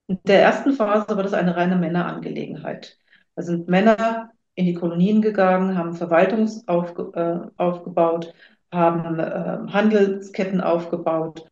in 0.08 0.20
der 0.24 0.42
ersten 0.42 0.72
Phase 0.72 1.16
war 1.16 1.22
das 1.22 1.32
eine 1.32 1.56
reine 1.56 1.76
Männerangelegenheit. 1.76 2.98
Da 3.34 3.42
sind 3.42 3.68
Männer 3.68 4.30
in 4.54 4.66
die 4.66 4.74
Kolonien 4.74 5.20
gegangen, 5.22 5.76
haben 5.76 5.94
Verwaltungs 5.94 6.66
aufge, 6.68 7.12
äh, 7.14 7.62
aufgebaut, 7.62 8.32
haben 8.72 9.18
äh, 9.18 9.72
Handelsketten 9.72 10.60
aufgebaut, 10.60 11.50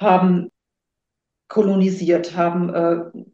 haben 0.00 0.50
kolonisiert, 1.48 2.36
haben, 2.36 2.74
äh, 2.74 3.24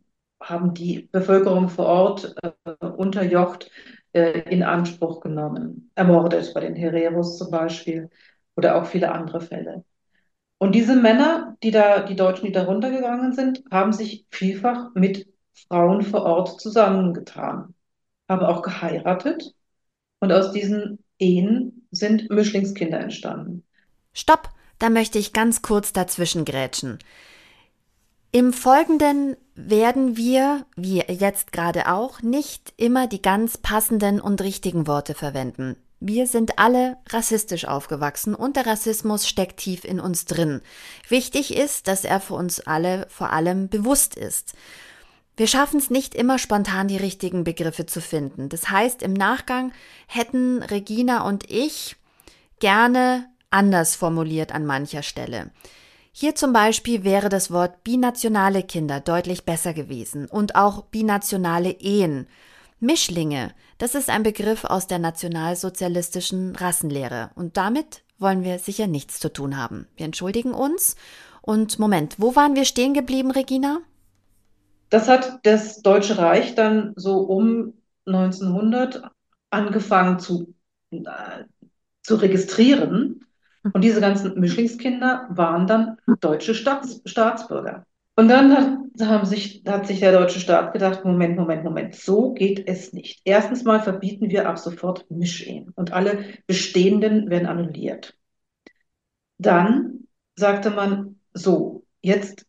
haben 0.40 0.74
die 0.74 1.08
Bevölkerung 1.12 1.68
vor 1.68 1.86
Ort 1.86 2.34
äh, 2.42 2.86
unterjocht, 2.86 3.70
äh, 4.12 4.40
in 4.50 4.62
Anspruch 4.62 5.20
genommen, 5.20 5.90
ermordet 5.94 6.52
bei 6.54 6.60
den 6.60 6.76
Hereros 6.76 7.38
zum 7.38 7.50
Beispiel 7.50 8.10
oder 8.56 8.76
auch 8.76 8.86
viele 8.86 9.12
andere 9.12 9.40
Fälle. 9.40 9.84
Und 10.64 10.74
diese 10.74 10.96
Männer, 10.96 11.58
die 11.62 11.70
da, 11.70 12.00
die 12.00 12.16
Deutschen, 12.16 12.46
die 12.46 12.52
da 12.52 12.64
runtergegangen 12.64 13.34
sind, 13.34 13.62
haben 13.70 13.92
sich 13.92 14.24
vielfach 14.30 14.94
mit 14.94 15.28
Frauen 15.68 16.00
vor 16.00 16.22
Ort 16.22 16.58
zusammengetan, 16.58 17.74
haben 18.30 18.46
auch 18.46 18.62
geheiratet 18.62 19.54
und 20.20 20.32
aus 20.32 20.52
diesen 20.52 21.04
Ehen 21.18 21.86
sind 21.90 22.30
Mischlingskinder 22.30 22.98
entstanden. 22.98 23.62
Stopp, 24.14 24.48
da 24.78 24.88
möchte 24.88 25.18
ich 25.18 25.34
ganz 25.34 25.60
kurz 25.60 25.92
dazwischen 25.92 26.46
grätschen. 26.46 26.98
Im 28.32 28.54
Folgenden 28.54 29.36
werden 29.54 30.16
wir, 30.16 30.64
wie 30.76 31.00
jetzt 31.00 31.52
gerade 31.52 31.92
auch, 31.92 32.22
nicht 32.22 32.72
immer 32.78 33.06
die 33.06 33.20
ganz 33.20 33.58
passenden 33.58 34.18
und 34.18 34.40
richtigen 34.40 34.86
Worte 34.86 35.12
verwenden. 35.12 35.76
Wir 36.00 36.26
sind 36.26 36.58
alle 36.58 36.98
rassistisch 37.08 37.66
aufgewachsen 37.66 38.34
und 38.34 38.56
der 38.56 38.66
Rassismus 38.66 39.28
steckt 39.28 39.58
tief 39.58 39.84
in 39.84 40.00
uns 40.00 40.24
drin. 40.26 40.60
Wichtig 41.08 41.56
ist, 41.56 41.88
dass 41.88 42.04
er 42.04 42.20
für 42.20 42.34
uns 42.34 42.60
alle 42.60 43.06
vor 43.08 43.32
allem 43.32 43.68
bewusst 43.68 44.16
ist. 44.16 44.54
Wir 45.36 45.46
schaffen 45.46 45.78
es 45.78 45.90
nicht 45.90 46.14
immer 46.14 46.38
spontan 46.38 46.88
die 46.88 46.96
richtigen 46.96 47.42
Begriffe 47.42 47.86
zu 47.86 48.00
finden. 48.00 48.48
Das 48.48 48.70
heißt, 48.70 49.02
im 49.02 49.12
Nachgang 49.12 49.72
hätten 50.06 50.62
Regina 50.62 51.26
und 51.26 51.50
ich 51.50 51.96
gerne 52.60 53.28
anders 53.50 53.96
formuliert 53.96 54.52
an 54.52 54.66
mancher 54.66 55.02
Stelle. 55.02 55.50
Hier 56.12 56.36
zum 56.36 56.52
Beispiel 56.52 57.02
wäre 57.02 57.28
das 57.28 57.50
Wort 57.50 57.82
binationale 57.82 58.62
Kinder 58.62 59.00
deutlich 59.00 59.44
besser 59.44 59.74
gewesen 59.74 60.26
und 60.26 60.54
auch 60.54 60.82
binationale 60.84 61.72
Ehen. 61.72 62.28
Mischlinge, 62.84 63.52
das 63.78 63.94
ist 63.94 64.10
ein 64.10 64.22
Begriff 64.22 64.64
aus 64.64 64.86
der 64.86 64.98
nationalsozialistischen 64.98 66.54
Rassenlehre 66.54 67.30
und 67.34 67.56
damit 67.56 68.04
wollen 68.18 68.44
wir 68.44 68.58
sicher 68.58 68.86
nichts 68.86 69.18
zu 69.20 69.32
tun 69.32 69.56
haben. 69.56 69.86
Wir 69.96 70.06
entschuldigen 70.06 70.52
uns. 70.54 70.96
Und 71.42 71.78
Moment, 71.78 72.16
wo 72.18 72.36
waren 72.36 72.54
wir 72.54 72.64
stehen 72.64 72.94
geblieben, 72.94 73.30
Regina? 73.30 73.80
Das 74.90 75.08
hat 75.08 75.40
das 75.42 75.82
Deutsche 75.82 76.18
Reich 76.18 76.54
dann 76.54 76.92
so 76.96 77.18
um 77.20 77.74
1900 78.06 79.02
angefangen 79.50 80.18
zu, 80.18 80.54
äh, 80.90 81.44
zu 82.02 82.16
registrieren. 82.16 83.26
Und 83.72 83.82
diese 83.82 84.00
ganzen 84.00 84.38
Mischlingskinder 84.38 85.26
waren 85.30 85.66
dann 85.66 85.96
deutsche 86.20 86.54
Staats, 86.54 87.00
Staatsbürger. 87.06 87.86
Und 88.16 88.28
dann 88.28 88.52
hat, 88.56 89.08
haben 89.08 89.26
sich, 89.26 89.62
hat 89.66 89.86
sich 89.86 90.00
der 90.00 90.12
deutsche 90.12 90.38
Staat 90.40 90.72
gedacht, 90.72 91.04
Moment, 91.04 91.36
Moment, 91.36 91.64
Moment, 91.64 91.94
so 91.96 92.32
geht 92.32 92.68
es 92.68 92.92
nicht. 92.92 93.20
Erstens 93.24 93.64
mal 93.64 93.82
verbieten 93.82 94.30
wir 94.30 94.48
ab 94.48 94.58
sofort 94.58 95.10
Mischehen 95.10 95.72
und 95.74 95.92
alle 95.92 96.24
bestehenden 96.46 97.28
werden 97.28 97.46
annulliert. 97.46 98.16
Dann 99.38 100.06
sagte 100.36 100.70
man, 100.70 101.18
so, 101.32 101.84
jetzt 102.02 102.46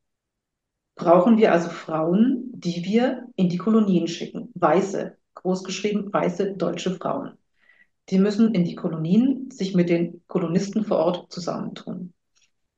brauchen 0.95 1.38
wir 1.38 1.51
also 1.51 1.70
Frauen, 1.70 2.51
die 2.53 2.86
wir 2.86 3.28
in 3.36 3.49
die 3.49 3.57
Kolonien 3.57 4.07
schicken. 4.07 4.51
Weiße, 4.55 5.18
großgeschrieben, 5.34 6.11
weiße 6.11 6.55
deutsche 6.55 6.91
Frauen. 6.95 7.38
Die 8.09 8.20
müssen 8.20 8.53
in 8.53 8.63
die 8.63 8.76
Kolonien 8.76 9.49
sich 9.51 9.74
mit 9.74 9.89
den 9.89 10.24
Kolonisten 10.28 10.86
vor 10.86 10.97
Ort 10.97 11.32
zusammentun. 11.32 12.13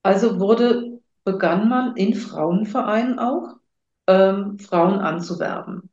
Also 0.01 0.39
wurde, 0.39 0.96
begann 1.27 1.67
man 1.67 1.97
in 1.97 2.15
Frauenvereinen 2.15 3.19
auch, 3.19 3.57
ähm, 4.07 4.59
Frauen 4.59 4.99
anzuwerben. 4.99 5.89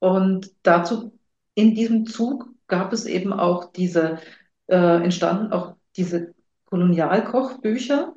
Und 0.00 0.50
dazu, 0.64 1.16
in 1.54 1.76
diesem 1.76 2.06
Zug 2.06 2.48
gab 2.66 2.92
es 2.92 3.06
eben 3.06 3.32
auch 3.32 3.70
diese, 3.72 4.18
äh, 4.66 5.04
entstanden 5.04 5.52
auch 5.52 5.76
diese 5.96 6.34
Kolonialkochbücher, 6.64 8.16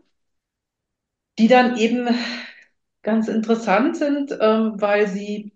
die 1.38 1.47
dann 1.47 1.77
eben 1.77 2.07
ganz 3.03 3.27
interessant 3.27 3.95
sind, 3.97 4.36
ähm, 4.41 4.81
weil 4.81 5.07
sie 5.07 5.53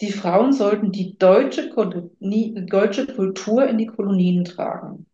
die 0.00 0.12
Frauen 0.12 0.52
sollten 0.52 0.92
die 0.92 1.18
deutsche, 1.18 1.70
Kolonie, 1.70 2.54
deutsche 2.66 3.06
Kultur 3.06 3.66
in 3.66 3.78
die 3.78 3.86
Kolonien 3.86 4.44
tragen. 4.44 5.06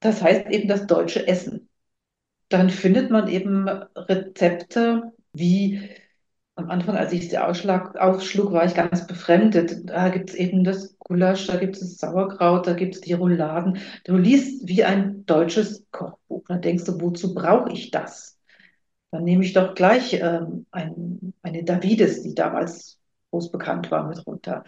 Das 0.00 0.22
heißt 0.22 0.46
eben 0.50 0.68
das 0.68 0.86
deutsche 0.86 1.26
Essen. 1.26 1.68
Dann 2.48 2.70
findet 2.70 3.10
man 3.10 3.28
eben 3.28 3.68
Rezepte 3.68 5.12
wie 5.32 5.90
am 6.54 6.70
Anfang, 6.70 6.96
als 6.96 7.12
ich 7.12 7.28
sie 7.28 7.38
aufschlug, 7.38 8.52
war 8.52 8.64
ich 8.64 8.74
ganz 8.74 9.06
befremdet. 9.06 9.90
Da 9.90 10.08
gibt 10.08 10.30
es 10.30 10.36
eben 10.36 10.64
das 10.64 10.96
Gulasch, 10.98 11.46
da 11.46 11.56
gibt 11.56 11.76
es 11.76 11.98
Sauerkraut, 11.98 12.66
da 12.66 12.72
gibt 12.72 12.94
es 12.94 13.00
die 13.02 13.12
Rouladen. 13.12 13.78
Du 14.04 14.16
liest 14.16 14.66
wie 14.66 14.82
ein 14.84 15.26
deutsches 15.26 15.84
Kochbuch. 15.90 16.44
Dann 16.48 16.62
denkst 16.62 16.84
du, 16.84 17.00
wozu 17.00 17.34
brauche 17.34 17.70
ich 17.72 17.90
das? 17.90 18.38
Dann 19.10 19.24
nehme 19.24 19.44
ich 19.44 19.52
doch 19.52 19.74
gleich 19.74 20.14
ähm, 20.14 20.66
ein, 20.70 21.34
eine 21.42 21.64
Davides, 21.64 22.22
die 22.22 22.34
damals 22.34 22.98
groß 23.30 23.50
bekannt 23.52 23.90
war, 23.90 24.08
mit 24.08 24.26
runter. 24.26 24.64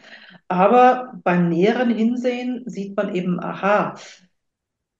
Aber 0.48 1.14
beim 1.24 1.48
näheren 1.48 1.90
Hinsehen 1.94 2.64
sieht 2.66 2.96
man 2.96 3.14
eben, 3.14 3.40
aha, 3.40 3.94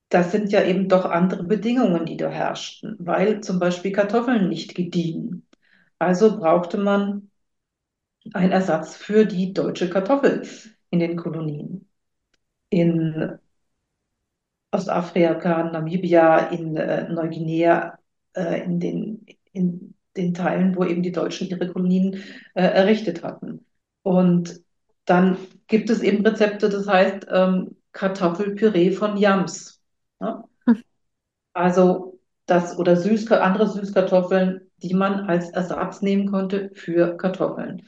das 0.09 0.31
sind 0.31 0.51
ja 0.51 0.63
eben 0.63 0.89
doch 0.89 1.05
andere 1.05 1.43
Bedingungen, 1.43 2.05
die 2.05 2.17
da 2.17 2.29
herrschten, 2.29 2.97
weil 2.99 3.41
zum 3.41 3.59
Beispiel 3.59 3.91
Kartoffeln 3.91 4.49
nicht 4.49 4.75
gediehen. 4.75 5.47
Also 5.99 6.39
brauchte 6.39 6.77
man 6.77 7.29
einen 8.33 8.51
Ersatz 8.51 8.95
für 8.95 9.25
die 9.25 9.53
deutsche 9.53 9.89
Kartoffel 9.89 10.47
in 10.89 10.99
den 10.99 11.15
Kolonien. 11.17 11.87
In 12.69 13.39
Ostafrika, 14.71 15.63
Namibia, 15.71 16.47
in 16.49 16.77
äh, 16.77 17.09
Neuguinea, 17.09 17.97
äh, 18.35 18.63
in 18.63 18.79
den, 18.79 19.25
in 19.51 19.95
den 20.15 20.33
Teilen, 20.33 20.75
wo 20.75 20.83
eben 20.83 21.03
die 21.03 21.11
Deutschen 21.11 21.47
ihre 21.47 21.71
Kolonien 21.71 22.23
äh, 22.53 22.63
errichtet 22.63 23.23
hatten. 23.23 23.65
Und 24.03 24.61
dann 25.05 25.37
gibt 25.67 25.89
es 25.89 26.01
eben 26.01 26.25
Rezepte, 26.25 26.69
das 26.69 26.87
heißt 26.87 27.27
ähm, 27.31 27.75
Kartoffelpüree 27.93 28.91
von 28.91 29.17
Yams. 29.17 29.78
Hm. 30.21 30.41
Also 31.53 32.19
das 32.45 32.77
oder 32.79 32.95
Süß, 32.97 33.31
andere 33.31 33.67
Süßkartoffeln 33.67 34.61
die 34.81 34.93
man 34.93 35.27
als 35.29 35.49
Ersatz 35.49 36.01
nehmen 36.01 36.31
konnte 36.31 36.71
für 36.73 37.17
Kartoffeln. 37.17 37.85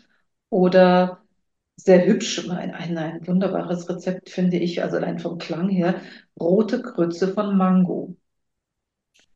Oder 0.49 1.21
sehr 1.77 2.05
hübsch, 2.05 2.49
ein, 2.49 2.71
ein, 2.73 2.97
ein 2.97 3.25
wunderbares 3.27 3.87
Rezept 3.89 4.29
finde 4.29 4.57
ich, 4.57 4.83
also 4.83 4.97
allein 4.97 5.19
vom 5.19 5.37
Klang 5.37 5.69
her, 5.69 6.01
rote 6.39 6.81
Grütze 6.81 7.29
von 7.33 7.57
Mango. 7.57 8.17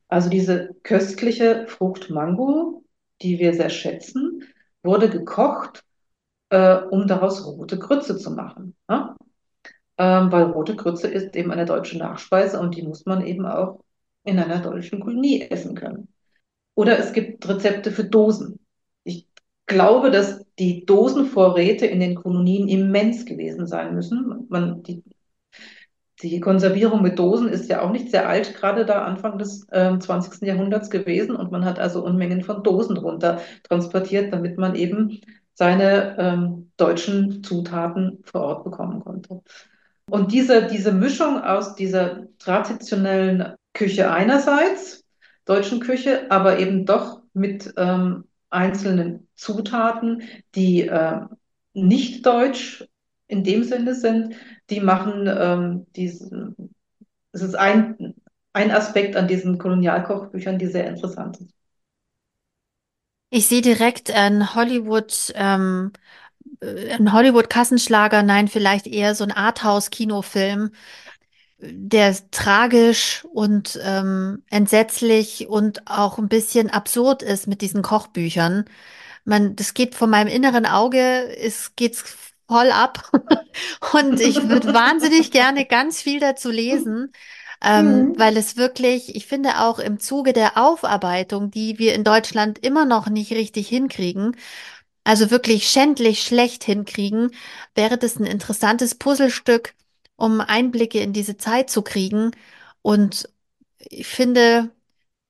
Also 0.08 0.30
diese 0.30 0.74
köstliche 0.84 1.66
Frucht 1.68 2.10
Mango, 2.10 2.84
die 3.22 3.40
wir 3.40 3.54
sehr 3.54 3.70
schätzen, 3.70 4.44
wurde 4.84 5.10
gekocht, 5.10 5.84
äh, 6.50 6.76
um 6.92 7.08
daraus 7.08 7.46
rote 7.46 7.80
Grütze 7.80 8.18
zu 8.18 8.32
machen. 8.32 8.76
Ja? 8.90 9.16
Ähm, 9.98 10.32
weil 10.32 10.44
rote 10.44 10.76
Grütze 10.76 11.08
ist 11.08 11.36
eben 11.36 11.52
eine 11.52 11.66
deutsche 11.66 11.98
Nachspeise 11.98 12.60
und 12.60 12.76
die 12.76 12.84
muss 12.84 13.06
man 13.06 13.26
eben 13.26 13.46
auch 13.46 13.80
in 14.24 14.40
einer 14.40 14.60
deutschen 14.60 15.00
Kolonie 15.00 15.42
essen 15.42 15.76
können. 15.76 16.10
Oder 16.76 17.00
es 17.00 17.14
gibt 17.14 17.48
Rezepte 17.48 17.92
für 17.92 18.04
Dosen. 18.04 18.60
Ich 19.04 19.28
glaube, 19.66 20.12
dass 20.12 20.46
die 20.60 20.86
Dosenvorräte 20.86 21.86
in 21.86 22.00
den 22.00 22.16
Kolonien 22.16 22.68
immens 22.68 23.26
gewesen 23.26 23.68
sein 23.68 23.96
müssen. 23.96 24.46
Man, 24.50 24.84
die, 24.84 25.04
die 26.22 26.40
Konservierung 26.42 27.02
mit 27.02 27.18
Dosen 27.18 27.48
ist 27.48 27.70
ja 27.70 27.82
auch 27.82 27.92
nicht 27.92 28.12
sehr 28.12 28.28
alt, 28.28 28.56
gerade 28.56 28.86
da 28.86 29.06
Anfang 29.06 29.38
des 29.38 29.68
äh, 29.70 29.98
20. 29.98 30.46
Jahrhunderts 30.46 30.90
gewesen. 30.90 31.36
Und 31.36 31.52
man 31.52 31.64
hat 31.64 31.80
also 31.80 32.04
Unmengen 32.04 32.44
von 32.44 32.64
Dosen 32.64 32.98
runter 32.98 33.40
transportiert, 33.64 34.34
damit 34.34 34.58
man 34.58 34.76
eben 34.76 35.22
seine 35.54 36.18
ähm, 36.20 36.72
deutschen 36.76 37.44
Zutaten 37.44 38.20
vor 38.26 38.42
Ort 38.42 38.64
bekommen 38.66 39.00
konnte. 39.00 39.42
Und 40.10 40.32
diese, 40.32 40.68
diese 40.68 40.92
Mischung 40.92 41.42
aus 41.42 41.76
dieser 41.76 42.28
traditionellen 42.38 43.56
Küche 43.74 44.12
einerseits 44.12 45.04
deutschen 45.46 45.80
Küche, 45.80 46.30
aber 46.32 46.60
eben 46.60 46.86
doch 46.86 47.22
mit 47.34 47.74
ähm, 47.78 48.26
einzelnen 48.50 49.28
Zutaten, 49.36 50.24
die 50.56 50.88
äh, 50.88 51.22
nicht 51.74 52.26
deutsch 52.26 52.88
in 53.28 53.44
dem 53.44 53.64
Sinne 53.64 53.96
sind, 53.96 54.36
die 54.70 54.80
machen 54.80 55.28
ähm, 55.28 55.88
diesen, 55.96 56.56
es 57.32 57.42
ist 57.42 57.56
ein, 57.56 58.16
ein 58.54 58.72
Aspekt 58.72 59.16
an 59.16 59.28
diesen 59.28 59.58
Kolonialkochbüchern, 59.58 60.58
die 60.60 60.68
sehr 60.68 60.88
interessant 60.88 61.38
sind. 61.38 61.52
Ich 63.30 63.48
sehe 63.48 63.62
direkt 63.62 64.12
ein 64.12 64.56
Hollywood, 64.56 65.34
ähm, 65.36 65.92
ein 66.62 67.14
Hollywood-Kassenschlager, 67.14 68.24
nein, 68.24 68.48
vielleicht 68.48 68.88
eher 68.88 69.16
so 69.16 69.24
ein 69.24 69.32
Arthouse-Kinofilm, 69.32 70.72
der 71.60 72.16
tragisch 72.32 73.26
und 73.34 73.80
ähm, 73.84 74.44
entsetzlich 74.50 75.48
und 75.48 75.88
auch 75.88 76.18
ein 76.18 76.28
bisschen 76.28 76.70
absurd 76.70 77.24
ist 77.24 77.48
mit 77.48 77.62
diesen 77.62 77.82
Kochbüchern. 77.82 78.66
Man, 79.24 79.56
das 79.56 79.74
geht 79.74 79.96
von 79.96 80.10
meinem 80.10 80.28
inneren 80.28 80.66
Auge, 80.66 81.36
es 81.38 81.76
geht's 81.76 82.04
voll 82.48 82.72
ab 82.72 83.12
und 83.94 84.20
ich 84.20 84.48
würde 84.50 84.74
wahnsinnig 84.74 85.32
gerne 85.32 85.66
ganz 85.66 86.02
viel 86.02 86.20
dazu 86.20 86.52
lesen. 86.52 87.12
Ähm, 87.64 88.10
mhm. 88.10 88.20
weil 88.20 88.36
es 88.36 88.58
wirklich, 88.58 89.16
ich 89.16 89.28
finde 89.28 89.62
auch 89.62 89.80
im 89.80 89.98
Zuge 89.98 90.34
der 90.34 90.58
Aufarbeitung, 90.58 91.52
die 91.52 91.80
wir 91.80 91.96
in 91.96 92.04
Deutschland 92.04 92.60
immer 92.60 92.86
noch 92.86 93.08
nicht 93.08 93.32
richtig 93.32 93.70
hinkriegen, 93.70 94.36
also 95.06 95.32
wirklich 95.32 95.70
schändlich 95.70 96.24
schlecht 96.24 96.66
hinkriegen, 96.66 97.32
wäre 97.76 97.98
das 97.98 98.18
ein 98.18 98.26
interessantes 98.26 98.96
Puzzlestück, 98.96 99.76
um 100.18 100.42
Einblicke 100.42 101.00
in 101.00 101.14
diese 101.14 101.38
Zeit 101.38 101.70
zu 101.70 101.84
kriegen. 101.84 102.32
Und 102.82 103.30
ich 103.78 104.08
finde, 104.08 104.72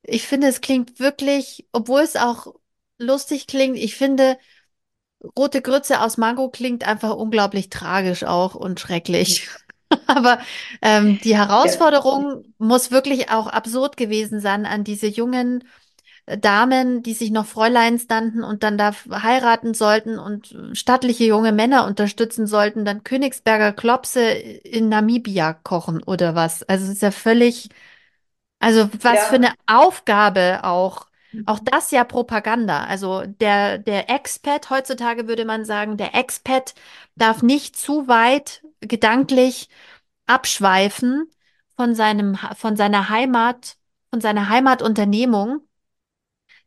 ich 0.02 0.26
finde, 0.28 0.48
es 0.48 0.62
klingt 0.62 1.00
wirklich, 1.00 1.68
obwohl 1.74 2.02
es 2.02 2.16
auch 2.16 2.56
lustig 2.98 3.48
klingt, 3.48 3.78
ich 3.78 3.96
finde, 3.96 4.38
rote 5.38 5.62
Grütze 5.62 6.02
aus 6.02 6.18
Mango 6.18 6.50
klingt 6.50 6.88
einfach 6.88 7.14
unglaublich 7.14 7.70
tragisch 7.70 8.24
auch 8.24 8.56
und 8.56 8.80
schrecklich. 8.80 9.50
Aber 10.08 10.40
ähm, 10.82 11.20
die 11.24 11.36
Herausforderung 11.36 12.44
ja. 12.44 12.50
muss 12.60 12.92
wirklich 12.92 13.30
auch 13.30 13.48
absurd 13.48 13.98
gewesen 13.98 14.40
sein 14.40 14.66
an 14.66 14.86
diese 14.86 15.08
jungen 15.08 15.66
Damen, 16.28 17.04
die 17.04 17.14
sich 17.14 17.32
noch 17.32 17.46
Fräuleins 17.46 18.08
nannten 18.10 18.44
und 18.44 18.64
dann 18.64 18.78
da 18.78 18.94
heiraten 19.12 19.74
sollten 19.76 20.18
und 20.20 20.58
stattliche 20.74 21.24
junge 21.26 21.52
Männer 21.52 21.86
unterstützen 21.86 22.48
sollten, 22.48 22.84
dann 22.86 23.04
Königsberger 23.04 23.74
Klopse 23.74 24.22
in 24.32 24.90
Namibia 24.90 25.54
kochen 25.54 26.02
oder 26.04 26.34
was. 26.34 26.64
Also 26.64 26.86
es 26.86 26.92
ist 26.94 27.02
ja 27.04 27.12
völlig, 27.12 27.70
also 28.60 28.90
was 29.02 29.28
für 29.28 29.36
Ja. 29.36 29.42
eine 29.42 29.54
Aufgabe 29.68 30.62
auch. 30.64 31.08
Auch 31.48 31.60
das 31.60 31.92
ja 31.92 32.04
Propaganda. 32.04 32.86
Also 32.86 33.24
der, 33.26 33.78
der 33.78 34.10
Expat, 34.10 34.70
heutzutage 34.72 35.28
würde 35.28 35.46
man 35.46 35.64
sagen, 35.66 35.96
der 35.98 36.16
Expat 36.16 36.74
darf 37.16 37.44
nicht 37.44 37.76
zu 37.76 38.08
weit 38.08 38.64
gedanklich 38.82 39.70
abschweifen 40.28 41.30
von 41.76 41.96
seinem, 41.96 42.38
von 42.56 42.76
seiner 42.78 43.10
Heimat, 43.10 43.78
von 44.12 44.22
seiner 44.22 44.50
Heimatunternehmung 44.50 45.65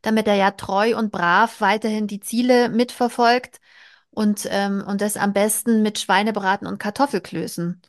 damit 0.03 0.27
er 0.27 0.35
ja 0.35 0.51
treu 0.53 0.97
und 0.97 1.11
brav 1.13 1.61
weiterhin 1.61 2.07
die 2.07 2.21
Ziele 2.21 2.69
mitverfolgt 2.69 3.61
und, 4.11 4.49
ähm, 4.51 4.83
und 4.87 5.01
das 5.01 5.17
am 5.17 5.33
besten 5.33 5.83
mit 5.83 5.99
Schweinebraten 5.99 6.67
und 6.67 6.79
Kartoffelklößen. 6.79 7.81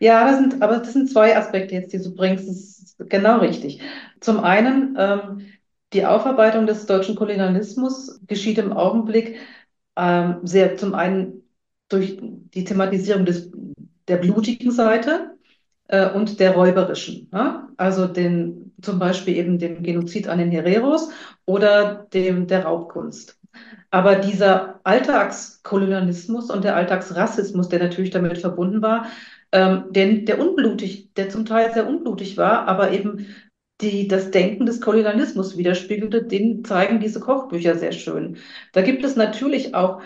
Ja, 0.00 0.26
das 0.26 0.38
sind, 0.38 0.62
aber 0.62 0.78
das 0.78 0.92
sind 0.92 1.10
zwei 1.10 1.36
Aspekte 1.36 1.74
jetzt, 1.74 1.92
die 1.92 1.98
du 1.98 2.14
bringst. 2.14 2.48
Das 2.48 2.56
ist 2.56 2.96
genau 3.10 3.38
richtig. 3.38 3.80
Zum 4.20 4.40
einen, 4.40 4.96
ähm, 4.98 5.46
die 5.92 6.06
Aufarbeitung 6.06 6.66
des 6.66 6.86
deutschen 6.86 7.14
Kolonialismus 7.14 8.20
geschieht 8.26 8.58
im 8.58 8.72
Augenblick 8.72 9.38
ähm, 9.96 10.40
sehr 10.42 10.76
zum 10.76 10.94
einen 10.94 11.44
durch 11.88 12.18
die 12.20 12.64
Thematisierung 12.64 13.24
des, 13.24 13.50
der 14.08 14.16
blutigen 14.16 14.72
Seite 14.72 15.36
äh, 15.88 16.10
und 16.10 16.40
der 16.40 16.52
räuberischen. 16.52 17.28
Ne? 17.32 17.68
Also 17.76 18.06
den, 18.06 18.73
zum 18.84 18.98
Beispiel 18.98 19.36
eben 19.36 19.58
dem 19.58 19.82
Genozid 19.82 20.28
an 20.28 20.38
den 20.38 20.50
Hereros 20.50 21.10
oder 21.46 22.06
dem, 22.12 22.46
der 22.46 22.64
Raubkunst. 22.64 23.38
Aber 23.90 24.16
dieser 24.16 24.80
Alltagskolonialismus 24.84 26.50
und 26.50 26.64
der 26.64 26.76
Alltagsrassismus, 26.76 27.68
der 27.68 27.78
natürlich 27.78 28.10
damit 28.10 28.38
verbunden 28.38 28.82
war, 28.82 29.06
ähm, 29.52 29.84
den, 29.90 30.26
der 30.26 30.40
unblutig, 30.40 31.14
der 31.14 31.28
zum 31.28 31.44
Teil 31.44 31.72
sehr 31.72 31.86
unblutig 31.86 32.36
war, 32.36 32.66
aber 32.66 32.90
eben 32.90 33.26
die, 33.80 34.08
das 34.08 34.30
Denken 34.30 34.66
des 34.66 34.80
Kolonialismus 34.80 35.56
widerspiegelte, 35.56 36.24
den 36.24 36.64
zeigen 36.64 37.00
diese 37.00 37.20
Kochbücher 37.20 37.76
sehr 37.76 37.92
schön. 37.92 38.38
Da 38.72 38.82
gibt 38.82 39.04
es 39.04 39.16
natürlich 39.16 39.74
auch 39.74 40.00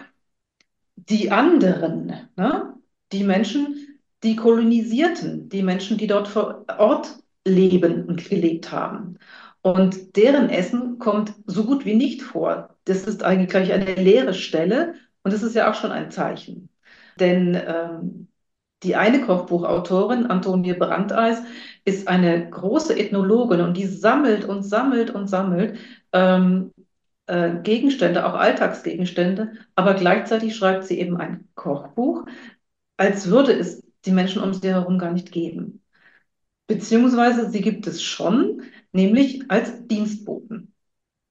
die 0.96 1.30
anderen, 1.30 2.28
ne? 2.36 2.74
Die 3.12 3.24
Menschen, 3.24 4.00
die 4.22 4.36
Kolonisierten, 4.36 5.48
die 5.48 5.62
Menschen, 5.62 5.96
die 5.96 6.06
dort 6.06 6.28
vor 6.28 6.66
Ort 6.78 7.18
leben 7.48 8.04
und 8.06 8.28
gelebt 8.28 8.72
haben. 8.72 9.18
Und 9.62 10.16
deren 10.16 10.50
Essen 10.50 10.98
kommt 10.98 11.34
so 11.46 11.64
gut 11.64 11.84
wie 11.84 11.94
nicht 11.94 12.22
vor. 12.22 12.76
Das 12.84 13.04
ist 13.04 13.22
eigentlich 13.24 13.50
gleich 13.50 13.72
eine 13.72 13.94
leere 13.96 14.34
Stelle 14.34 14.94
und 15.22 15.32
das 15.32 15.42
ist 15.42 15.54
ja 15.54 15.70
auch 15.70 15.74
schon 15.74 15.92
ein 15.92 16.10
Zeichen. 16.10 16.70
Denn 17.18 17.54
ähm, 17.66 18.28
die 18.84 18.94
eine 18.96 19.20
Kochbuchautorin, 19.22 20.26
Antonie 20.26 20.74
Brandeis, 20.74 21.42
ist 21.84 22.06
eine 22.08 22.48
große 22.50 22.96
Ethnologin 22.98 23.60
und 23.60 23.76
die 23.76 23.86
sammelt 23.86 24.44
und 24.44 24.62
sammelt 24.62 25.10
und 25.10 25.26
sammelt 25.28 25.78
ähm, 26.12 26.72
äh, 27.26 27.56
Gegenstände, 27.62 28.24
auch 28.26 28.34
Alltagsgegenstände, 28.34 29.52
aber 29.74 29.94
gleichzeitig 29.94 30.56
schreibt 30.56 30.84
sie 30.84 30.98
eben 31.00 31.16
ein 31.18 31.48
Kochbuch, 31.54 32.24
als 32.96 33.28
würde 33.28 33.52
es 33.52 33.82
die 34.04 34.12
Menschen 34.12 34.42
um 34.42 34.54
sie 34.54 34.68
herum 34.70 34.98
gar 34.98 35.12
nicht 35.12 35.32
geben. 35.32 35.82
Beziehungsweise 36.68 37.50
sie 37.50 37.62
gibt 37.62 37.86
es 37.88 38.02
schon, 38.02 38.62
nämlich 38.92 39.50
als 39.50 39.86
Dienstboten. 39.88 40.72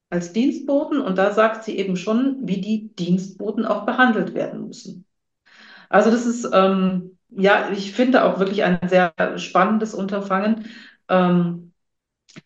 Als 0.10 0.34
Dienstboten 0.34 1.00
und 1.02 1.18
da 1.18 1.32
sagt 1.34 1.64
sie 1.64 1.78
eben 1.78 1.96
schon, 1.96 2.48
wie 2.48 2.60
die 2.62 2.94
Dienstboten 2.96 3.66
auch 3.66 3.86
behandelt 3.86 4.34
werden 4.34 4.68
müssen. 4.68 5.06
Also 5.90 6.12
das 6.12 6.26
ist, 6.26 6.50
ähm, 6.54 7.18
ja, 7.30 7.70
ich 7.72 7.94
finde 7.94 8.24
auch 8.24 8.40
wirklich 8.40 8.64
ein 8.64 8.80
sehr 8.90 9.14
spannendes 9.38 9.94
Unterfangen. 9.94 10.66
Ähm, 11.10 11.74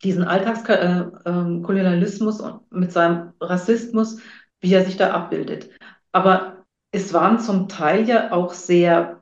diesen 0.04 0.24
Alltagskolonialismus 0.24 2.40
äh, 2.42 2.52
mit 2.70 2.92
seinem 2.92 3.34
Rassismus, 3.40 4.20
wie 4.60 4.74
er 4.74 4.86
sich 4.86 4.98
da 4.98 5.12
abbildet. 5.12 5.70
Aber 6.12 6.66
es 6.92 7.14
waren 7.14 7.40
zum 7.40 7.68
Teil 7.70 8.08
ja 8.08 8.32
auch 8.32 8.54
sehr, 8.54 9.22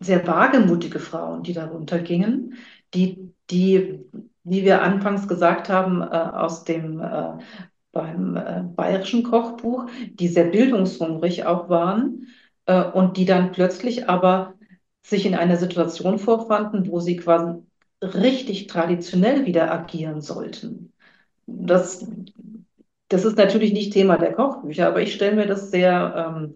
sehr 0.00 0.26
wagemutige 0.26 0.98
Frauen, 1.00 1.42
die 1.42 1.52
darunter 1.54 1.98
gingen, 2.00 2.54
die, 2.94 3.32
die, 3.50 4.00
wie 4.44 4.64
wir 4.64 4.82
anfangs 4.82 5.28
gesagt 5.28 5.68
haben, 5.68 6.02
äh, 6.02 6.06
aus 6.06 6.64
dem 6.64 7.00
äh, 7.00 7.38
beim 7.92 8.36
äh, 8.36 8.62
bayerischen 8.76 9.22
Kochbuch, 9.22 9.86
die 10.12 10.28
sehr 10.28 10.44
bildungshungrig 10.44 11.46
auch 11.46 11.68
waren 11.68 12.28
äh, 12.66 12.84
und 12.84 13.16
die 13.16 13.24
dann 13.24 13.52
plötzlich 13.52 14.08
aber 14.08 14.54
sich 15.02 15.26
in 15.26 15.34
einer 15.34 15.56
Situation 15.56 16.18
vorfanden, 16.18 16.90
wo 16.90 17.00
sie 17.00 17.16
quasi 17.16 17.62
richtig 18.02 18.66
traditionell 18.66 19.46
wieder 19.46 19.72
agieren 19.72 20.20
sollten. 20.20 20.92
Das, 21.46 22.06
das 23.08 23.24
ist 23.24 23.38
natürlich 23.38 23.72
nicht 23.72 23.92
Thema 23.92 24.18
der 24.18 24.34
Kochbücher, 24.34 24.86
aber 24.86 25.00
ich 25.00 25.14
stelle 25.14 25.34
mir 25.34 25.46
das 25.46 25.70
sehr 25.70 26.34
ähm, 26.36 26.54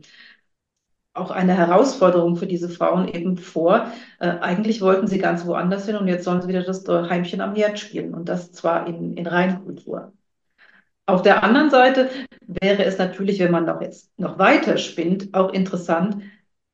auch 1.15 1.31
eine 1.31 1.55
Herausforderung 1.55 2.37
für 2.37 2.47
diese 2.47 2.69
Frauen 2.69 3.09
eben 3.09 3.37
vor. 3.37 3.87
Äh, 4.19 4.29
eigentlich 4.29 4.81
wollten 4.81 5.07
sie 5.07 5.19
ganz 5.19 5.47
woanders 5.47 5.87
hin 5.87 5.97
und 5.97 6.09
jetzt 6.09 6.25
sollen 6.25 6.41
sie 6.41 6.49
wieder 6.49 6.63
das 6.63 6.85
Heimchen 6.89 7.41
am 7.41 7.55
Herd 7.55 7.79
spielen 7.79 8.15
und 8.15 8.29
das 8.29 8.53
zwar 8.53 8.87
in, 8.87 9.15
in 9.15 9.27
Reinkultur. 9.27 10.13
Auf 11.07 11.23
der 11.23 11.43
anderen 11.43 11.71
Seite 11.71 12.09
wäre 12.47 12.85
es 12.85 12.97
natürlich, 12.99 13.41
wenn 13.41 13.51
man 13.51 13.67
noch 13.67 13.81
jetzt 13.81 14.17
noch 14.19 14.39
weiter 14.39 14.79
spinnt, 14.79 15.35
auch 15.35 15.53
interessant, 15.53 16.23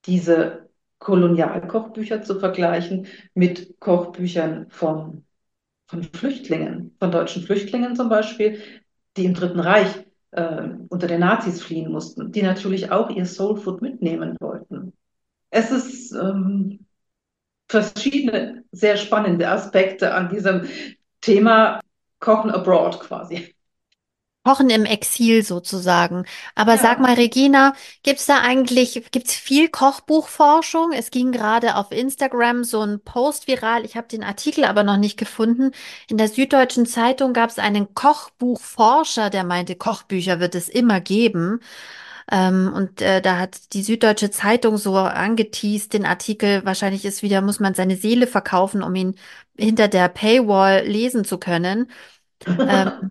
diese 0.07 0.69
Kolonialkochbücher 0.99 2.23
zu 2.23 2.39
vergleichen 2.39 3.07
mit 3.35 3.81
Kochbüchern 3.81 4.67
von, 4.71 5.25
von 5.87 6.03
Flüchtlingen, 6.03 6.95
von 6.99 7.11
deutschen 7.11 7.43
Flüchtlingen 7.43 7.97
zum 7.97 8.09
Beispiel, 8.09 8.61
die 9.17 9.25
im 9.25 9.35
Dritten 9.35 9.61
Reich 9.61 10.08
äh, 10.33 10.69
unter 10.89 11.07
den 11.07 11.21
Nazis 11.21 11.63
fliehen 11.63 11.91
mussten, 11.91 12.33
die 12.33 12.43
natürlich 12.43 12.91
auch 12.91 13.11
ihr 13.11 13.27
Soulfood 13.27 13.83
mitnehmen 13.83 14.37
wollten. 14.41 14.93
Es 15.51 15.71
ist 15.71 16.13
ähm, 16.13 16.87
verschiedene 17.69 18.65
sehr 18.73 18.97
spannende 18.97 19.49
Aspekte 19.49 20.15
an 20.15 20.29
diesem 20.29 20.69
Thema 21.21 21.81
Kochen 22.21 22.51
abroad 22.51 23.01
quasi. 23.01 23.55
Kochen 24.49 24.71
im 24.71 24.85
Exil 24.87 25.45
sozusagen. 25.45 26.25
Aber 26.55 26.79
sag 26.79 26.99
Ja. 26.99 27.03
mal, 27.03 27.15
Regina, 27.15 27.75
gibt's 28.03 28.25
da 28.27 28.41
eigentlich, 28.41 29.11
gibt's 29.11 29.35
viel 29.35 29.69
Kochbuchforschung? 29.69 30.93
Es 30.93 31.11
ging 31.11 31.33
gerade 31.33 31.77
auf 31.77 31.93
Instagram 31.93 32.65
so 32.65 32.81
ein 32.81 33.01
Post 33.01 33.47
viral. 33.47 33.85
Ich 33.85 33.97
habe 33.97 34.09
den 34.09 34.25
Artikel 34.25 34.65
aber 34.65 34.85
noch 34.85 34.97
nicht 34.97 35.19
gefunden. 35.19 35.73
In 36.09 36.17
der 36.19 36.29
Süddeutschen 36.29 36.87
Zeitung 36.87 37.35
gab 37.35 37.51
es 37.51 37.59
einen 37.59 37.95
Kochbuchforscher, 37.95 39.29
der 39.31 39.45
meinte, 39.45 39.77
Kochbücher 39.77 40.41
wird 40.41 40.55
es 40.55 40.69
immer 40.71 41.01
geben. 41.01 41.61
Ähm, 42.31 42.73
und 42.75 43.01
äh, 43.03 43.21
da 43.23 43.39
hat 43.39 43.73
die 43.75 43.83
Süddeutsche 43.83 44.31
Zeitung 44.31 44.77
so 44.79 44.97
angeteast, 44.97 45.93
den 45.95 46.05
Artikel, 46.07 46.65
wahrscheinlich 46.65 47.05
ist 47.05 47.23
wieder, 47.23 47.41
muss 47.43 47.61
man 47.61 47.75
seine 47.75 47.97
Seele 47.97 48.27
verkaufen, 48.27 48.83
um 48.83 48.95
ihn 48.95 49.15
hinter 49.59 49.89
der 49.89 50.09
Paywall 50.09 50.87
lesen 50.87 51.25
zu 51.25 51.39
können. 51.39 51.91
Ähm, 52.67 53.11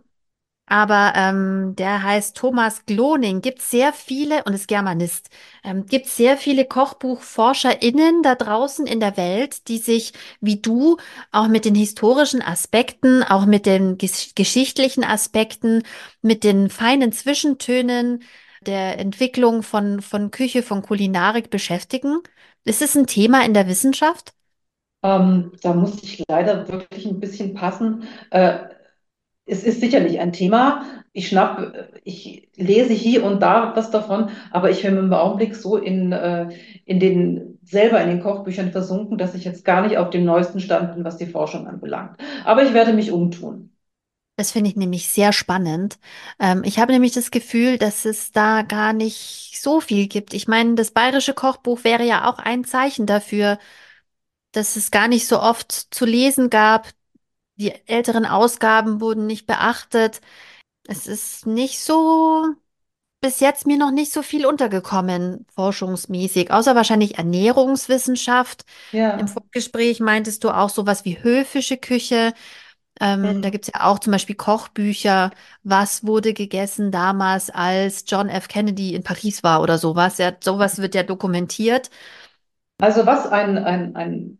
aber 0.68 1.14
ähm, 1.16 1.76
der 1.78 2.04
heißt 2.04 2.38
Thomas 2.38 2.86
Gloning. 2.86 3.42
Gibt 3.42 3.62
sehr 3.62 3.94
viele 3.94 4.44
und 4.44 4.54
ist 4.54 4.68
Germanist. 4.68 5.30
Ähm, 5.64 5.86
gibt 5.86 6.08
sehr 6.08 6.38
viele 6.38 6.66
KochbuchforscherInnen 6.66 8.22
da 8.24 8.36
draußen 8.36 8.86
in 8.86 9.00
der 9.00 9.18
Welt, 9.18 9.68
die 9.70 9.78
sich 9.80 10.14
wie 10.42 10.62
du 10.62 10.98
auch 11.32 11.48
mit 11.48 11.66
den 11.66 11.76
historischen 11.76 12.42
Aspekten, 12.42 13.24
auch 13.24 13.46
mit 13.46 13.66
den 13.66 13.98
ges 13.98 14.34
geschichtlichen 14.36 15.04
Aspekten, 15.04 15.84
mit 16.22 16.44
den 16.44 16.70
feinen 16.70 17.12
Zwischentönen 17.12 18.24
der 18.62 19.00
Entwicklung 19.00 19.64
von 19.64 20.02
von 20.02 20.32
Küche, 20.32 20.64
von 20.64 20.82
Kulinarik 20.82 21.50
beschäftigen. 21.50 22.20
Ist 22.66 22.82
es 22.82 22.96
ein 22.96 23.08
Thema 23.08 23.46
in 23.46 23.54
der 23.54 23.68
Wissenschaft? 23.68 24.34
Ähm, 25.04 25.52
da 25.62 25.74
muss 25.74 26.02
ich 26.04 26.24
leider 26.28 26.68
wirklich 26.68 27.06
ein 27.06 27.20
bisschen 27.20 27.54
passen. 27.54 28.04
Äh, 28.32 28.60
es 29.48 29.64
ist 29.64 29.80
sicherlich 29.82 30.20
ein 30.20 30.34
Thema. 30.34 30.84
Ich 31.14 31.30
schnapp, 31.30 31.74
ich 32.04 32.50
lese 32.56 32.94
hier 32.94 33.24
und 33.24 33.42
da 33.42 33.76
was 33.76 33.90
davon, 33.92 34.30
aber 34.52 34.70
ich 34.70 34.84
bin 34.84 34.98
im 34.98 35.14
Augenblick 35.14 35.56
so 35.56 35.78
in, 35.78 36.12
äh, 36.12 36.50
in 36.86 37.00
den, 37.00 37.60
selber 37.64 38.02
in 38.02 38.10
den 38.10 38.22
Kochbüchern 38.22 38.72
versunken, 38.72 39.18
dass 39.18 39.34
ich 39.36 39.44
jetzt 39.46 39.66
gar 39.66 39.82
nicht 39.82 39.98
auf 39.98 40.10
dem 40.12 40.26
neuesten 40.26 40.60
Stand 40.60 40.94
bin, 40.96 41.04
was 41.04 41.18
die 41.18 41.26
Forschung 41.26 41.68
anbelangt. 41.68 42.18
Aber 42.46 42.64
ich 42.64 42.74
werde 42.74 42.94
mich 42.94 43.12
umtun. 43.12 43.72
Das 44.36 44.52
finde 44.52 44.70
ich 44.70 44.76
nämlich 44.76 45.08
sehr 45.08 45.34
spannend. 45.34 45.98
Ähm, 46.40 46.64
ich 46.64 46.78
habe 46.78 46.92
nämlich 46.92 47.12
das 47.14 47.32
Gefühl, 47.32 47.78
dass 47.80 48.06
es 48.06 48.32
da 48.32 48.62
gar 48.62 48.94
nicht 48.94 49.60
so 49.60 49.82
viel 49.82 50.08
gibt. 50.08 50.34
Ich 50.34 50.48
meine, 50.48 50.76
das 50.76 50.92
bayerische 50.92 51.34
Kochbuch 51.34 51.84
wäre 51.84 52.04
ja 52.06 52.30
auch 52.30 52.38
ein 52.38 52.64
Zeichen 52.64 53.08
dafür, 53.08 53.58
dass 54.52 54.76
es 54.76 54.92
gar 54.92 55.08
nicht 55.08 55.28
so 55.28 55.42
oft 55.42 55.72
zu 55.72 56.06
lesen 56.06 56.50
gab. 56.50 56.90
Die 57.58 57.72
älteren 57.88 58.26
Ausgaben 58.26 59.02
wurden 59.02 59.26
nicht 59.28 59.48
beachtet. 59.48 60.22
Es 60.88 61.08
ist 61.08 61.46
nicht 61.48 61.80
so, 61.82 62.46
bis 63.22 63.40
jetzt 63.42 63.68
mir 63.68 63.78
noch 63.78 63.92
nicht 63.92 64.14
so 64.14 64.24
viel 64.24 64.46
untergekommen, 64.46 65.46
forschungsmäßig, 65.56 66.52
außer 66.52 66.76
wahrscheinlich 66.76 67.18
Ernährungswissenschaft. 67.18 68.66
Im 69.16 69.28
Ja. 69.28 69.30
Vorgespräch 69.30 70.00
meintest 70.02 70.44
du 70.44 70.52
auch 70.52 70.70
sowas 70.70 71.06
wie 71.06 71.22
höfische 71.24 71.78
Küche. 71.78 72.34
Ähm, 73.02 73.42
da 73.42 73.50
Mhm. 73.50 73.52
gibt's 73.52 73.70
ja 73.74 73.86
auch 73.86 74.00
zum 74.00 74.12
Beispiel 74.14 74.36
Kochbücher. 74.36 75.32
Was 75.64 76.06
wurde 76.06 76.34
gegessen 76.34 76.92
damals, 76.92 77.50
als 77.52 78.06
John 78.08 78.30
F. 78.30 78.48
Kennedy 78.50 78.96
in 78.96 79.04
Paris 79.04 79.44
war 79.44 79.62
oder 79.64 79.78
sowas? 79.80 80.18
Ja, 80.20 80.34
sowas 80.44 80.80
wird 80.80 80.96
ja 80.96 81.04
dokumentiert. 81.04 81.90
Also 82.80 83.06
was 83.06 83.26
ein, 83.28 83.58
ein, 83.58 83.96
ein 83.96 84.40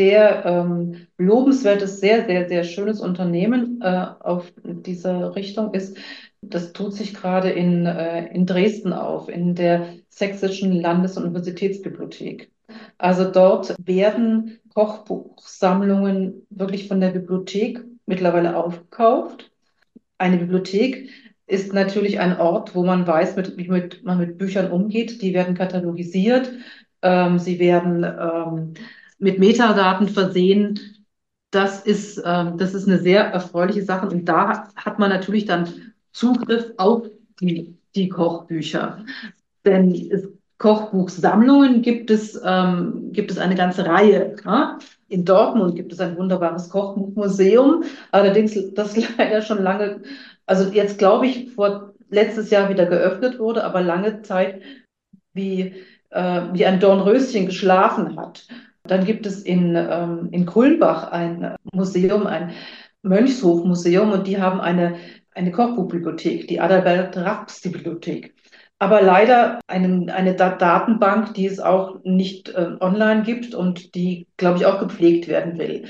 sehr 0.00 0.46
ähm, 0.46 1.08
lobenswertes, 1.18 2.00
sehr, 2.00 2.24
sehr, 2.24 2.48
sehr 2.48 2.64
schönes 2.64 3.00
Unternehmen 3.02 3.82
äh, 3.82 4.06
auf 4.20 4.50
dieser 4.64 5.36
Richtung 5.36 5.74
ist, 5.74 5.98
das 6.40 6.72
tut 6.72 6.94
sich 6.94 7.12
gerade 7.12 7.50
in, 7.50 7.84
äh, 7.84 8.32
in 8.32 8.46
Dresden 8.46 8.94
auf, 8.94 9.28
in 9.28 9.54
der 9.54 9.92
Sächsischen 10.08 10.72
Landes- 10.72 11.18
und 11.18 11.24
Universitätsbibliothek. 11.24 12.50
Also 12.96 13.30
dort 13.30 13.76
werden 13.84 14.58
Kochbuchsammlungen 14.72 16.46
wirklich 16.48 16.88
von 16.88 17.02
der 17.02 17.10
Bibliothek 17.10 17.84
mittlerweile 18.06 18.56
aufgekauft. 18.56 19.50
Eine 20.16 20.38
Bibliothek 20.38 21.10
ist 21.46 21.74
natürlich 21.74 22.20
ein 22.20 22.38
Ort, 22.38 22.74
wo 22.74 22.84
man 22.84 23.06
weiß, 23.06 23.36
mit, 23.36 23.58
wie 23.58 23.68
mit, 23.68 24.02
man 24.02 24.16
mit 24.16 24.38
Büchern 24.38 24.70
umgeht. 24.70 25.20
Die 25.20 25.34
werden 25.34 25.54
katalogisiert, 25.54 26.52
ähm, 27.02 27.38
sie 27.38 27.58
werden 27.58 28.02
ähm, 28.02 28.74
mit 29.20 29.38
Metadaten 29.38 30.08
versehen. 30.08 30.80
Das 31.50 31.80
ist, 31.80 32.20
ähm, 32.24 32.58
das 32.58 32.74
ist 32.74 32.88
eine 32.88 32.98
sehr 32.98 33.24
erfreuliche 33.24 33.82
Sache. 33.84 34.08
Und 34.08 34.24
da 34.24 34.68
hat 34.74 34.98
man 34.98 35.10
natürlich 35.10 35.44
dann 35.44 35.92
Zugriff 36.12 36.72
auf 36.76 37.08
die, 37.40 37.76
die 37.94 38.08
Kochbücher. 38.08 39.04
Denn 39.64 39.94
es, 39.94 40.28
Kochbuchsammlungen 40.60 41.80
gibt 41.80 42.10
es, 42.10 42.38
ähm, 42.44 43.12
gibt 43.12 43.30
es 43.30 43.38
eine 43.38 43.54
ganze 43.54 43.86
Reihe. 43.86 44.36
Ja? 44.44 44.78
In 45.08 45.24
Dortmund 45.24 45.74
gibt 45.74 45.92
es 45.92 46.00
ein 46.00 46.18
wunderbares 46.18 46.68
Kochbuchmuseum. 46.68 47.84
Allerdings, 48.10 48.56
das 48.74 48.96
leider 49.18 49.40
schon 49.42 49.62
lange, 49.62 50.02
also 50.46 50.70
jetzt 50.70 50.98
glaube 50.98 51.26
ich, 51.26 51.52
vor 51.54 51.94
letztes 52.10 52.50
Jahr 52.50 52.68
wieder 52.68 52.86
geöffnet 52.86 53.38
wurde, 53.38 53.64
aber 53.64 53.80
lange 53.80 54.20
Zeit 54.22 54.60
wie, 55.32 55.74
äh, 56.10 56.42
wie 56.52 56.66
ein 56.66 56.78
Dornröschen 56.78 57.46
geschlafen 57.46 58.16
hat. 58.18 58.46
Dann 58.84 59.04
gibt 59.04 59.26
es 59.26 59.42
in, 59.42 59.74
ähm, 59.76 60.28
in 60.32 60.46
Kulmbach 60.46 61.10
ein 61.12 61.56
Museum, 61.72 62.26
ein 62.26 62.52
Mönchshofmuseum 63.02 64.12
und 64.12 64.26
die 64.26 64.40
haben 64.40 64.60
eine, 64.60 64.96
eine 65.34 65.52
Kochbuchbibliothek, 65.52 66.48
die 66.48 66.60
Adalbert 66.60 67.16
Raps 67.16 67.60
Bibliothek. 67.62 68.34
Aber 68.78 69.02
leider 69.02 69.60
einen, 69.66 70.08
eine 70.10 70.34
Da- 70.34 70.56
Datenbank, 70.56 71.34
die 71.34 71.46
es 71.46 71.60
auch 71.60 72.00
nicht 72.04 72.48
äh, 72.50 72.76
online 72.80 73.22
gibt 73.22 73.54
und 73.54 73.94
die, 73.94 74.26
glaube 74.38 74.58
ich, 74.58 74.66
auch 74.66 74.80
gepflegt 74.80 75.28
werden 75.28 75.58
will. 75.58 75.84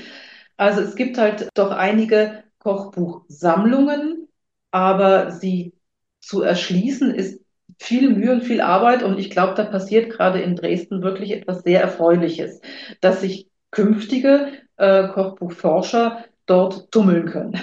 Also 0.57 0.81
es 0.81 0.95
gibt 0.95 1.17
halt 1.17 1.49
doch 1.55 1.71
einige 1.71 2.43
Kochbuchsammlungen, 2.59 4.27
aber 4.71 5.31
sie 5.31 5.73
zu 6.19 6.41
erschließen 6.41 7.13
ist 7.13 7.40
viel 7.81 8.11
Mühe 8.11 8.31
und 8.31 8.43
viel 8.43 8.61
Arbeit 8.61 9.01
und 9.01 9.17
ich 9.17 9.31
glaube, 9.31 9.55
da 9.55 9.63
passiert 9.63 10.11
gerade 10.11 10.39
in 10.39 10.55
Dresden 10.55 11.01
wirklich 11.01 11.31
etwas 11.31 11.63
sehr 11.63 11.81
Erfreuliches, 11.81 12.61
dass 13.01 13.21
sich 13.21 13.49
künftige 13.71 14.51
äh, 14.77 15.07
Kochbuchforscher 15.07 16.25
dort 16.45 16.91
tummeln 16.91 17.25
können. 17.25 17.59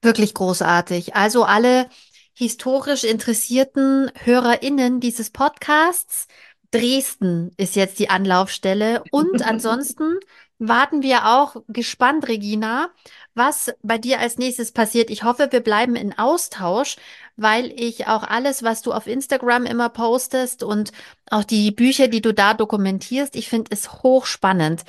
Wirklich 0.00 0.32
großartig. 0.34 1.16
Also 1.16 1.42
alle 1.42 1.88
historisch 2.34 3.02
interessierten 3.02 4.12
HörerInnen 4.22 5.00
dieses 5.00 5.30
Podcasts, 5.30 6.28
Dresden 6.70 7.50
ist 7.56 7.74
jetzt 7.76 7.98
die 7.98 8.10
Anlaufstelle. 8.10 9.02
Und 9.10 9.42
ansonsten 9.46 10.20
warten 10.58 11.02
wir 11.02 11.26
auch 11.26 11.56
gespannt, 11.66 12.28
Regina, 12.28 12.90
was 13.34 13.72
bei 13.82 13.98
dir 13.98 14.20
als 14.20 14.38
nächstes 14.38 14.72
passiert. 14.72 15.10
Ich 15.10 15.24
hoffe, 15.24 15.48
wir 15.50 15.60
bleiben 15.60 15.96
in 15.96 16.16
Austausch, 16.16 16.96
weil 17.38 17.72
ich 17.74 18.08
auch 18.08 18.24
alles, 18.24 18.62
was 18.62 18.82
du 18.82 18.92
auf 18.92 19.06
Instagram 19.06 19.64
immer 19.64 19.88
postest 19.88 20.62
und 20.62 20.92
auch 21.30 21.44
die 21.44 21.70
Bücher, 21.70 22.08
die 22.08 22.20
du 22.20 22.34
da 22.34 22.52
dokumentierst, 22.52 23.36
ich 23.36 23.48
finde 23.48 23.70
es 23.70 24.02
hochspannend. 24.02 24.82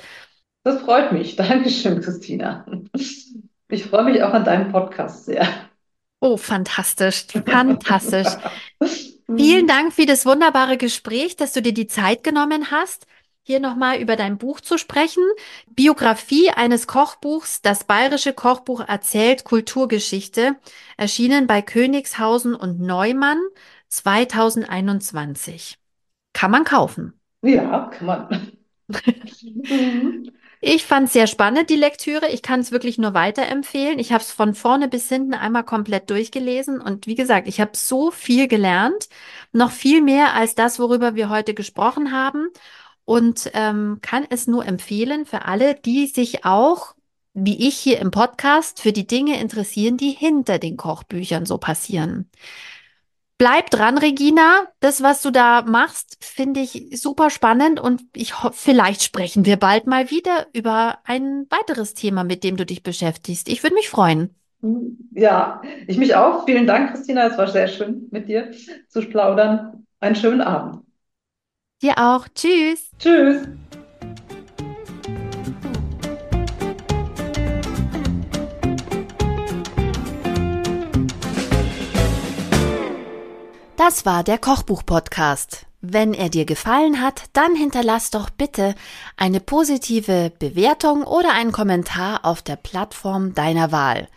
Das 0.64 0.82
freut 0.82 1.12
mich. 1.12 1.36
Dankeschön, 1.36 2.00
Christina. 2.00 2.66
Ich 3.68 3.84
freue 3.84 4.04
mich 4.04 4.22
auch 4.22 4.34
an 4.34 4.44
deinem 4.44 4.72
Podcast 4.72 5.24
sehr. 5.24 5.46
Oh, 6.20 6.36
fantastisch, 6.36 7.26
fantastisch. 7.46 8.28
Vielen 9.36 9.68
Dank 9.68 9.92
für 9.92 10.06
das 10.06 10.26
wunderbare 10.26 10.76
Gespräch, 10.76 11.36
dass 11.36 11.52
du 11.52 11.62
dir 11.62 11.72
die 11.72 11.86
Zeit 11.86 12.24
genommen 12.24 12.72
hast, 12.72 13.06
hier 13.42 13.60
nochmal 13.60 13.98
über 13.98 14.16
dein 14.16 14.38
Buch 14.38 14.60
zu 14.60 14.78
sprechen. 14.78 15.22
Biografie 15.68 16.50
eines 16.50 16.86
Kochbuchs, 16.86 17.62
das 17.62 17.84
Bayerische 17.84 18.32
Kochbuch 18.32 18.80
erzählt 18.80 19.44
Kulturgeschichte, 19.44 20.56
erschienen 20.96 21.46
bei 21.46 21.62
Königshausen 21.62 22.54
und 22.54 22.80
Neumann 22.80 23.40
2021. 23.88 25.78
Kann 26.32 26.50
man 26.50 26.64
kaufen. 26.64 27.14
Ja, 27.42 27.90
kann 27.92 28.06
man. 28.06 28.52
Ich 30.62 30.84
fand 30.84 31.06
es 31.06 31.14
sehr 31.14 31.26
spannend, 31.26 31.70
die 31.70 31.76
Lektüre. 31.76 32.28
Ich 32.28 32.42
kann 32.42 32.60
es 32.60 32.70
wirklich 32.70 32.98
nur 32.98 33.14
weiterempfehlen. 33.14 33.98
Ich 33.98 34.12
habe 34.12 34.22
es 34.22 34.30
von 34.30 34.54
vorne 34.54 34.88
bis 34.88 35.08
hinten 35.08 35.32
einmal 35.32 35.64
komplett 35.64 36.10
durchgelesen 36.10 36.82
und 36.82 37.06
wie 37.06 37.14
gesagt, 37.14 37.48
ich 37.48 37.62
habe 37.62 37.70
so 37.74 38.10
viel 38.10 38.46
gelernt, 38.46 39.08
noch 39.52 39.70
viel 39.70 40.02
mehr 40.02 40.34
als 40.34 40.54
das, 40.54 40.78
worüber 40.78 41.14
wir 41.14 41.30
heute 41.30 41.54
gesprochen 41.54 42.12
haben 42.12 42.48
und 43.10 43.50
ähm, 43.54 43.98
kann 44.02 44.24
es 44.30 44.46
nur 44.46 44.64
empfehlen 44.64 45.26
für 45.26 45.44
alle, 45.44 45.74
die 45.74 46.06
sich 46.06 46.44
auch, 46.44 46.94
wie 47.34 47.66
ich 47.66 47.76
hier 47.76 47.98
im 47.98 48.12
Podcast, 48.12 48.80
für 48.80 48.92
die 48.92 49.08
Dinge 49.08 49.40
interessieren, 49.40 49.96
die 49.96 50.10
hinter 50.10 50.60
den 50.60 50.76
Kochbüchern 50.76 51.44
so 51.44 51.58
passieren. 51.58 52.30
Bleib 53.36 53.68
dran, 53.70 53.98
Regina. 53.98 54.68
Das, 54.78 55.02
was 55.02 55.22
du 55.22 55.32
da 55.32 55.62
machst, 55.62 56.18
finde 56.20 56.60
ich 56.60 57.00
super 57.00 57.30
spannend 57.30 57.80
und 57.80 58.00
ich 58.14 58.44
hoffe, 58.44 58.54
vielleicht 58.56 59.02
sprechen 59.02 59.44
wir 59.44 59.56
bald 59.56 59.88
mal 59.88 60.12
wieder 60.12 60.46
über 60.52 60.98
ein 61.02 61.46
weiteres 61.50 61.94
Thema, 61.94 62.22
mit 62.22 62.44
dem 62.44 62.56
du 62.56 62.64
dich 62.64 62.84
beschäftigst. 62.84 63.48
Ich 63.48 63.64
würde 63.64 63.74
mich 63.74 63.88
freuen. 63.88 64.36
Ja, 65.10 65.62
ich 65.88 65.98
mich 65.98 66.14
auch. 66.14 66.44
Vielen 66.44 66.68
Dank, 66.68 66.92
Christina. 66.92 67.26
Es 67.26 67.36
war 67.36 67.48
sehr 67.48 67.66
schön, 67.66 68.06
mit 68.12 68.28
dir 68.28 68.52
zu 68.86 69.00
plaudern. 69.00 69.84
Einen 69.98 70.14
schönen 70.14 70.42
Abend. 70.42 70.84
Dir 71.82 71.96
auch. 71.96 72.26
Tschüss. 72.34 72.90
Tschüss. 72.98 73.48
Das 83.78 84.04
war 84.04 84.22
der 84.24 84.36
Kochbuch-Podcast. 84.36 85.64
Wenn 85.80 86.12
er 86.12 86.28
dir 86.28 86.44
gefallen 86.44 87.00
hat, 87.00 87.24
dann 87.32 87.56
hinterlass 87.56 88.10
doch 88.10 88.28
bitte 88.28 88.74
eine 89.16 89.40
positive 89.40 90.30
Bewertung 90.38 91.02
oder 91.04 91.32
einen 91.32 91.52
Kommentar 91.52 92.26
auf 92.26 92.42
der 92.42 92.56
Plattform 92.56 93.34
deiner 93.34 93.72
Wahl. 93.72 94.08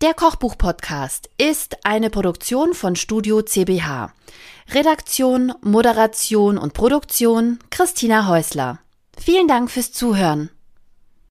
Der 0.00 0.14
Kochbuch-Podcast 0.14 1.28
ist 1.38 1.84
eine 1.84 2.08
Produktion 2.08 2.72
von 2.72 2.94
Studio 2.94 3.42
CBH. 3.42 4.12
Redaktion, 4.74 5.54
Moderation 5.62 6.58
und 6.58 6.74
Produktion 6.74 7.58
Christina 7.70 8.26
Häusler. 8.28 8.80
Vielen 9.16 9.48
Dank 9.48 9.70
fürs 9.70 9.92
Zuhören. 9.92 10.50